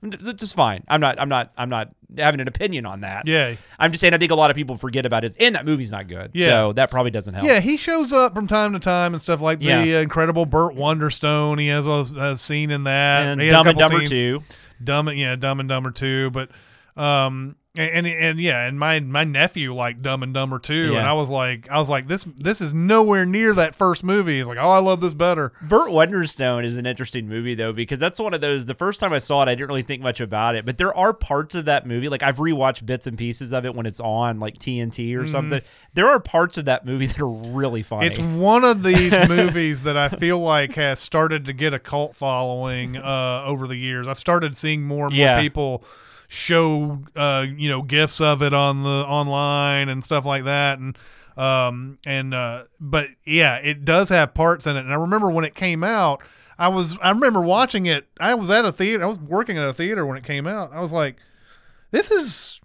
And 0.03 0.15
it 0.15 0.19
just, 0.19 0.29
it's 0.29 0.41
just 0.41 0.55
fine. 0.55 0.85
I'm 0.89 1.01
not. 1.01 1.21
I'm 1.21 1.29
not. 1.29 1.53
I'm 1.57 1.69
not 1.71 1.91
having 2.17 2.41
an 2.41 2.49
opinion 2.49 2.87
on 2.87 3.03
that. 3.03 3.27
Yeah. 3.27 3.55
I'm 3.79 3.91
just 3.93 4.01
saying. 4.01 4.15
I 4.15 4.19
think 4.19 4.33
a 4.33 4.35
lot 4.35 4.51
of 4.51 4.57
people 4.57 4.77
forget 4.77 5.05
about 5.07 5.25
it, 5.25 5.37
and 5.39 5.55
that 5.55 5.67
movie's 5.67 5.91
not 5.91 6.09
good. 6.09 6.31
Yeah. 6.35 6.49
So 6.49 6.73
that 6.75 6.91
probably 6.91 7.11
doesn't 7.11 7.35
help. 7.35 7.47
Yeah, 7.47 7.61
he 7.61 7.77
shows 7.77 8.13
up 8.13 8.35
from 8.35 8.47
time 8.47 8.73
to 8.73 8.79
time 8.79 9.13
and 9.15 9.21
stuff 9.21 9.41
like 9.41 9.59
Yeah. 9.61 9.85
the 9.85 9.97
uh, 9.97 10.01
incredible 10.01 10.47
Burt 10.47 10.75
Wonderstone. 10.75 11.61
He 11.61 11.69
has 11.69 11.87
a, 11.87 12.07
a 12.17 12.37
scene 12.37 12.71
in 12.71 12.85
that. 12.85 13.27
And 13.27 13.41
Dumb 13.51 13.67
and 13.69 13.79
Dumber 13.79 13.99
scenes. 14.07 14.11
two. 14.11 14.43
Dumb 14.83 15.09
yeah, 15.11 15.37
Dumb 15.37 15.61
and 15.61 15.69
Dumber 15.69 15.91
too. 15.91 16.31
But 16.31 16.51
um, 16.97 17.57
and, 17.79 18.07
and 18.07 18.07
and 18.07 18.41
yeah, 18.41 18.67
and 18.67 18.79
my 18.79 19.01
my 19.01 19.25
nephew 19.25 19.73
liked 19.73 20.03
Dumb 20.03 20.23
and 20.23 20.35
Dumber 20.35 20.59
too, 20.59 20.95
and 20.97 21.07
I 21.07 21.13
was 21.13 21.31
like, 21.31 21.71
I 21.71 21.79
was 21.79 21.89
like, 21.89 22.07
this 22.09 22.25
this 22.37 22.61
is 22.61 22.73
nowhere 22.75 23.25
near 23.25 23.55
that 23.55 23.75
first 23.75 24.03
movie. 24.05 24.39
He's 24.39 24.47
like, 24.47 24.59
oh, 24.59 24.69
I 24.71 24.79
love 24.79 25.01
this 25.01 25.15
better. 25.15 25.53
Burt 25.63 25.91
Wonderstone 25.91 26.65
is 26.65 26.77
an 26.77 26.87
interesting 26.87 27.29
movie 27.29 27.55
though 27.55 27.73
because 27.73 27.99
that's 27.99 28.19
one 28.19 28.35
of 28.35 28.41
those. 28.41 28.67
The 28.67 28.75
first 28.75 29.01
time 29.01 29.13
I 29.13 29.19
saw 29.19 29.43
it, 29.43 29.49
I 29.49 29.55
didn't 29.55 29.69
really 29.69 29.83
think 29.83 30.03
much 30.03 30.21
about 30.21 30.55
it, 30.57 30.65
but 30.67 30.79
there 30.79 30.95
are 30.97 31.13
parts 31.13 31.55
of 31.55 31.67
that 31.67 31.87
movie 31.87 32.09
like 32.09 32.23
I've 32.23 32.39
rewatched 32.39 32.85
bits 32.87 33.07
and 33.07 33.17
pieces 33.17 33.53
of 33.53 33.65
it 33.65 33.75
when 33.75 33.87
it's 33.87 34.01
on 34.01 34.41
like 34.41 34.59
TNT 34.59 35.17
or 35.17 35.27
something. 35.27 35.61
There 35.95 36.09
are 36.09 36.21
parts 36.21 36.59
of 36.59 36.65
that 36.67 36.85
movie 36.85 37.07
that 37.09 37.21
are 37.21 37.29
really 37.29 37.83
funny. 37.83 38.07
It's 38.07 38.19
one 38.19 38.65
of 38.65 38.83
these 38.83 39.17
movies 39.29 39.83
that 39.83 39.97
I 39.97 40.09
feel 40.09 40.39
like 40.41 40.75
has 40.75 40.99
started 40.99 41.45
to 41.45 41.53
get 41.53 41.73
a 41.75 41.79
cult 41.79 42.17
following 42.17 42.97
uh, 42.97 43.45
over 43.47 43.67
the 43.67 43.77
years. 43.77 44.09
I've 44.09 44.19
started 44.19 44.57
seeing 44.57 44.83
more 44.83 45.07
and 45.07 45.15
more 45.15 45.25
Yeah. 45.25 45.41
people 45.41 45.85
show 46.29 47.03
uh, 47.17 47.47
you 47.57 47.69
know 47.69 47.83
gifs 47.83 48.21
of 48.21 48.43
it 48.43 48.53
on 48.53 48.83
the 48.83 49.05
online 49.07 49.89
and 49.89 50.05
stuff 50.05 50.25
like 50.25 50.45
that. 50.45 50.79
And 50.79 50.97
um 51.37 51.99
and 52.05 52.35
uh 52.35 52.65
but 52.81 53.09
yeah 53.25 53.59
it 53.59 53.85
does 53.85 54.09
have 54.11 54.35
parts 54.35 54.67
in 54.67 54.77
it. 54.77 54.81
And 54.81 54.93
I 54.93 54.97
remember 54.97 55.31
when 55.31 55.45
it 55.45 55.55
came 55.55 55.83
out 55.83 56.23
I 56.59 56.69
was 56.69 56.99
I 57.01 57.11
remember 57.11 57.41
watching 57.41 57.87
it. 57.87 58.09
I 58.19 58.35
was 58.35 58.51
at 58.51 58.65
a 58.65 58.73
theater 58.73 59.05
I 59.05 59.07
was 59.07 59.19
working 59.19 59.57
at 59.57 59.69
a 59.69 59.73
theater 59.73 60.05
when 60.05 60.19
it 60.19 60.25
came 60.25 60.47
out. 60.47 60.73
I 60.73 60.81
was 60.81 60.93
like 60.93 61.17
this 61.91 62.11
is 62.11 62.61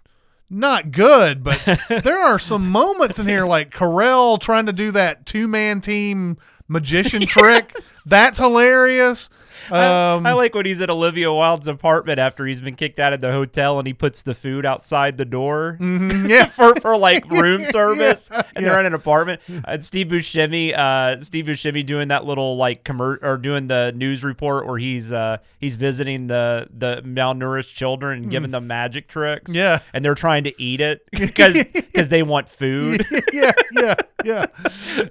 not 0.50 0.90
good, 0.90 1.42
but 1.42 1.62
there 1.88 2.18
are 2.18 2.38
some 2.38 2.68
moments 2.68 3.18
in 3.18 3.26
here 3.26 3.46
like 3.46 3.70
Carell 3.70 4.38
trying 4.40 4.66
to 4.66 4.72
do 4.72 4.90
that 4.90 5.24
two 5.24 5.48
man 5.48 5.80
team 5.80 6.36
magician 6.68 7.22
trick. 7.26 7.72
That's 8.04 8.38
hilarious. 8.38 9.30
Um, 9.70 10.26
I, 10.26 10.30
I 10.30 10.32
like 10.32 10.54
when 10.54 10.66
he's 10.66 10.80
at 10.80 10.90
Olivia 10.90 11.32
Wilde's 11.32 11.66
apartment 11.66 12.18
after 12.18 12.46
he's 12.46 12.60
been 12.60 12.74
kicked 12.74 12.98
out 12.98 13.12
of 13.12 13.20
the 13.20 13.32
hotel 13.32 13.78
and 13.78 13.86
he 13.86 13.94
puts 13.94 14.22
the 14.22 14.34
food 14.34 14.66
outside 14.66 15.16
the 15.16 15.24
door 15.24 15.76
mhm, 15.80 16.28
yeah. 16.30 16.46
for, 16.46 16.74
for 16.76 16.96
like 16.96 17.28
room 17.30 17.62
service 17.62 18.28
and 18.30 18.44
yeah. 18.56 18.62
they're 18.62 18.80
in 18.80 18.86
an 18.86 18.94
apartment. 18.94 19.40
And 19.66 19.82
Steve 19.82 20.08
Buscemi, 20.08 20.76
uh, 20.76 21.22
Steve 21.22 21.46
Buscemi 21.46 21.84
doing 21.84 22.08
that 22.08 22.24
little 22.24 22.56
like 22.56 22.84
commer- 22.84 23.22
or 23.22 23.38
doing 23.38 23.66
the 23.68 23.92
news 23.96 24.22
report 24.24 24.66
where 24.66 24.78
he's 24.78 25.12
uh, 25.12 25.38
he's 25.58 25.76
visiting 25.76 26.26
the 26.26 26.68
the 26.76 27.02
malnourished 27.04 27.74
children 27.74 28.22
and 28.22 28.30
giving 28.30 28.50
them 28.50 28.66
magic 28.66 29.08
tricks. 29.08 29.50
Mm. 29.50 29.54
Yeah. 29.54 29.78
and 29.92 30.04
they're 30.04 30.14
trying 30.14 30.44
to 30.44 30.62
eat 30.62 30.80
it 30.80 31.06
because 31.12 31.64
because 31.72 32.08
they 32.08 32.22
want 32.22 32.48
food. 32.48 33.04
yeah, 33.32 33.52
yeah, 33.72 33.94
yeah. 34.24 34.46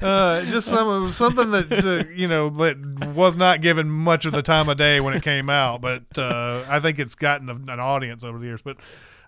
Uh, 0.01 0.43
just 0.45 0.67
some 0.67 1.11
something 1.11 1.51
that 1.51 1.71
uh, 1.85 2.09
you 2.13 2.27
know 2.27 2.49
that 2.49 2.77
was 3.15 3.35
not 3.37 3.61
given 3.61 3.89
much 3.89 4.25
of 4.25 4.32
the 4.33 4.41
time 4.41 4.67
of 4.69 4.77
day 4.77 4.99
when 4.99 5.15
it 5.15 5.23
came 5.23 5.49
out, 5.49 5.81
but 5.81 6.03
uh, 6.17 6.63
I 6.67 6.79
think 6.79 6.99
it's 6.99 7.15
gotten 7.15 7.49
a, 7.49 7.53
an 7.53 7.79
audience 7.79 8.23
over 8.23 8.37
the 8.37 8.45
years. 8.45 8.61
But 8.61 8.77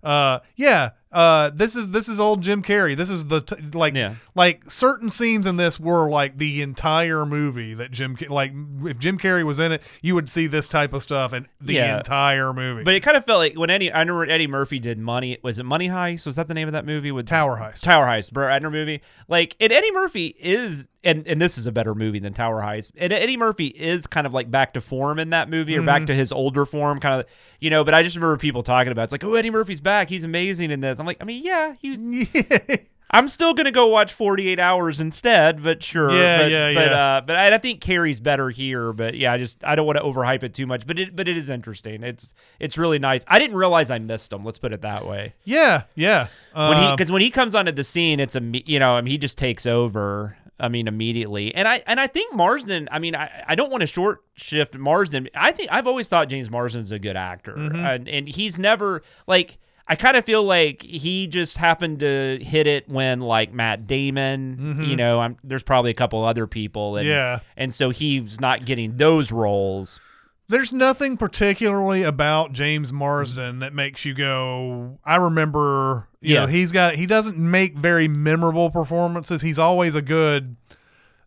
uh, 0.03 0.39
yeah, 0.55 0.91
uh, 1.11 1.49
this 1.53 1.75
is 1.75 1.89
this 1.89 2.07
is 2.07 2.19
old 2.19 2.41
Jim 2.41 2.61
Carrey. 2.61 2.95
This 2.95 3.09
is 3.09 3.25
the 3.25 3.41
t- 3.41 3.55
like 3.73 3.95
Yeah. 3.95 4.13
like 4.35 4.69
certain 4.69 5.09
scenes 5.09 5.47
in 5.47 5.55
this 5.57 5.79
were 5.79 6.07
like 6.11 6.37
the 6.37 6.61
entire 6.61 7.25
movie 7.25 7.73
that 7.73 7.89
Jim 7.89 8.15
like 8.29 8.53
if 8.83 8.99
Jim 8.99 9.17
Carrey 9.17 9.43
was 9.43 9.59
in 9.59 9.71
it, 9.71 9.81
you 10.03 10.13
would 10.13 10.29
see 10.29 10.45
this 10.45 10.67
type 10.67 10.93
of 10.93 11.01
stuff 11.01 11.33
in 11.33 11.47
the 11.59 11.73
Yeah. 11.73 11.97
entire 11.97 12.53
movie. 12.53 12.83
But 12.83 12.93
it 12.93 12.99
kind 13.01 13.17
of 13.17 13.25
felt 13.25 13.39
like 13.39 13.57
when 13.57 13.71
Eddie, 13.71 13.91
I 13.91 14.01
remember 14.01 14.25
Eddie 14.29 14.45
Murphy 14.47 14.77
did 14.77 14.99
Money. 14.99 15.39
Was 15.41 15.57
it 15.57 15.63
Money 15.65 15.89
Heist? 15.89 16.27
Was 16.27 16.35
that 16.35 16.47
the 16.47 16.53
name 16.53 16.67
of 16.67 16.73
that 16.73 16.85
movie 16.85 17.11
with 17.11 17.25
Tower 17.27 17.57
Heist. 17.57 17.81
Tower 17.81 18.05
Heist, 18.05 18.31
Brett 18.31 18.61
Ratner 18.61 18.71
movie. 18.71 19.01
Like, 19.27 19.55
and 19.59 19.71
Eddie 19.71 19.91
Murphy 19.91 20.35
is, 20.37 20.87
and 21.05 21.25
and 21.27 21.39
this 21.39 21.57
is 21.57 21.67
a 21.67 21.71
better 21.71 21.95
movie 21.95 22.19
than 22.19 22.33
Tower 22.33 22.61
Heist. 22.61 22.91
And 22.97 23.13
Eddie 23.13 23.37
Murphy 23.37 23.67
is 23.67 24.07
kind 24.07 24.27
of 24.27 24.33
like 24.33 24.51
back 24.51 24.73
to 24.73 24.81
form 24.81 25.19
in 25.19 25.29
that 25.29 25.49
movie, 25.49 25.75
or 25.75 25.79
Mm-hmm. 25.79 25.85
back 25.85 26.05
to 26.07 26.15
his 26.15 26.31
older 26.31 26.65
form, 26.65 26.99
kind 26.99 27.21
of, 27.21 27.27
you 27.59 27.69
know. 27.69 27.83
But 27.83 27.93
I 27.93 28.03
just 28.03 28.15
remember 28.15 28.37
people 28.37 28.63
talking 28.63 28.91
about 28.91 29.03
it's 29.03 29.11
like, 29.11 29.23
oh, 29.23 29.35
Eddie 29.35 29.51
Murphy's 29.51 29.81
back. 29.81 30.09
He's 30.09 30.23
amazing 30.23 30.71
in 30.71 30.79
this. 30.81 30.99
I'm 30.99 31.05
like, 31.05 31.17
I 31.21 31.23
mean, 31.23 31.43
yeah, 31.43 31.73
he. 31.79 32.27
I'm 33.11 33.29
still 33.29 33.53
gonna 33.53 33.71
go 33.71 33.87
watch 33.87 34.11
48 34.11 34.59
Hours 34.59 34.99
instead, 34.99 35.61
but 35.63 35.81
sure. 35.83 36.11
Yeah, 36.11 36.37
but, 36.41 36.51
yeah, 36.51 36.73
but, 36.73 36.89
yeah. 36.91 36.97
Uh, 37.17 37.21
but 37.21 37.35
I, 37.37 37.53
I 37.53 37.57
think 37.59 37.79
Carrey's 37.79 38.19
better 38.19 38.49
here. 38.49 38.91
But 38.91 39.13
yeah, 39.15 39.31
I 39.31 39.37
just 39.37 39.63
I 39.63 39.75
don't 39.75 39.85
want 39.85 39.99
to 39.99 40.03
overhype 40.03 40.41
it 40.43 40.53
too 40.55 40.65
much. 40.65 40.85
But 40.87 40.99
it 40.99 41.15
but 41.15 41.29
it 41.29 41.37
is 41.37 41.49
interesting. 41.49 42.03
It's 42.03 42.33
it's 42.59 42.77
really 42.79 42.97
nice. 42.99 43.23
I 43.27 43.37
didn't 43.39 43.55
realize 43.57 43.91
I 43.91 43.99
missed 43.99 44.33
him. 44.33 44.41
Let's 44.41 44.57
put 44.57 44.73
it 44.73 44.81
that 44.81 45.05
way. 45.07 45.33
yeah, 45.45 45.83
yeah. 45.93 46.27
When 46.53 46.77
he 46.77 46.83
Uh, 46.85 46.95
because 46.95 47.11
when 47.11 47.21
he 47.21 47.29
comes 47.29 47.53
onto 47.55 47.71
the 47.71 47.83
scene, 47.83 48.19
it's 48.19 48.35
a 48.35 48.41
you 48.65 48.79
know 48.79 48.93
I 48.95 49.01
mean, 49.01 49.11
he 49.11 49.17
just 49.19 49.37
takes 49.37 49.65
over. 49.67 50.35
I 50.59 50.69
mean 50.69 50.87
immediately, 50.87 51.53
and 51.53 51.67
I 51.67 51.83
and 51.85 51.99
I 51.99 52.07
think 52.07 52.33
Marsden. 52.33 52.87
I 52.91 52.99
mean 52.99 53.15
I, 53.15 53.43
I 53.47 53.55
don't 53.55 53.71
want 53.71 53.81
to 53.81 53.87
short 53.87 54.23
shift 54.35 54.77
Marsden. 54.77 55.29
I 55.35 55.51
think 55.51 55.71
I've 55.71 55.87
always 55.87 56.07
thought 56.07 56.29
James 56.29 56.49
Marsden's 56.49 56.91
a 56.91 56.99
good 56.99 57.17
actor, 57.17 57.53
mm-hmm. 57.53 57.75
and 57.75 58.07
and 58.07 58.27
he's 58.27 58.57
never 58.59 59.01
like. 59.27 59.57
I 59.87 59.95
kind 59.95 60.17
of 60.17 60.25
feel 60.25 60.43
like 60.43 60.81
he 60.81 61.27
just 61.27 61.59
happened 61.59 61.99
to 61.99 62.39
hit 62.41 62.65
it 62.65 62.89
when 62.89 63.19
like 63.19 63.53
Matt 63.53 63.85
Damon, 63.85 64.57
mm-hmm. 64.59 64.81
you 64.81 64.95
know, 64.95 65.19
I'm, 65.19 65.37
there's 65.43 65.61
probably 65.61 65.91
a 65.91 65.93
couple 65.93 66.23
other 66.23 66.47
people, 66.47 66.95
and 66.95 67.07
Yeah. 67.07 67.39
and 67.55 67.71
so 67.71 67.91
he's 67.91 68.41
not 68.41 68.65
getting 68.65 68.97
those 68.97 69.31
roles. 69.31 69.99
There's 70.47 70.71
nothing 70.71 71.17
particularly 71.17 72.03
about 72.03 72.51
James 72.53 72.93
Marsden 72.93 73.59
that 73.59 73.73
makes 73.73 74.05
you 74.05 74.13
go, 74.13 74.99
I 75.05 75.15
remember, 75.15 76.07
you 76.21 76.33
Yeah. 76.35 76.41
know, 76.41 76.47
he's 76.47 76.71
got, 76.71 76.95
he 76.95 77.05
doesn't 77.05 77.37
make 77.37 77.77
very 77.77 78.07
memorable 78.07 78.69
performances. 78.69 79.41
He's 79.41 79.57
always 79.59 79.95
a 79.95 80.01
good, 80.01 80.55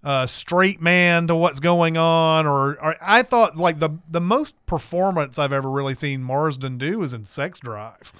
uh, 0.05 0.27
straight 0.27 0.81
man 0.81 1.27
to 1.27 1.35
what's 1.35 1.59
going 1.59 1.97
on. 1.97 2.47
Or, 2.47 2.81
or 2.81 2.95
I 3.03 3.23
thought 3.23 3.57
like 3.57 3.81
the, 3.81 3.91
the 4.09 4.21
most 4.21 4.55
performance 4.67 5.39
I've 5.39 5.53
ever 5.53 5.71
really 5.71 5.95
seen 5.95 6.23
Marsden 6.23 6.79
do 6.79 7.03
is 7.03 7.13
in 7.13 7.25
Sex 7.25 7.59
Drive. 7.59 8.13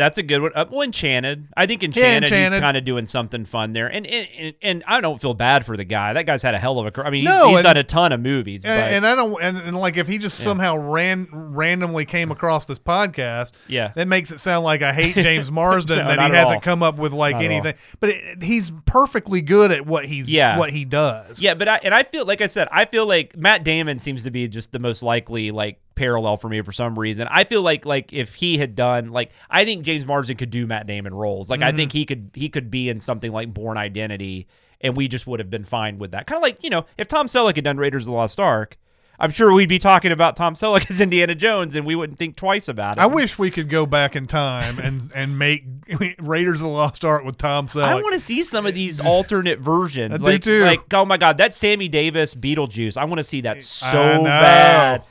That's 0.00 0.18
a 0.18 0.22
good 0.22 0.40
one. 0.42 0.52
Uh, 0.54 0.64
well, 0.70 0.82
Enchanted. 0.82 1.46
I 1.56 1.66
think 1.66 1.84
Enchanted, 1.84 2.24
he's 2.24 2.32
Enchanted. 2.32 2.60
kind 2.62 2.76
of 2.76 2.84
doing 2.84 3.06
something 3.06 3.44
fun 3.44 3.72
there, 3.74 3.86
and, 3.86 4.06
and 4.06 4.28
and 4.38 4.54
and 4.62 4.84
I 4.86 5.00
don't 5.00 5.20
feel 5.20 5.34
bad 5.34 5.66
for 5.66 5.76
the 5.76 5.84
guy. 5.84 6.14
That 6.14 6.24
guy's 6.26 6.42
had 6.42 6.54
a 6.54 6.58
hell 6.58 6.78
of 6.78 6.86
a. 6.86 6.90
career. 6.90 7.06
I 7.06 7.10
mean, 7.10 7.22
he's, 7.22 7.28
No, 7.30 7.48
he's 7.48 7.58
and- 7.58 7.64
done 7.64 7.76
a 7.76 7.84
ton 7.84 8.12
of 8.12 8.20
movies, 8.20 8.62
but 8.62 8.70
And, 8.70 9.04
and 9.04 9.06
I 9.06 9.14
don't, 9.14 9.42
and, 9.42 9.58
and 9.58 9.76
like 9.76 9.96
if 9.96 10.08
he 10.08 10.18
just 10.18 10.38
somehow 10.38 10.76
ran 10.76 11.28
randomly 11.32 12.04
came 12.06 12.30
across 12.30 12.66
this 12.66 12.78
podcast, 12.78 13.52
Yeah. 13.68 13.92
that 13.94 14.08
makes 14.08 14.30
it 14.30 14.38
sound 14.40 14.64
like 14.64 14.82
I 14.82 14.92
hate 14.92 15.14
James 15.22 15.50
Marsden 15.50 15.98
No, 15.98 16.04
that 16.06 16.18
he 16.18 16.34
hasn't 16.36 16.56
all. 16.56 16.60
come 16.62 16.82
up 16.82 16.96
with 16.96 17.12
like 17.12 17.34
Not 17.36 17.44
anything. 17.44 17.74
But 18.00 18.10
it, 18.10 18.42
he's 18.42 18.72
perfectly 18.86 19.42
good 19.42 19.70
at 19.70 19.86
what 19.86 20.04
he's 20.06 20.30
Yeah. 20.30 20.58
what 20.58 20.70
he 20.70 20.84
does. 20.84 21.42
yeah, 21.42 21.54
but 21.54 21.68
I 21.68 21.80
and 21.84 21.94
I 21.94 22.02
feel 22.04 22.24
like 22.26 22.40
I 22.40 22.46
said, 22.46 22.68
I 22.72 22.86
feel 22.86 23.06
like 23.06 23.36
Matt 23.36 23.64
Damon 23.64 23.98
seems 23.98 24.24
to 24.24 24.30
be 24.30 24.48
just 24.48 24.72
the 24.72 24.78
most 24.78 25.02
likely 25.02 25.50
like 25.50 25.78
parallel 25.94 26.36
for 26.36 26.48
me 26.48 26.60
for 26.62 26.72
some 26.72 26.98
reason. 26.98 27.28
I 27.30 27.44
feel 27.44 27.62
like 27.62 27.84
like 27.84 28.12
if 28.12 28.34
he 28.34 28.58
had 28.58 28.74
done 28.74 29.08
like 29.08 29.30
I 29.48 29.64
think 29.64 29.84
James 29.84 30.06
Marsden 30.06 30.36
could 30.36 30.50
do 30.50 30.66
Matt 30.66 30.86
Damon 30.86 31.14
roles. 31.14 31.50
Like 31.50 31.62
I 31.62 31.68
mm-hmm. 31.68 31.76
think 31.76 31.92
he 31.92 32.06
could 32.06 32.30
he 32.34 32.48
could 32.48 32.70
be 32.70 32.88
in 32.88 33.00
something 33.00 33.32
like 33.32 33.52
Bourne 33.52 33.76
Identity, 33.76 34.46
and 34.80 34.96
we 34.96 35.08
just 35.08 35.26
would 35.26 35.40
have 35.40 35.50
been 35.50 35.64
fine 35.64 35.98
with 35.98 36.12
that. 36.12 36.26
Kind 36.26 36.38
of 36.38 36.42
like 36.42 36.62
you 36.62 36.70
know 36.70 36.86
if 36.96 37.08
Tom 37.08 37.26
Selleck 37.26 37.56
had 37.56 37.64
done 37.64 37.76
Raiders 37.76 38.02
of 38.02 38.06
the 38.06 38.12
Lost 38.12 38.40
Ark. 38.40 38.76
I'm 39.22 39.32
sure 39.32 39.52
we'd 39.52 39.68
be 39.68 39.78
talking 39.78 40.12
about 40.12 40.34
Tom 40.34 40.54
Selleck 40.54 40.86
as 40.90 40.98
Indiana 40.98 41.34
Jones, 41.34 41.76
and 41.76 41.84
we 41.84 41.94
wouldn't 41.94 42.18
think 42.18 42.36
twice 42.36 42.68
about 42.68 42.96
it. 42.96 43.00
I 43.02 43.06
wish 43.06 43.38
we 43.38 43.50
could 43.50 43.68
go 43.68 43.84
back 43.84 44.16
in 44.16 44.24
time 44.24 44.78
and 44.78 45.12
and 45.14 45.38
make 45.38 45.66
Raiders 46.18 46.62
of 46.62 46.68
the 46.68 46.72
Lost 46.72 47.04
Ark 47.04 47.22
with 47.24 47.36
Tom 47.36 47.66
Selleck. 47.66 47.84
I 47.84 47.96
want 47.96 48.14
to 48.14 48.20
see 48.20 48.42
some 48.42 48.64
of 48.64 48.72
these 48.72 48.98
alternate 48.98 49.58
versions. 49.58 50.14
I 50.14 50.16
do 50.16 50.24
like, 50.24 50.42
too. 50.42 50.62
like, 50.62 50.94
oh 50.94 51.04
my 51.04 51.18
god, 51.18 51.36
that 51.36 51.52
Sammy 51.52 51.88
Davis 51.88 52.34
Beetlejuice. 52.34 52.96
I 52.96 53.04
want 53.04 53.18
to 53.18 53.24
see 53.24 53.42
that 53.42 53.62
so 53.62 54.24
bad. 54.24 55.04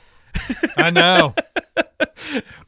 I 0.76 0.90
know. 0.90 1.34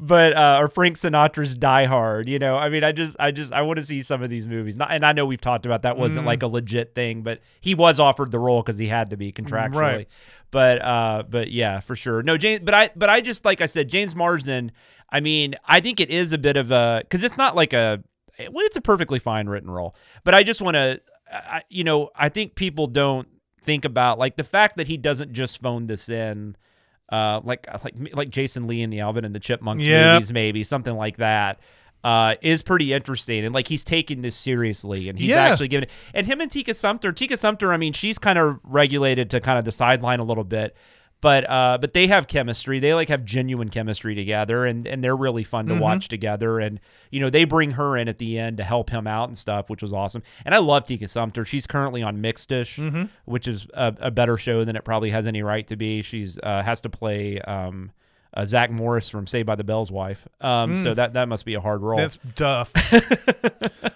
But 0.00 0.36
uh, 0.36 0.58
or 0.60 0.66
Frank 0.68 0.96
Sinatra's 0.96 1.54
Die 1.54 1.84
Hard. 1.84 2.28
You 2.28 2.38
know, 2.40 2.56
I 2.56 2.68
mean, 2.68 2.82
I 2.82 2.90
just, 2.90 3.16
I 3.20 3.30
just, 3.30 3.52
I 3.52 3.62
want 3.62 3.78
to 3.78 3.86
see 3.86 4.02
some 4.02 4.20
of 4.22 4.28
these 4.30 4.46
movies. 4.48 4.76
Not, 4.76 4.90
and 4.90 5.06
I 5.06 5.12
know 5.12 5.24
we've 5.24 5.40
talked 5.40 5.64
about 5.64 5.82
that 5.82 5.94
Mm. 5.94 5.98
wasn't 5.98 6.26
like 6.26 6.42
a 6.42 6.48
legit 6.48 6.94
thing, 6.96 7.22
but 7.22 7.38
he 7.60 7.74
was 7.76 8.00
offered 8.00 8.32
the 8.32 8.38
role 8.40 8.62
because 8.62 8.78
he 8.78 8.88
had 8.88 9.10
to 9.10 9.16
be 9.16 9.30
contractually. 9.30 9.74
Right. 9.76 10.08
But, 10.50 10.82
uh, 10.82 11.22
but 11.28 11.52
yeah, 11.52 11.78
for 11.78 11.94
sure. 11.94 12.22
No, 12.24 12.36
James. 12.36 12.62
But 12.64 12.74
I, 12.74 12.90
but 12.96 13.08
I 13.08 13.20
just 13.20 13.44
like 13.44 13.60
I 13.60 13.66
said, 13.66 13.88
James 13.88 14.16
Marsden. 14.16 14.72
I 15.10 15.20
mean, 15.20 15.54
I 15.64 15.78
think 15.80 16.00
it 16.00 16.10
is 16.10 16.32
a 16.32 16.38
bit 16.38 16.56
of 16.56 16.72
a 16.72 17.02
because 17.04 17.22
it's 17.22 17.36
not 17.38 17.54
like 17.54 17.72
a. 17.72 18.02
Well, 18.50 18.64
it's 18.66 18.76
a 18.76 18.80
perfectly 18.82 19.20
fine 19.20 19.46
written 19.46 19.70
role, 19.70 19.94
but 20.24 20.34
I 20.34 20.42
just 20.42 20.60
want 20.60 20.74
to, 20.74 21.00
you 21.68 21.84
know, 21.84 22.10
I 22.16 22.28
think 22.30 22.56
people 22.56 22.86
don't 22.88 23.28
think 23.60 23.84
about 23.84 24.18
like 24.18 24.36
the 24.36 24.44
fact 24.44 24.78
that 24.78 24.88
he 24.88 24.96
doesn't 24.96 25.32
just 25.32 25.60
phone 25.62 25.86
this 25.86 26.08
in, 26.08 26.56
uh, 27.12 27.40
like 27.44 27.66
like 27.84 27.94
like 28.14 28.30
Jason 28.30 28.66
Lee 28.66 28.82
in 28.82 28.90
the 28.90 28.98
Alvin 29.00 29.24
and 29.24 29.32
the 29.34 29.38
Chipmunks 29.40 29.84
Yep. 29.86 30.14
movies, 30.14 30.32
maybe 30.32 30.62
something 30.64 30.96
like 30.96 31.18
that. 31.18 31.60
Uh, 32.04 32.34
is 32.42 32.62
pretty 32.62 32.92
interesting 32.92 33.44
and 33.44 33.54
like 33.54 33.68
he's 33.68 33.84
taking 33.84 34.22
this 34.22 34.34
seriously 34.34 35.08
and 35.08 35.16
he's 35.16 35.30
Yeah. 35.30 35.36
actually 35.44 35.68
giving 35.68 35.84
it 35.84 35.90
and 36.14 36.26
him 36.26 36.40
and 36.40 36.50
Tika 36.50 36.74
Sumpter 36.74 37.12
Tika 37.12 37.36
Sumpter 37.36 37.72
I 37.72 37.76
mean 37.76 37.92
she's 37.92 38.18
kind 38.18 38.40
of 38.40 38.58
regulated 38.64 39.30
to 39.30 39.40
kind 39.40 39.56
of 39.56 39.64
the 39.64 39.70
sideline 39.70 40.18
a 40.18 40.24
little 40.24 40.42
bit 40.42 40.74
but 41.22 41.48
uh 41.48 41.78
but 41.80 41.94
they 41.94 42.06
have 42.08 42.26
chemistry 42.26 42.78
they 42.80 42.92
like 42.92 43.08
have 43.08 43.24
genuine 43.24 43.70
chemistry 43.70 44.14
together 44.14 44.66
and 44.66 44.86
and 44.86 45.02
they're 45.02 45.16
really 45.16 45.42
fun 45.44 45.66
Mm-hmm. 45.66 45.78
to 45.78 45.82
watch 45.82 46.08
together 46.08 46.58
and 46.60 46.78
you 47.10 47.20
know 47.20 47.30
they 47.30 47.44
bring 47.44 47.70
her 47.70 47.96
in 47.96 48.08
at 48.08 48.18
the 48.18 48.38
end 48.38 48.58
to 48.58 48.64
help 48.64 48.90
him 48.90 49.06
out 49.06 49.28
and 49.30 49.38
stuff 49.38 49.70
which 49.70 49.80
was 49.80 49.92
awesome 49.94 50.22
and 50.44 50.54
I 50.54 50.58
love 50.58 50.84
Tika 50.84 51.08
Sumpter 51.08 51.46
she's 51.46 51.66
currently 51.66 52.02
on 52.02 52.20
Mixed-ish 52.20 52.76
Mm-hmm. 52.76 53.04
which 53.24 53.48
is 53.48 53.66
a, 53.72 53.94
a 54.00 54.10
better 54.10 54.36
show 54.36 54.64
than 54.64 54.76
it 54.76 54.84
probably 54.84 55.08
has 55.10 55.26
any 55.26 55.42
right 55.42 55.66
to 55.68 55.76
be 55.76 56.02
she's 56.02 56.38
uh 56.42 56.62
has 56.62 56.82
to 56.82 56.90
play 56.90 57.40
um 57.40 57.92
uh, 58.34 58.46
Zach 58.46 58.70
Morris 58.70 59.10
from 59.10 59.26
Saved 59.26 59.46
by 59.46 59.56
the 59.56 59.62
Bell's 59.64 59.92
wife. 59.92 60.26
Um, 60.40 60.74
So 60.78 60.94
that 60.94 61.12
that 61.12 61.28
must 61.28 61.44
be 61.44 61.52
a 61.52 61.60
hard 61.60 61.82
role. 61.82 61.98
Mm. 62.00 62.02
That's 62.02 62.18
tough. 62.34 62.72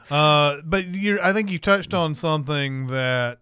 uh, 0.10 0.60
but 0.64 0.84
you, 0.86 1.18
I 1.22 1.32
think 1.32 1.50
you 1.50 1.58
touched 1.58 1.94
on 1.94 2.14
something 2.14 2.88
that 2.88 3.38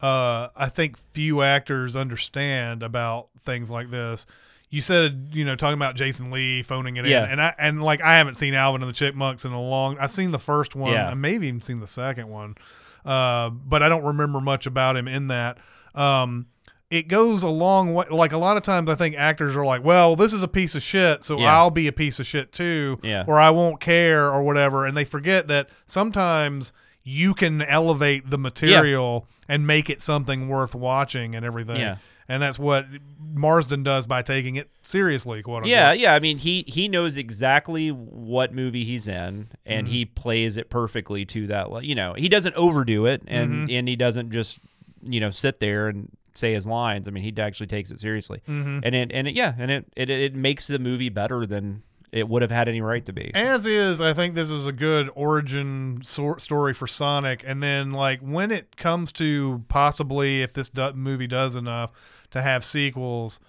uh, 0.00 0.48
I 0.56 0.68
think 0.68 0.96
few 0.98 1.42
actors 1.42 1.96
understand 1.96 2.82
about 2.82 3.28
things 3.40 3.70
like 3.70 3.90
this. 3.90 4.26
You 4.70 4.80
said, 4.80 5.28
you 5.32 5.44
know, 5.44 5.54
talking 5.54 5.78
about 5.78 5.94
Jason 5.94 6.30
Lee 6.32 6.62
phoning 6.62 6.96
it 6.96 7.06
Yeah. 7.06 7.24
in, 7.24 7.30
and 7.32 7.40
I 7.40 7.54
and 7.58 7.82
like 7.82 8.00
I 8.02 8.14
haven't 8.16 8.34
seen 8.36 8.54
Alvin 8.54 8.82
and 8.82 8.88
the 8.88 8.94
Chipmunks 8.94 9.44
in 9.44 9.52
a 9.52 9.60
long. 9.60 9.96
I've 9.98 10.10
seen 10.10 10.30
the 10.32 10.38
first 10.38 10.74
one. 10.74 10.92
Yeah. 10.92 11.08
I 11.10 11.14
maybe 11.14 11.46
even 11.46 11.60
seen 11.62 11.78
the 11.80 11.86
second 11.86 12.28
one, 12.28 12.56
uh, 13.04 13.50
but 13.50 13.82
I 13.84 13.88
don't 13.88 14.02
remember 14.04 14.40
much 14.40 14.66
about 14.66 14.96
him 14.96 15.06
in 15.06 15.28
that. 15.28 15.58
Um, 15.94 16.46
it 16.90 17.06
goes 17.08 17.42
a 17.44 17.48
long 17.48 17.94
way. 17.94 18.06
Like 18.10 18.32
a 18.32 18.36
lot 18.38 18.56
of 18.56 18.62
times, 18.64 18.90
I 18.90 18.94
think 18.96 19.16
actors 19.16 19.54
are 19.56 19.64
like, 19.64 19.84
"Well, 19.84 20.16
this 20.16 20.32
is 20.32 20.42
a 20.42 20.48
piece 20.48 20.74
of 20.74 20.82
shit, 20.82 21.22
so 21.24 21.38
Yeah. 21.38 21.52
I'll 21.56 21.70
be 21.70 21.86
a 21.86 21.92
piece 21.92 22.18
of 22.18 22.26
shit 22.26 22.50
too, 22.52 22.96
Yeah. 23.02 23.24
or 23.28 23.38
I 23.38 23.50
won't 23.50 23.80
care, 23.80 24.28
or 24.30 24.42
whatever." 24.42 24.86
And 24.86 24.96
they 24.96 25.04
forget 25.04 25.46
that 25.48 25.68
sometimes 25.86 26.72
you 27.04 27.34
can 27.34 27.60
elevate 27.60 28.28
the 28.28 28.38
material 28.38 29.28
and 29.46 29.66
make 29.66 29.90
it 29.90 30.00
something 30.00 30.48
worth 30.48 30.74
watching 30.74 31.34
and 31.36 31.44
everything. 31.44 31.76
Yeah. 31.76 31.98
And 32.26 32.42
that's 32.42 32.58
what 32.58 32.86
Marsden 33.34 33.82
does 33.82 34.06
by 34.06 34.22
taking 34.22 34.56
it 34.56 34.70
seriously, 34.82 35.42
quote 35.42 35.58
unquote. 35.58 35.70
Yeah, 35.70 35.92
yeah. 35.92 36.14
I 36.14 36.20
mean, 36.20 36.38
he 36.38 36.64
he 36.66 36.88
knows 36.88 37.18
exactly 37.18 37.90
what 37.90 38.54
movie 38.54 38.84
he's 38.84 39.06
in, 39.06 39.48
and 39.66 39.86
he 39.86 40.06
mm-hmm. 40.06 40.14
plays 40.14 40.56
it 40.56 40.70
perfectly 40.70 41.26
to 41.26 41.48
that. 41.48 41.84
You 41.84 41.94
know, 41.94 42.14
he 42.14 42.30
doesn't 42.30 42.54
overdo 42.54 43.04
it, 43.04 43.22
and 43.26 43.52
mm-hmm. 43.52 43.76
and 43.76 43.86
he 43.86 43.96
doesn't 43.96 44.30
just 44.30 44.58
you 45.02 45.20
know 45.20 45.30
sit 45.30 45.60
there 45.60 45.88
and 45.88 46.10
say 46.32 46.54
his 46.54 46.66
lines. 46.66 47.06
I 47.08 47.10
mean, 47.10 47.22
he 47.22 47.34
actually 47.38 47.66
takes 47.66 47.90
it 47.90 48.00
seriously, 48.00 48.40
mm-hmm. 48.48 48.80
and 48.82 48.94
it 48.94 49.12
and 49.12 49.28
it, 49.28 49.34
yeah, 49.34 49.52
and 49.58 49.70
it, 49.70 49.84
it 49.94 50.08
it 50.08 50.34
makes 50.34 50.66
the 50.66 50.78
movie 50.78 51.10
better 51.10 51.44
than 51.44 51.82
it 52.14 52.28
would 52.28 52.42
have 52.42 52.50
had 52.52 52.68
any 52.68 52.80
right 52.80 53.04
to 53.06 53.12
be. 53.12 53.32
As 53.34 53.66
is, 53.66 54.00
I 54.00 54.12
think 54.14 54.34
this 54.34 54.48
is 54.50 54.66
a 54.66 54.72
good 54.72 55.10
origin 55.16 56.00
sor- 56.04 56.38
story 56.38 56.72
for 56.72 56.86
Sonic. 56.86 57.42
And 57.44 57.60
then, 57.62 57.90
like, 57.92 58.20
when 58.20 58.50
it 58.52 58.76
comes 58.76 59.10
to 59.12 59.64
possibly, 59.68 60.42
if 60.42 60.52
this 60.52 60.68
do- 60.70 60.92
movie 60.94 61.26
does 61.26 61.56
enough 61.56 61.90
to 62.30 62.40
have 62.40 62.64
sequels, 62.64 63.40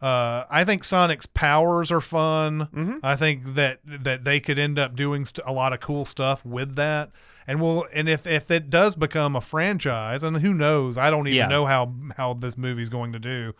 uh, 0.00 0.44
I 0.50 0.64
think 0.64 0.84
Sonic's 0.84 1.26
powers 1.26 1.90
are 1.90 2.00
fun. 2.00 2.68
Mm-hmm. 2.74 2.98
I 3.02 3.16
think 3.16 3.54
that 3.54 3.80
that 3.84 4.24
they 4.24 4.40
could 4.40 4.58
end 4.58 4.78
up 4.78 4.94
doing 4.96 5.24
st- 5.24 5.46
a 5.46 5.52
lot 5.52 5.72
of 5.72 5.80
cool 5.80 6.04
stuff 6.04 6.44
with 6.44 6.76
that. 6.76 7.10
And 7.46 7.60
we'll, 7.60 7.86
and 7.92 8.08
if 8.08 8.26
if 8.26 8.50
it 8.52 8.70
does 8.70 8.94
become 8.94 9.34
a 9.36 9.40
franchise, 9.40 10.22
and 10.22 10.36
who 10.36 10.54
knows, 10.54 10.96
I 10.96 11.10
don't 11.10 11.26
even 11.26 11.36
Yeah. 11.38 11.46
know 11.48 11.66
how 11.66 11.92
how 12.16 12.34
this 12.34 12.56
movie's 12.56 12.88
going 12.88 13.12
to 13.12 13.18
do, 13.18 13.52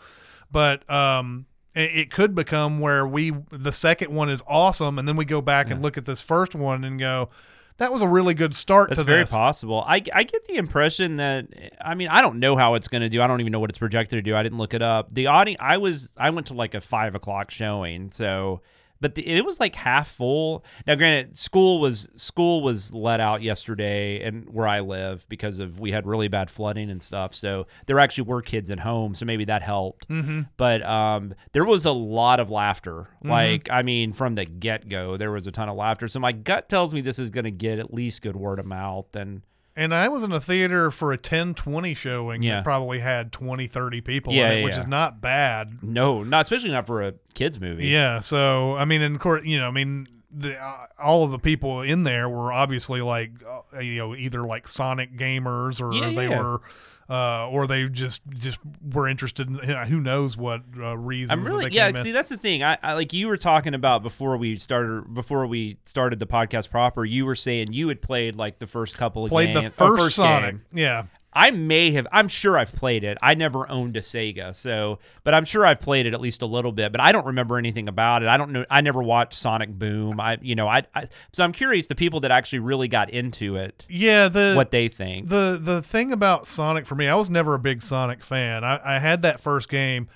but 0.50 0.88
um, 0.90 1.46
it, 1.74 2.10
could 2.10 2.34
become 2.34 2.80
where 2.80 3.06
we 3.06 3.32
the 3.50 3.72
second 3.72 4.14
one 4.14 4.28
is 4.28 4.42
awesome, 4.46 4.98
and 4.98 5.08
then 5.08 5.16
we 5.16 5.24
go 5.24 5.40
back 5.40 5.70
and 5.70 5.82
look 5.82 5.96
at 5.96 6.04
this 6.04 6.20
first 6.20 6.54
one 6.54 6.84
and 6.84 6.98
go, 6.98 7.30
that 7.78 7.92
was 7.92 8.02
a 8.02 8.08
really 8.08 8.34
good 8.34 8.54
start 8.54 8.90
That's 8.90 9.00
to 9.00 9.04
very 9.04 9.22
this. 9.22 9.32
possible. 9.32 9.82
I, 9.86 10.02
I 10.14 10.22
get 10.24 10.44
the 10.46 10.56
impression 10.56 11.16
that 11.16 11.46
I 11.80 11.94
mean 11.94 12.08
I 12.08 12.22
don't 12.22 12.38
know 12.38 12.56
how 12.56 12.74
it's 12.74 12.88
going 12.88 13.02
to 13.02 13.08
do. 13.08 13.22
I 13.22 13.26
don't 13.26 13.40
even 13.40 13.52
know 13.52 13.60
what 13.60 13.70
it's 13.70 13.78
projected 13.78 14.18
to 14.18 14.22
do. 14.22 14.36
I 14.36 14.42
didn't 14.42 14.58
look 14.58 14.74
it 14.74 14.82
up. 14.82 15.12
The 15.12 15.28
audience 15.28 15.60
I 15.60 15.78
was 15.78 16.12
I 16.16 16.30
went 16.30 16.48
to 16.48 16.54
like 16.54 16.74
a 16.74 16.80
five 16.80 17.14
o'clock 17.14 17.50
showing, 17.50 18.10
so 18.10 18.60
but 19.02 19.16
the, 19.16 19.26
it 19.26 19.44
was 19.44 19.58
like 19.58 19.74
half 19.74 20.08
full. 20.08 20.64
Now, 20.86 20.94
granted, 20.94 21.36
school 21.36 21.80
was 21.80 22.08
school 22.14 22.62
was 22.62 22.94
let 22.94 23.18
out 23.18 23.42
yesterday, 23.42 24.22
and 24.22 24.48
where 24.48 24.68
I 24.68 24.80
live 24.80 25.28
because 25.28 25.58
of 25.58 25.80
we 25.80 25.90
had 25.90 26.06
really 26.06 26.28
bad 26.28 26.48
flooding 26.48 26.88
and 26.88 27.02
stuff. 27.02 27.34
So 27.34 27.66
there 27.86 27.98
actually 27.98 28.24
were 28.24 28.40
kids 28.40 28.70
at 28.70 28.78
home, 28.78 29.16
so 29.16 29.26
maybe 29.26 29.44
that 29.46 29.60
helped. 29.60 30.08
Mm-hmm. 30.08 30.42
But 30.56 30.82
um, 30.86 31.34
there 31.52 31.64
was 31.64 31.84
a 31.84 31.92
lot 31.92 32.38
of 32.38 32.48
laughter. 32.48 33.08
Like 33.24 33.68
I 33.70 33.82
mean, 33.82 34.12
from 34.12 34.36
the 34.36 34.44
get 34.44 34.88
go, 34.88 35.16
there 35.16 35.32
was 35.32 35.48
a 35.48 35.50
ton 35.50 35.68
of 35.68 35.76
laughter. 35.76 36.06
So 36.06 36.20
my 36.20 36.32
gut 36.32 36.68
tells 36.68 36.94
me 36.94 37.00
this 37.00 37.18
is 37.18 37.30
going 37.30 37.44
to 37.44 37.50
get 37.50 37.80
at 37.80 37.92
least 37.92 38.22
good 38.22 38.36
word 38.36 38.58
of 38.58 38.66
mouth 38.66 39.14
and. 39.16 39.42
And 39.74 39.94
I 39.94 40.08
was 40.08 40.22
in 40.22 40.32
a 40.32 40.40
theater 40.40 40.90
for 40.90 41.12
a 41.12 41.18
10-20 41.18 41.96
showing 41.96 42.42
Yeah. 42.42 42.56
that 42.56 42.64
probably 42.64 42.98
had 42.98 43.32
20, 43.32 43.66
30 43.66 44.00
people 44.02 44.32
Yeah, 44.34 44.50
in 44.50 44.52
it, 44.52 44.58
yeah, 44.58 44.64
which 44.64 44.72
yeah. 44.74 44.78
is 44.80 44.86
not 44.86 45.20
bad. 45.20 45.78
No, 45.82 46.22
not 46.22 46.42
especially 46.42 46.70
not 46.72 46.86
for 46.86 47.00
a 47.02 47.14
kids 47.34 47.60
movie. 47.60 47.86
Yeah. 47.88 48.20
So 48.20 48.76
I 48.76 48.84
mean, 48.84 49.00
in 49.00 49.18
court, 49.18 49.44
you 49.46 49.58
know, 49.58 49.68
I 49.68 49.70
mean, 49.70 50.06
the, 50.34 50.58
uh, 50.58 50.86
all 50.98 51.24
of 51.24 51.30
the 51.30 51.38
people 51.38 51.82
in 51.82 52.04
there 52.04 52.28
were 52.28 52.52
obviously 52.52 53.00
like, 53.02 53.32
uh, 53.74 53.80
you 53.80 53.96
know, 53.98 54.14
either 54.14 54.42
like 54.42 54.66
Sonic 54.68 55.16
gamers 55.16 55.80
or 55.80 55.92
they 56.14 56.28
were, 56.28 56.60
uh, 57.08 57.48
or 57.48 57.66
they 57.66 57.88
just 57.88 58.22
just 58.30 58.58
were 58.92 59.08
interested 59.08 59.48
in 59.48 59.54
who 59.56 60.00
knows 60.00 60.36
what 60.36 60.62
uh, 60.78 60.96
reasons. 60.96 61.32
I'm 61.32 61.44
that 61.44 61.50
really 61.50 61.68
they 61.68 61.76
yeah. 61.76 61.88
came 61.88 61.96
in. 61.96 62.02
See, 62.02 62.12
that's 62.12 62.30
the 62.30 62.36
thing. 62.36 62.62
I, 62.62 62.78
I 62.82 62.94
like 62.94 63.12
you 63.12 63.28
were 63.28 63.36
talking 63.36 63.74
about 63.74 64.02
before 64.02 64.36
we 64.36 64.56
started 64.56 65.12
before 65.12 65.46
we 65.46 65.78
started 65.84 66.18
the 66.18 66.26
podcast 66.26 66.70
proper. 66.70 67.04
You 67.04 67.26
were 67.26 67.34
saying 67.34 67.72
you 67.72 67.88
had 67.88 68.00
played 68.02 68.36
like 68.36 68.58
the 68.58 68.66
first 68.66 68.96
couple 68.96 69.24
of 69.24 69.30
played 69.30 69.54
the 69.56 69.62
games- 69.62 69.80
or 69.80 69.98
first, 69.98 70.16
Sonic. 70.16 70.52
game. 70.52 70.62
Yeah. 70.72 71.04
I 71.34 71.50
may 71.50 71.92
have. 71.92 72.06
I'm 72.12 72.28
sure 72.28 72.58
I've 72.58 72.72
played 72.74 73.04
it. 73.04 73.16
I 73.22 73.34
never 73.34 73.68
owned 73.70 73.96
a 73.96 74.00
Sega, 74.00 74.54
so 74.54 74.98
but 75.24 75.32
I'm 75.32 75.44
sure 75.46 75.64
I've 75.64 75.80
played 75.80 76.04
it 76.06 76.12
at 76.12 76.20
least 76.20 76.42
a 76.42 76.46
little 76.46 76.72
bit. 76.72 76.92
But 76.92 77.00
I 77.00 77.10
don't 77.12 77.26
remember 77.26 77.56
anything 77.58 77.88
about 77.88 78.22
it. 78.22 78.28
I 78.28 78.36
don't 78.36 78.50
know. 78.50 78.66
I 78.68 78.82
never 78.82 79.02
watched 79.02 79.34
Sonic 79.34 79.70
Boom. 79.70 80.20
I 80.20 80.38
you 80.42 80.54
know 80.54 80.68
I, 80.68 80.82
I 80.94 81.08
so 81.32 81.42
I'm 81.44 81.52
curious 81.52 81.86
the 81.86 81.94
people 81.94 82.20
that 82.20 82.30
actually 82.30 82.58
really 82.58 82.88
got 82.88 83.08
into 83.10 83.56
it, 83.56 83.86
Yeah. 83.88 84.28
The 84.28 84.52
what 84.54 84.70
they 84.70 84.88
think. 84.88 85.28
the 85.28 85.58
the 85.60 85.80
thing 85.80 86.12
about 86.12 86.46
Sonic 86.46 86.84
for 86.86 86.94
me, 86.96 87.08
I 87.08 87.14
was 87.14 87.30
never 87.30 87.54
a 87.54 87.58
big 87.58 87.82
Sonic 87.82 88.22
fan. 88.22 88.62
I, 88.64 88.96
I 88.96 88.98
had 88.98 89.22
that 89.22 89.40
first 89.40 89.68
game. 89.70 90.08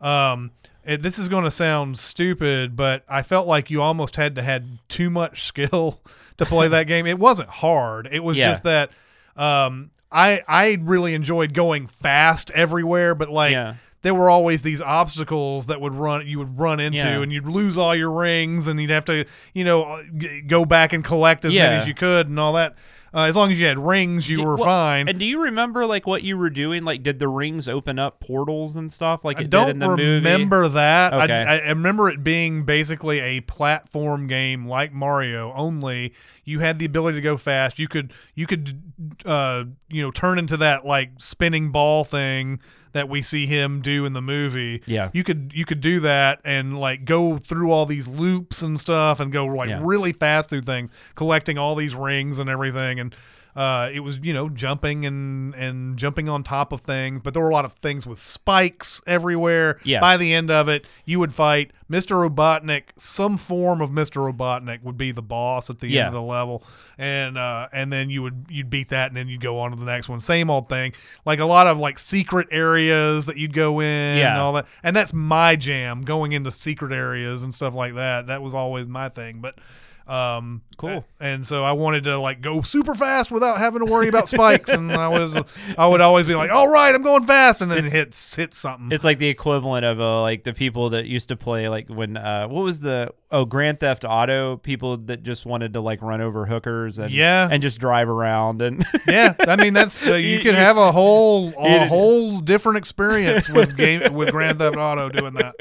Um, 0.00 0.50
it, 0.84 1.02
this 1.02 1.18
is 1.18 1.28
going 1.28 1.44
to 1.44 1.50
sound 1.50 1.98
stupid, 1.98 2.76
but 2.76 3.04
I 3.08 3.22
felt 3.22 3.46
like 3.46 3.70
you 3.70 3.80
almost 3.80 4.16
had 4.16 4.34
to 4.34 4.42
had 4.42 4.78
too 4.88 5.08
much 5.08 5.42
skill 5.46 6.00
to 6.36 6.44
play 6.44 6.68
that 6.68 6.86
game. 6.86 7.06
It 7.06 7.18
wasn't 7.18 7.48
hard. 7.48 8.08
It 8.10 8.22
was 8.22 8.36
Yeah. 8.36 8.48
just 8.50 8.64
that 8.64 8.90
um, 9.36 9.90
I 10.14 10.42
I 10.48 10.78
really 10.80 11.12
enjoyed 11.14 11.52
going 11.52 11.86
fast 11.88 12.50
everywhere, 12.52 13.14
but 13.14 13.28
like. 13.30 13.52
Yeah. 13.52 13.74
There 14.02 14.14
were 14.14 14.28
always 14.28 14.60
these 14.60 14.82
obstacles 14.82 15.64
that 15.68 15.80
would 15.80 15.94
run 15.94 16.26
you 16.26 16.38
would 16.38 16.58
run 16.58 16.78
into, 16.78 16.98
Yeah. 16.98 17.22
and 17.22 17.32
you'd 17.32 17.46
lose 17.46 17.78
all 17.78 17.96
your 17.96 18.10
rings, 18.10 18.66
and 18.66 18.78
you'd 18.78 18.90
have 18.90 19.06
to, 19.06 19.24
you 19.54 19.64
know, 19.64 19.84
uh, 19.84 20.02
g- 20.18 20.42
go 20.42 20.66
back 20.66 20.92
and 20.92 21.02
collect 21.02 21.46
as 21.46 21.54
many 21.54 21.76
as 21.76 21.88
you 21.88 21.94
could, 21.94 22.28
and 22.28 22.38
all 22.38 22.52
that. 22.52 22.74
Uh, 23.14 23.26
as 23.26 23.36
long 23.36 23.52
as 23.52 23.60
you 23.60 23.66
had 23.66 23.78
rings, 23.78 24.28
you 24.28 24.42
were 24.42 24.56
well, 24.56 24.64
fine. 24.64 25.08
And 25.08 25.20
do 25.20 25.24
you 25.24 25.44
remember 25.44 25.86
like 25.86 26.04
what 26.04 26.24
you 26.24 26.36
were 26.36 26.50
doing? 26.50 26.84
Like, 26.84 27.04
did 27.04 27.20
the 27.20 27.28
rings 27.28 27.68
open 27.68 27.98
up 27.98 28.18
portals 28.18 28.74
and 28.74 28.92
stuff 28.92 29.24
like 29.24 29.38
I 29.38 29.42
it 29.42 29.50
don't 29.50 29.66
did 29.66 29.76
in 29.76 29.78
the 29.78 29.88
movie? 29.90 30.14
remember 30.16 30.66
that. 30.68 31.14
Okay. 31.14 31.44
I, 31.44 31.58
I 31.58 31.68
remember 31.68 32.08
it 32.08 32.24
being 32.24 32.64
basically 32.64 33.20
a 33.20 33.40
platform 33.42 34.26
game 34.26 34.66
like 34.66 34.92
Mario. 34.92 35.52
Only 35.52 36.12
you 36.44 36.58
had 36.58 36.80
the 36.80 36.86
ability 36.86 37.18
to 37.18 37.22
go 37.22 37.36
fast. 37.36 37.78
You 37.78 37.86
could 37.86 38.12
you 38.34 38.48
could 38.48 38.82
uh, 39.24 39.64
you 39.88 40.02
know 40.02 40.10
turn 40.10 40.40
into 40.40 40.56
that 40.56 40.84
like 40.84 41.12
spinning 41.18 41.70
ball 41.70 42.02
thing 42.02 42.58
that 42.94 43.08
we 43.08 43.20
see 43.22 43.46
him 43.46 43.82
do 43.82 44.06
in 44.06 44.14
the 44.14 44.22
movie. 44.22 44.82
Yeah. 44.86 45.10
you 45.12 45.22
could 45.22 45.52
you 45.54 45.64
could 45.66 45.80
do 45.82 46.00
that 46.00 46.40
and 46.44 46.80
like 46.80 47.04
go 47.04 47.36
through 47.36 47.70
all 47.70 47.84
these 47.86 48.08
loops 48.08 48.62
and 48.62 48.80
stuff 48.80 49.20
and 49.20 49.30
go 49.30 49.44
like 49.46 49.68
Yeah. 49.68 49.80
really 49.82 50.12
fast 50.12 50.48
through 50.48 50.62
things, 50.62 50.90
collecting 51.14 51.58
all 51.58 51.74
these 51.74 51.94
rings 51.94 52.38
and 52.38 52.48
everything 52.48 52.98
and. 52.98 53.14
Uh, 53.56 53.88
it 53.92 54.00
was 54.00 54.18
you 54.22 54.32
know 54.32 54.48
jumping 54.48 55.06
and 55.06 55.54
and 55.54 55.96
jumping 55.96 56.28
on 56.28 56.42
top 56.42 56.72
of 56.72 56.80
things, 56.80 57.20
but 57.22 57.34
there 57.34 57.42
were 57.42 57.50
a 57.50 57.52
lot 57.52 57.64
of 57.64 57.72
things 57.74 58.06
with 58.06 58.18
spikes 58.18 59.00
everywhere. 59.06 59.78
Yeah. 59.84 60.00
By 60.00 60.16
the 60.16 60.34
end 60.34 60.50
of 60.50 60.68
it, 60.68 60.86
you 61.04 61.20
would 61.20 61.32
fight 61.32 61.70
Mr. 61.88 62.28
Robotnik. 62.28 62.84
Some 62.96 63.36
form 63.38 63.80
of 63.80 63.90
Mr. 63.90 64.16
Robotnik 64.32 64.82
would 64.82 64.98
be 64.98 65.12
the 65.12 65.22
boss 65.22 65.70
at 65.70 65.78
the 65.78 65.86
Yeah. 65.88 66.00
end 66.00 66.08
of 66.08 66.14
the 66.14 66.22
level, 66.22 66.64
and 66.98 67.38
uh, 67.38 67.68
and 67.72 67.92
then 67.92 68.10
you 68.10 68.22
would 68.22 68.46
you'd 68.48 68.70
beat 68.70 68.88
that, 68.88 69.08
and 69.08 69.16
then 69.16 69.28
you'd 69.28 69.40
go 69.40 69.60
on 69.60 69.70
to 69.70 69.76
the 69.76 69.84
next 69.84 70.08
one. 70.08 70.20
Same 70.20 70.50
old 70.50 70.68
thing. 70.68 70.92
Like 71.24 71.38
a 71.38 71.44
lot 71.44 71.68
of 71.68 71.78
like 71.78 71.98
secret 72.00 72.48
areas 72.50 73.26
that 73.26 73.36
you'd 73.36 73.52
go 73.52 73.78
in, 73.80 73.86
and 73.86 74.18
Yeah. 74.18 74.40
all 74.40 74.52
that. 74.54 74.66
And 74.82 74.96
that's 74.96 75.12
my 75.12 75.54
jam, 75.54 76.02
going 76.02 76.32
into 76.32 76.50
secret 76.50 76.92
areas 76.92 77.44
and 77.44 77.54
stuff 77.54 77.74
like 77.74 77.94
that. 77.94 78.26
That 78.26 78.42
was 78.42 78.52
always 78.54 78.86
my 78.86 79.08
thing, 79.08 79.40
but. 79.40 79.58
Um, 80.06 80.62
Cool. 80.76 81.04
And 81.20 81.46
so 81.46 81.64
I 81.64 81.72
wanted 81.72 82.04
to 82.04 82.18
like 82.18 82.40
go 82.40 82.62
super 82.62 82.94
fast 82.94 83.30
without 83.30 83.58
having 83.58 83.84
to 83.84 83.90
worry 83.90 84.08
about 84.08 84.28
spikes, 84.28 84.70
and 84.70 84.92
I 84.92 85.08
was 85.08 85.36
I 85.78 85.86
would 85.86 86.00
always 86.00 86.26
be 86.26 86.34
like, 86.34 86.50
"All 86.50 86.68
right, 86.68 86.94
I'm 86.94 87.02
going 87.02 87.24
fast," 87.24 87.62
and 87.62 87.70
then 87.70 87.84
hit 87.84 88.14
hit 88.36 88.54
something. 88.54 88.90
It's 88.90 89.04
like 89.04 89.18
the 89.18 89.28
equivalent 89.28 89.84
of 89.84 90.00
uh, 90.00 90.22
like 90.22 90.44
the 90.44 90.52
people 90.52 90.90
that 90.90 91.06
used 91.06 91.28
to 91.28 91.36
play 91.36 91.68
like 91.68 91.88
when 91.88 92.16
uh, 92.16 92.48
what 92.48 92.64
was 92.64 92.80
the 92.80 93.12
oh 93.34 93.44
Grand 93.44 93.80
Theft 93.80 94.04
Auto 94.08 94.56
people 94.56 94.96
that 94.96 95.22
just 95.22 95.44
wanted 95.44 95.72
to 95.74 95.80
like 95.80 96.00
run 96.02 96.20
over 96.20 96.46
hookers 96.46 96.98
and 96.98 97.10
Yeah. 97.10 97.48
and 97.50 97.60
just 97.62 97.78
drive 97.80 98.08
around 98.08 98.62
and 98.62 98.84
yeah, 99.08 99.34
I 99.46 99.56
mean 99.56 99.74
that's 99.74 100.06
uh, 100.06 100.14
you, 100.14 100.36
You- 100.36 100.40
could 100.40 100.54
have 100.54 100.76
a 100.76 100.92
whole 100.92 101.52
a 101.58 101.72
you- 101.82 101.86
whole 101.86 102.40
different 102.40 102.78
experience 102.78 103.48
with 103.48 103.76
game 103.76 104.14
with 104.14 104.30
Grand 104.30 104.58
Theft 104.58 104.76
Auto 104.76 105.08
doing 105.08 105.34
that. 105.34 105.54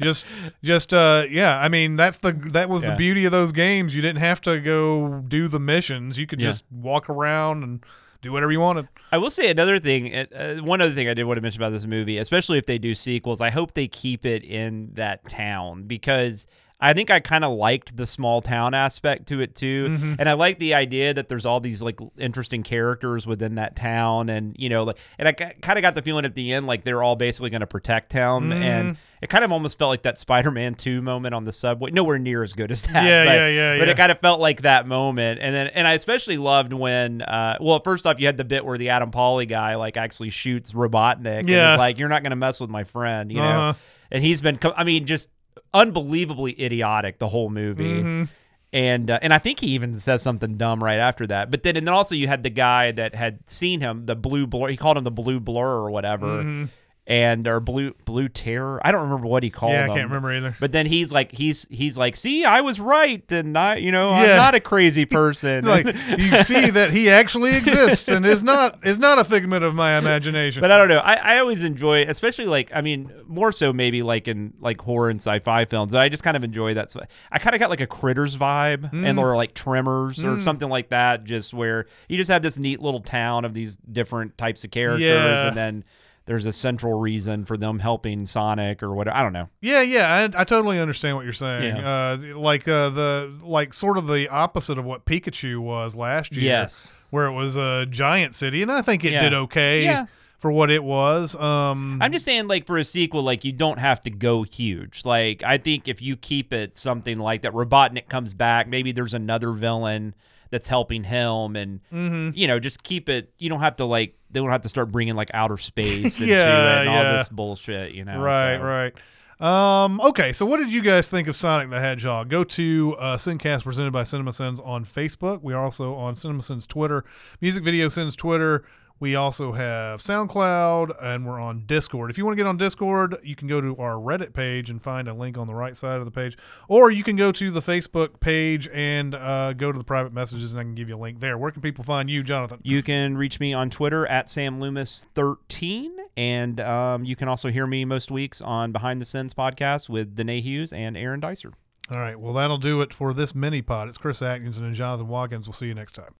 Just 0.00 0.26
just 0.62 0.92
uh 0.92 1.24
yeah, 1.30 1.60
I 1.60 1.68
mean 1.68 1.96
that's 1.96 2.18
the 2.18 2.32
that 2.52 2.68
was 2.68 2.82
the 2.82 2.96
beauty 2.96 3.26
of 3.26 3.32
those 3.32 3.52
games. 3.52 3.94
You 3.94 4.02
didn't 4.02 4.18
have 4.20 4.40
to 4.42 4.58
go 4.60 5.22
do 5.28 5.46
the 5.46 5.60
missions. 5.60 6.18
You 6.18 6.26
could 6.26 6.40
Yeah. 6.40 6.48
just 6.48 6.64
walk 6.72 7.08
around 7.08 7.62
and 7.62 7.84
do 8.22 8.32
whatever 8.32 8.50
you 8.50 8.58
wanted. 8.60 8.88
I 9.12 9.18
will 9.18 9.30
say 9.30 9.50
another 9.50 9.78
thing. 9.78 10.12
uh, 10.14 10.24
Uh, 10.34 10.54
one 10.62 10.80
other 10.80 10.92
thing 10.94 11.08
I 11.08 11.14
did 11.14 11.24
want 11.24 11.36
to 11.36 11.42
mention 11.42 11.62
about 11.62 11.72
this 11.72 11.86
movie, 11.86 12.16
especially 12.18 12.56
if 12.58 12.64
they 12.66 12.78
do 12.78 12.94
sequels, 12.94 13.40
I 13.42 13.50
hope 13.50 13.74
they 13.74 13.86
keep 13.86 14.24
it 14.24 14.42
in 14.42 14.88
that 14.94 15.28
town 15.28 15.82
because 15.84 16.46
I 16.80 16.92
think 16.92 17.10
I 17.10 17.20
kind 17.20 17.44
of 17.44 17.52
liked 17.56 17.96
the 17.96 18.06
small 18.06 18.42
town 18.42 18.74
aspect 18.74 19.28
to 19.28 19.40
it 19.40 19.54
too, 19.54 19.86
Mm-hmm. 19.88 20.14
and 20.18 20.28
I 20.28 20.32
like 20.34 20.58
the 20.58 20.74
idea 20.74 21.14
that 21.14 21.28
there's 21.28 21.46
all 21.46 21.60
these 21.60 21.80
like 21.80 21.98
interesting 22.18 22.62
characters 22.62 23.26
within 23.26 23.54
that 23.54 23.76
town, 23.76 24.28
and 24.28 24.54
you 24.58 24.68
know, 24.68 24.82
like, 24.84 24.98
and 25.18 25.28
I 25.28 25.32
kind 25.32 25.78
of 25.78 25.82
got 25.82 25.94
the 25.94 26.02
feeling 26.02 26.24
at 26.24 26.34
the 26.34 26.52
end 26.52 26.66
like 26.66 26.84
they're 26.84 27.02
all 27.02 27.16
basically 27.16 27.50
going 27.50 27.60
to 27.60 27.66
protect 27.66 28.12
him, 28.12 28.50
Mm-hmm. 28.50 28.52
and 28.52 28.96
it 29.22 29.30
kind 29.30 29.44
of 29.44 29.52
almost 29.52 29.78
felt 29.78 29.88
like 29.88 30.02
that 30.02 30.18
Spider-Man 30.18 30.74
Two 30.74 31.00
moment 31.00 31.34
on 31.34 31.44
the 31.44 31.52
subway. 31.52 31.90
Nowhere 31.90 32.18
near 32.18 32.42
as 32.42 32.52
good 32.52 32.70
as 32.70 32.82
that. 32.82 33.04
Yeah, 33.04 33.24
but, 33.24 33.32
yeah, 33.34 33.48
yeah, 33.48 33.78
But 33.78 33.86
yeah. 33.88 33.92
it 33.94 33.96
kind 33.96 34.12
of 34.12 34.18
felt 34.20 34.40
like 34.40 34.62
that 34.62 34.86
moment, 34.86 35.38
and 35.40 35.54
then 35.54 35.68
and 35.68 35.86
I 35.88 35.92
especially 35.94 36.36
loved 36.36 36.72
when, 36.74 37.22
uh, 37.22 37.56
well, 37.60 37.80
first 37.82 38.04
off, 38.06 38.18
you 38.20 38.26
had 38.26 38.36
the 38.36 38.44
bit 38.44 38.64
where 38.66 38.76
the 38.76 38.90
Adam 38.90 39.10
Pally 39.12 39.46
guy 39.46 39.76
like 39.76 39.96
actually 39.96 40.30
shoots 40.30 40.72
Robotnik, 40.72 41.38
and 41.38 41.48
Yeah. 41.48 41.74
is 41.74 41.78
like 41.78 41.98
you're 41.98 42.08
not 42.10 42.22
going 42.22 42.30
to 42.30 42.36
mess 42.36 42.60
with 42.60 42.68
my 42.68 42.84
friend, 42.84 43.30
you 43.32 43.38
know, 43.38 43.44
Uh-huh. 43.44 43.74
and 44.10 44.22
he's 44.22 44.40
been, 44.42 44.58
I 44.76 44.84
mean, 44.84 45.06
just 45.06 45.30
unbelievably 45.74 46.62
idiotic 46.64 47.18
the 47.18 47.28
whole 47.28 47.50
movie. 47.50 47.84
Mm-hmm. 47.84 48.24
And 48.72 49.10
uh, 49.10 49.18
and 49.22 49.32
I 49.32 49.38
think 49.38 49.60
he 49.60 49.68
even 49.68 50.00
says 50.00 50.22
something 50.22 50.56
dumb 50.56 50.82
right 50.82 50.98
after 50.98 51.26
that. 51.28 51.50
But 51.50 51.62
then 51.62 51.76
and 51.76 51.86
then 51.86 51.94
also 51.94 52.14
you 52.14 52.26
had 52.26 52.42
the 52.42 52.50
guy 52.50 52.90
that 52.92 53.14
had 53.14 53.48
seen 53.48 53.80
him, 53.80 54.06
the 54.06 54.16
blue 54.16 54.46
blur. 54.48 54.68
He 54.68 54.76
called 54.76 54.96
him 54.96 55.04
the 55.04 55.12
blue 55.12 55.38
blur 55.38 55.64
or 55.64 55.90
whatever, 55.90 56.68
and 57.06 57.46
or 57.46 57.60
blue 57.60 57.92
blue 58.06 58.28
terror. 58.28 58.80
I 58.82 58.90
don't 58.90 59.02
remember 59.02 59.26
what 59.28 59.42
he 59.42 59.50
called. 59.50 59.72
Yeah, 59.72 59.82
I 59.82 59.88
him. 59.88 59.94
can't 59.94 60.04
remember 60.08 60.32
either. 60.34 60.56
But 60.58 60.72
then 60.72 60.86
he's 60.86 61.12
like, 61.12 61.32
he's 61.32 61.68
he's 61.70 61.98
like, 61.98 62.16
see, 62.16 62.44
I 62.46 62.62
was 62.62 62.80
right, 62.80 63.30
and 63.30 63.58
I, 63.58 63.76
you 63.76 63.92
know, 63.92 64.10
I'm 64.10 64.36
not 64.36 64.54
a 64.54 64.60
crazy 64.60 65.04
person. 65.20 65.66
like 65.66 65.84
you 65.84 66.42
see 66.44 66.70
that 66.70 66.90
he 66.92 67.10
actually 67.10 67.56
exists 67.56 68.08
and 68.08 68.24
is 68.24 68.42
not 68.42 68.86
is 68.86 68.98
not 68.98 69.18
a 69.18 69.24
figment 69.24 69.64
of 69.64 69.74
my 69.74 69.98
imagination. 69.98 70.62
but 70.62 70.72
I 70.72 70.78
don't 70.78 70.88
know. 70.88 70.98
I, 71.00 71.14
I 71.14 71.38
always 71.40 71.62
enjoy, 71.62 72.04
especially 72.04 72.46
like, 72.46 72.70
I 72.74 72.80
mean, 72.80 73.12
more 73.26 73.52
so 73.52 73.72
maybe 73.72 74.02
like 74.02 74.26
in 74.26 74.54
like 74.60 74.80
horror 74.80 75.10
and 75.10 75.20
sci-fi 75.20 75.66
films. 75.66 75.94
I 75.94 76.08
just 76.08 76.22
kind 76.22 76.36
of 76.38 76.44
enjoy 76.44 76.72
that. 76.74 76.90
So 76.90 77.00
I 77.30 77.38
kind 77.38 77.54
of 77.54 77.60
got 77.60 77.68
like 77.68 77.82
a 77.82 77.86
Critters 77.86 78.36
vibe, 78.36 78.90
Mm. 78.92 79.04
and 79.04 79.18
or 79.18 79.36
like 79.36 79.52
Tremors 79.54 80.24
or 80.24 80.40
something 80.40 80.68
like 80.70 80.88
that. 80.88 81.24
Just 81.24 81.52
where 81.52 81.86
you 82.08 82.16
just 82.16 82.30
have 82.30 82.40
this 82.42 82.58
neat 82.58 82.80
little 82.80 83.00
town 83.00 83.44
of 83.44 83.52
these 83.52 83.76
different 83.76 84.38
types 84.38 84.64
of 84.64 84.70
characters, 84.70 85.02
Yeah. 85.02 85.48
and 85.48 85.56
then 85.56 85.84
there's 86.26 86.46
a 86.46 86.52
central 86.52 86.98
reason 86.98 87.44
for 87.44 87.56
them 87.56 87.78
helping 87.78 88.24
Sonic 88.26 88.82
or 88.82 88.94
whatever. 88.94 89.16
I 89.16 89.22
don't 89.22 89.32
know. 89.34 89.48
Yeah, 89.60 89.82
yeah, 89.82 90.28
I, 90.34 90.40
I 90.40 90.44
totally 90.44 90.78
understand 90.80 91.16
what 91.16 91.24
you're 91.24 91.32
saying. 91.34 91.76
Yeah. 91.76 91.88
Uh, 91.88 92.36
like 92.36 92.66
uh, 92.66 92.88
the 92.90 93.34
like 93.42 93.74
sort 93.74 93.98
of 93.98 94.06
the 94.06 94.28
opposite 94.28 94.78
of 94.78 94.84
what 94.84 95.04
Pikachu 95.04 95.58
was 95.58 95.94
last 95.94 96.34
year. 96.34 96.44
Yes. 96.44 96.92
where 97.10 97.26
it 97.26 97.32
was 97.32 97.56
a 97.56 97.86
giant 97.90 98.34
city, 98.34 98.62
and 98.62 98.72
I 98.72 98.82
think 98.82 99.04
it 99.04 99.12
Yeah. 99.12 99.22
did 99.22 99.34
okay 99.34 99.84
Yeah. 99.84 100.06
for 100.38 100.50
what 100.50 100.68
it 100.70 100.82
was. 100.82 101.36
Um, 101.36 101.98
I'm 102.02 102.10
just 102.10 102.24
saying, 102.24 102.48
like 102.48 102.66
for 102.66 102.76
a 102.76 102.84
sequel, 102.84 103.22
like 103.22 103.44
you 103.44 103.52
don't 103.52 103.78
have 103.78 104.00
to 104.00 104.10
go 104.10 104.42
huge. 104.42 105.04
Like 105.04 105.42
I 105.44 105.58
think 105.58 105.86
if 105.88 106.02
you 106.02 106.16
keep 106.16 106.52
it 106.52 106.76
something 106.76 107.18
like 107.18 107.42
that, 107.42 107.52
Robotnik 107.52 108.08
comes 108.08 108.34
back. 108.34 108.66
Maybe 108.66 108.90
there's 108.92 109.14
another 109.14 109.52
villain 109.52 110.14
that's 110.54 110.68
helping 110.68 111.02
him, 111.02 111.56
and 111.56 111.80
Mm-hmm. 111.92 112.30
you 112.34 112.46
know, 112.46 112.60
just 112.60 112.82
keep 112.84 113.08
it. 113.08 113.32
You 113.38 113.48
don't 113.48 113.60
have 113.60 113.74
to 113.76 113.84
like 113.84 114.16
they 114.30 114.38
don't 114.40 114.50
have 114.50 114.60
to 114.62 114.68
start 114.68 114.92
bringing 114.92 115.16
like 115.16 115.30
outer 115.34 115.56
space 115.58 116.18
into 116.20 116.26
Yeah, 116.32 116.78
it 116.82 116.86
and 116.86 116.88
all 116.88 117.16
this 117.18 117.28
bullshit. 117.28 117.92
You 117.92 118.04
know, 118.04 118.20
right, 118.20 118.56
so. 118.58 118.62
right. 118.62 118.94
Um, 119.40 120.00
okay, 120.00 120.32
so 120.32 120.46
what 120.46 120.58
did 120.58 120.72
you 120.72 120.80
guys 120.80 121.08
think 121.08 121.26
of 121.26 121.34
Sonic 121.34 121.68
the 121.68 121.80
Hedgehog? 121.80 122.28
Go 122.28 122.44
to 122.44 122.96
uh, 123.00 123.16
Sincast 123.16 123.64
presented 123.64 123.92
by 123.92 124.02
CinemaSins 124.02 124.64
on 124.64 124.84
Facebook. 124.84 125.42
We 125.42 125.52
are 125.54 125.62
also 125.64 125.94
on 125.96 126.14
CinemaSins 126.14 126.68
Twitter, 126.68 127.04
Music 127.40 127.64
Video 127.64 127.88
Sins 127.88 128.14
Twitter. 128.14 128.64
We 129.00 129.16
also 129.16 129.52
have 129.52 130.00
SoundCloud 130.00 130.96
and 131.02 131.26
we're 131.26 131.40
on 131.40 131.66
Discord. 131.66 132.10
If 132.10 132.18
you 132.18 132.24
want 132.24 132.36
to 132.36 132.42
get 132.42 132.48
on 132.48 132.56
Discord, 132.56 133.16
you 133.22 133.34
can 133.34 133.48
go 133.48 133.60
to 133.60 133.76
our 133.76 133.94
Reddit 133.94 134.32
page 134.32 134.70
and 134.70 134.80
find 134.80 135.08
a 135.08 135.14
link 135.14 135.36
on 135.36 135.46
the 135.46 135.54
right 135.54 135.76
side 135.76 135.98
of 135.98 136.04
the 136.04 136.10
page, 136.10 136.38
or 136.68 136.90
you 136.90 137.02
can 137.02 137.16
go 137.16 137.32
to 137.32 137.50
the 137.50 137.60
Facebook 137.60 138.20
page 138.20 138.68
and 138.72 139.14
uh, 139.14 139.52
go 139.52 139.72
to 139.72 139.78
the 139.78 139.84
private 139.84 140.12
messages, 140.12 140.52
and 140.52 140.60
I 140.60 140.62
can 140.62 140.74
give 140.74 140.88
you 140.88 140.96
a 140.96 140.98
link 140.98 141.20
there. 141.20 141.36
Where 141.36 141.50
can 141.50 141.60
people 141.60 141.84
find 141.84 142.08
you, 142.08 142.22
Jonathan? 142.22 142.60
You 142.62 142.82
can 142.82 143.16
reach 143.16 143.40
me 143.40 143.52
on 143.52 143.68
Twitter 143.68 144.06
at 144.06 144.28
samloomis13, 144.28 145.90
and 146.16 146.60
um, 146.60 147.04
you 147.04 147.16
can 147.16 147.28
also 147.28 147.50
hear 147.50 147.66
me 147.66 147.84
most 147.84 148.10
weeks 148.10 148.40
on 148.40 148.72
Behind 148.72 149.00
the 149.00 149.06
Sins 149.06 149.34
podcast 149.34 149.88
with 149.88 150.14
Danae 150.14 150.40
Hughes 150.40 150.72
and 150.72 150.96
Aaron 150.96 151.20
Dicer. 151.20 151.52
All 151.90 151.98
right, 151.98 152.18
well 152.18 152.32
that'll 152.32 152.56
do 152.56 152.80
it 152.80 152.94
for 152.94 153.12
this 153.12 153.34
mini 153.34 153.60
pod. 153.60 153.88
It's 153.88 153.98
Chris 153.98 154.22
Atkinson 154.22 154.64
and 154.64 154.74
Jonathan 154.74 155.08
Watkins. 155.08 155.46
We'll 155.46 155.52
see 155.52 155.66
you 155.66 155.74
next 155.74 155.92
time. 155.92 156.14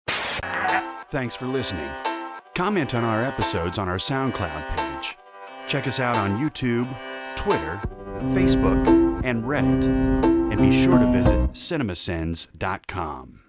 Thanks 1.11 1.35
for 1.35 1.47
listening. 1.47 1.89
Comment 2.55 2.95
on 2.95 3.03
our 3.03 3.25
episodes 3.25 3.79
on 3.81 3.89
our 3.89 3.97
SoundCloud 3.97 4.77
page. 4.77 5.19
Check 5.67 5.89
us 5.89 5.99
out 5.99 6.15
on 6.15 6.39
YouTube, 6.39 6.87
Twitter, 7.35 7.81
Facebook, 8.33 9.25
and 9.25 9.43
Reddit. 9.43 9.85
And 10.53 10.59
be 10.59 10.71
sure 10.71 10.99
to 10.99 11.11
visit 11.11 11.51
cinemasins.com. 11.53 13.44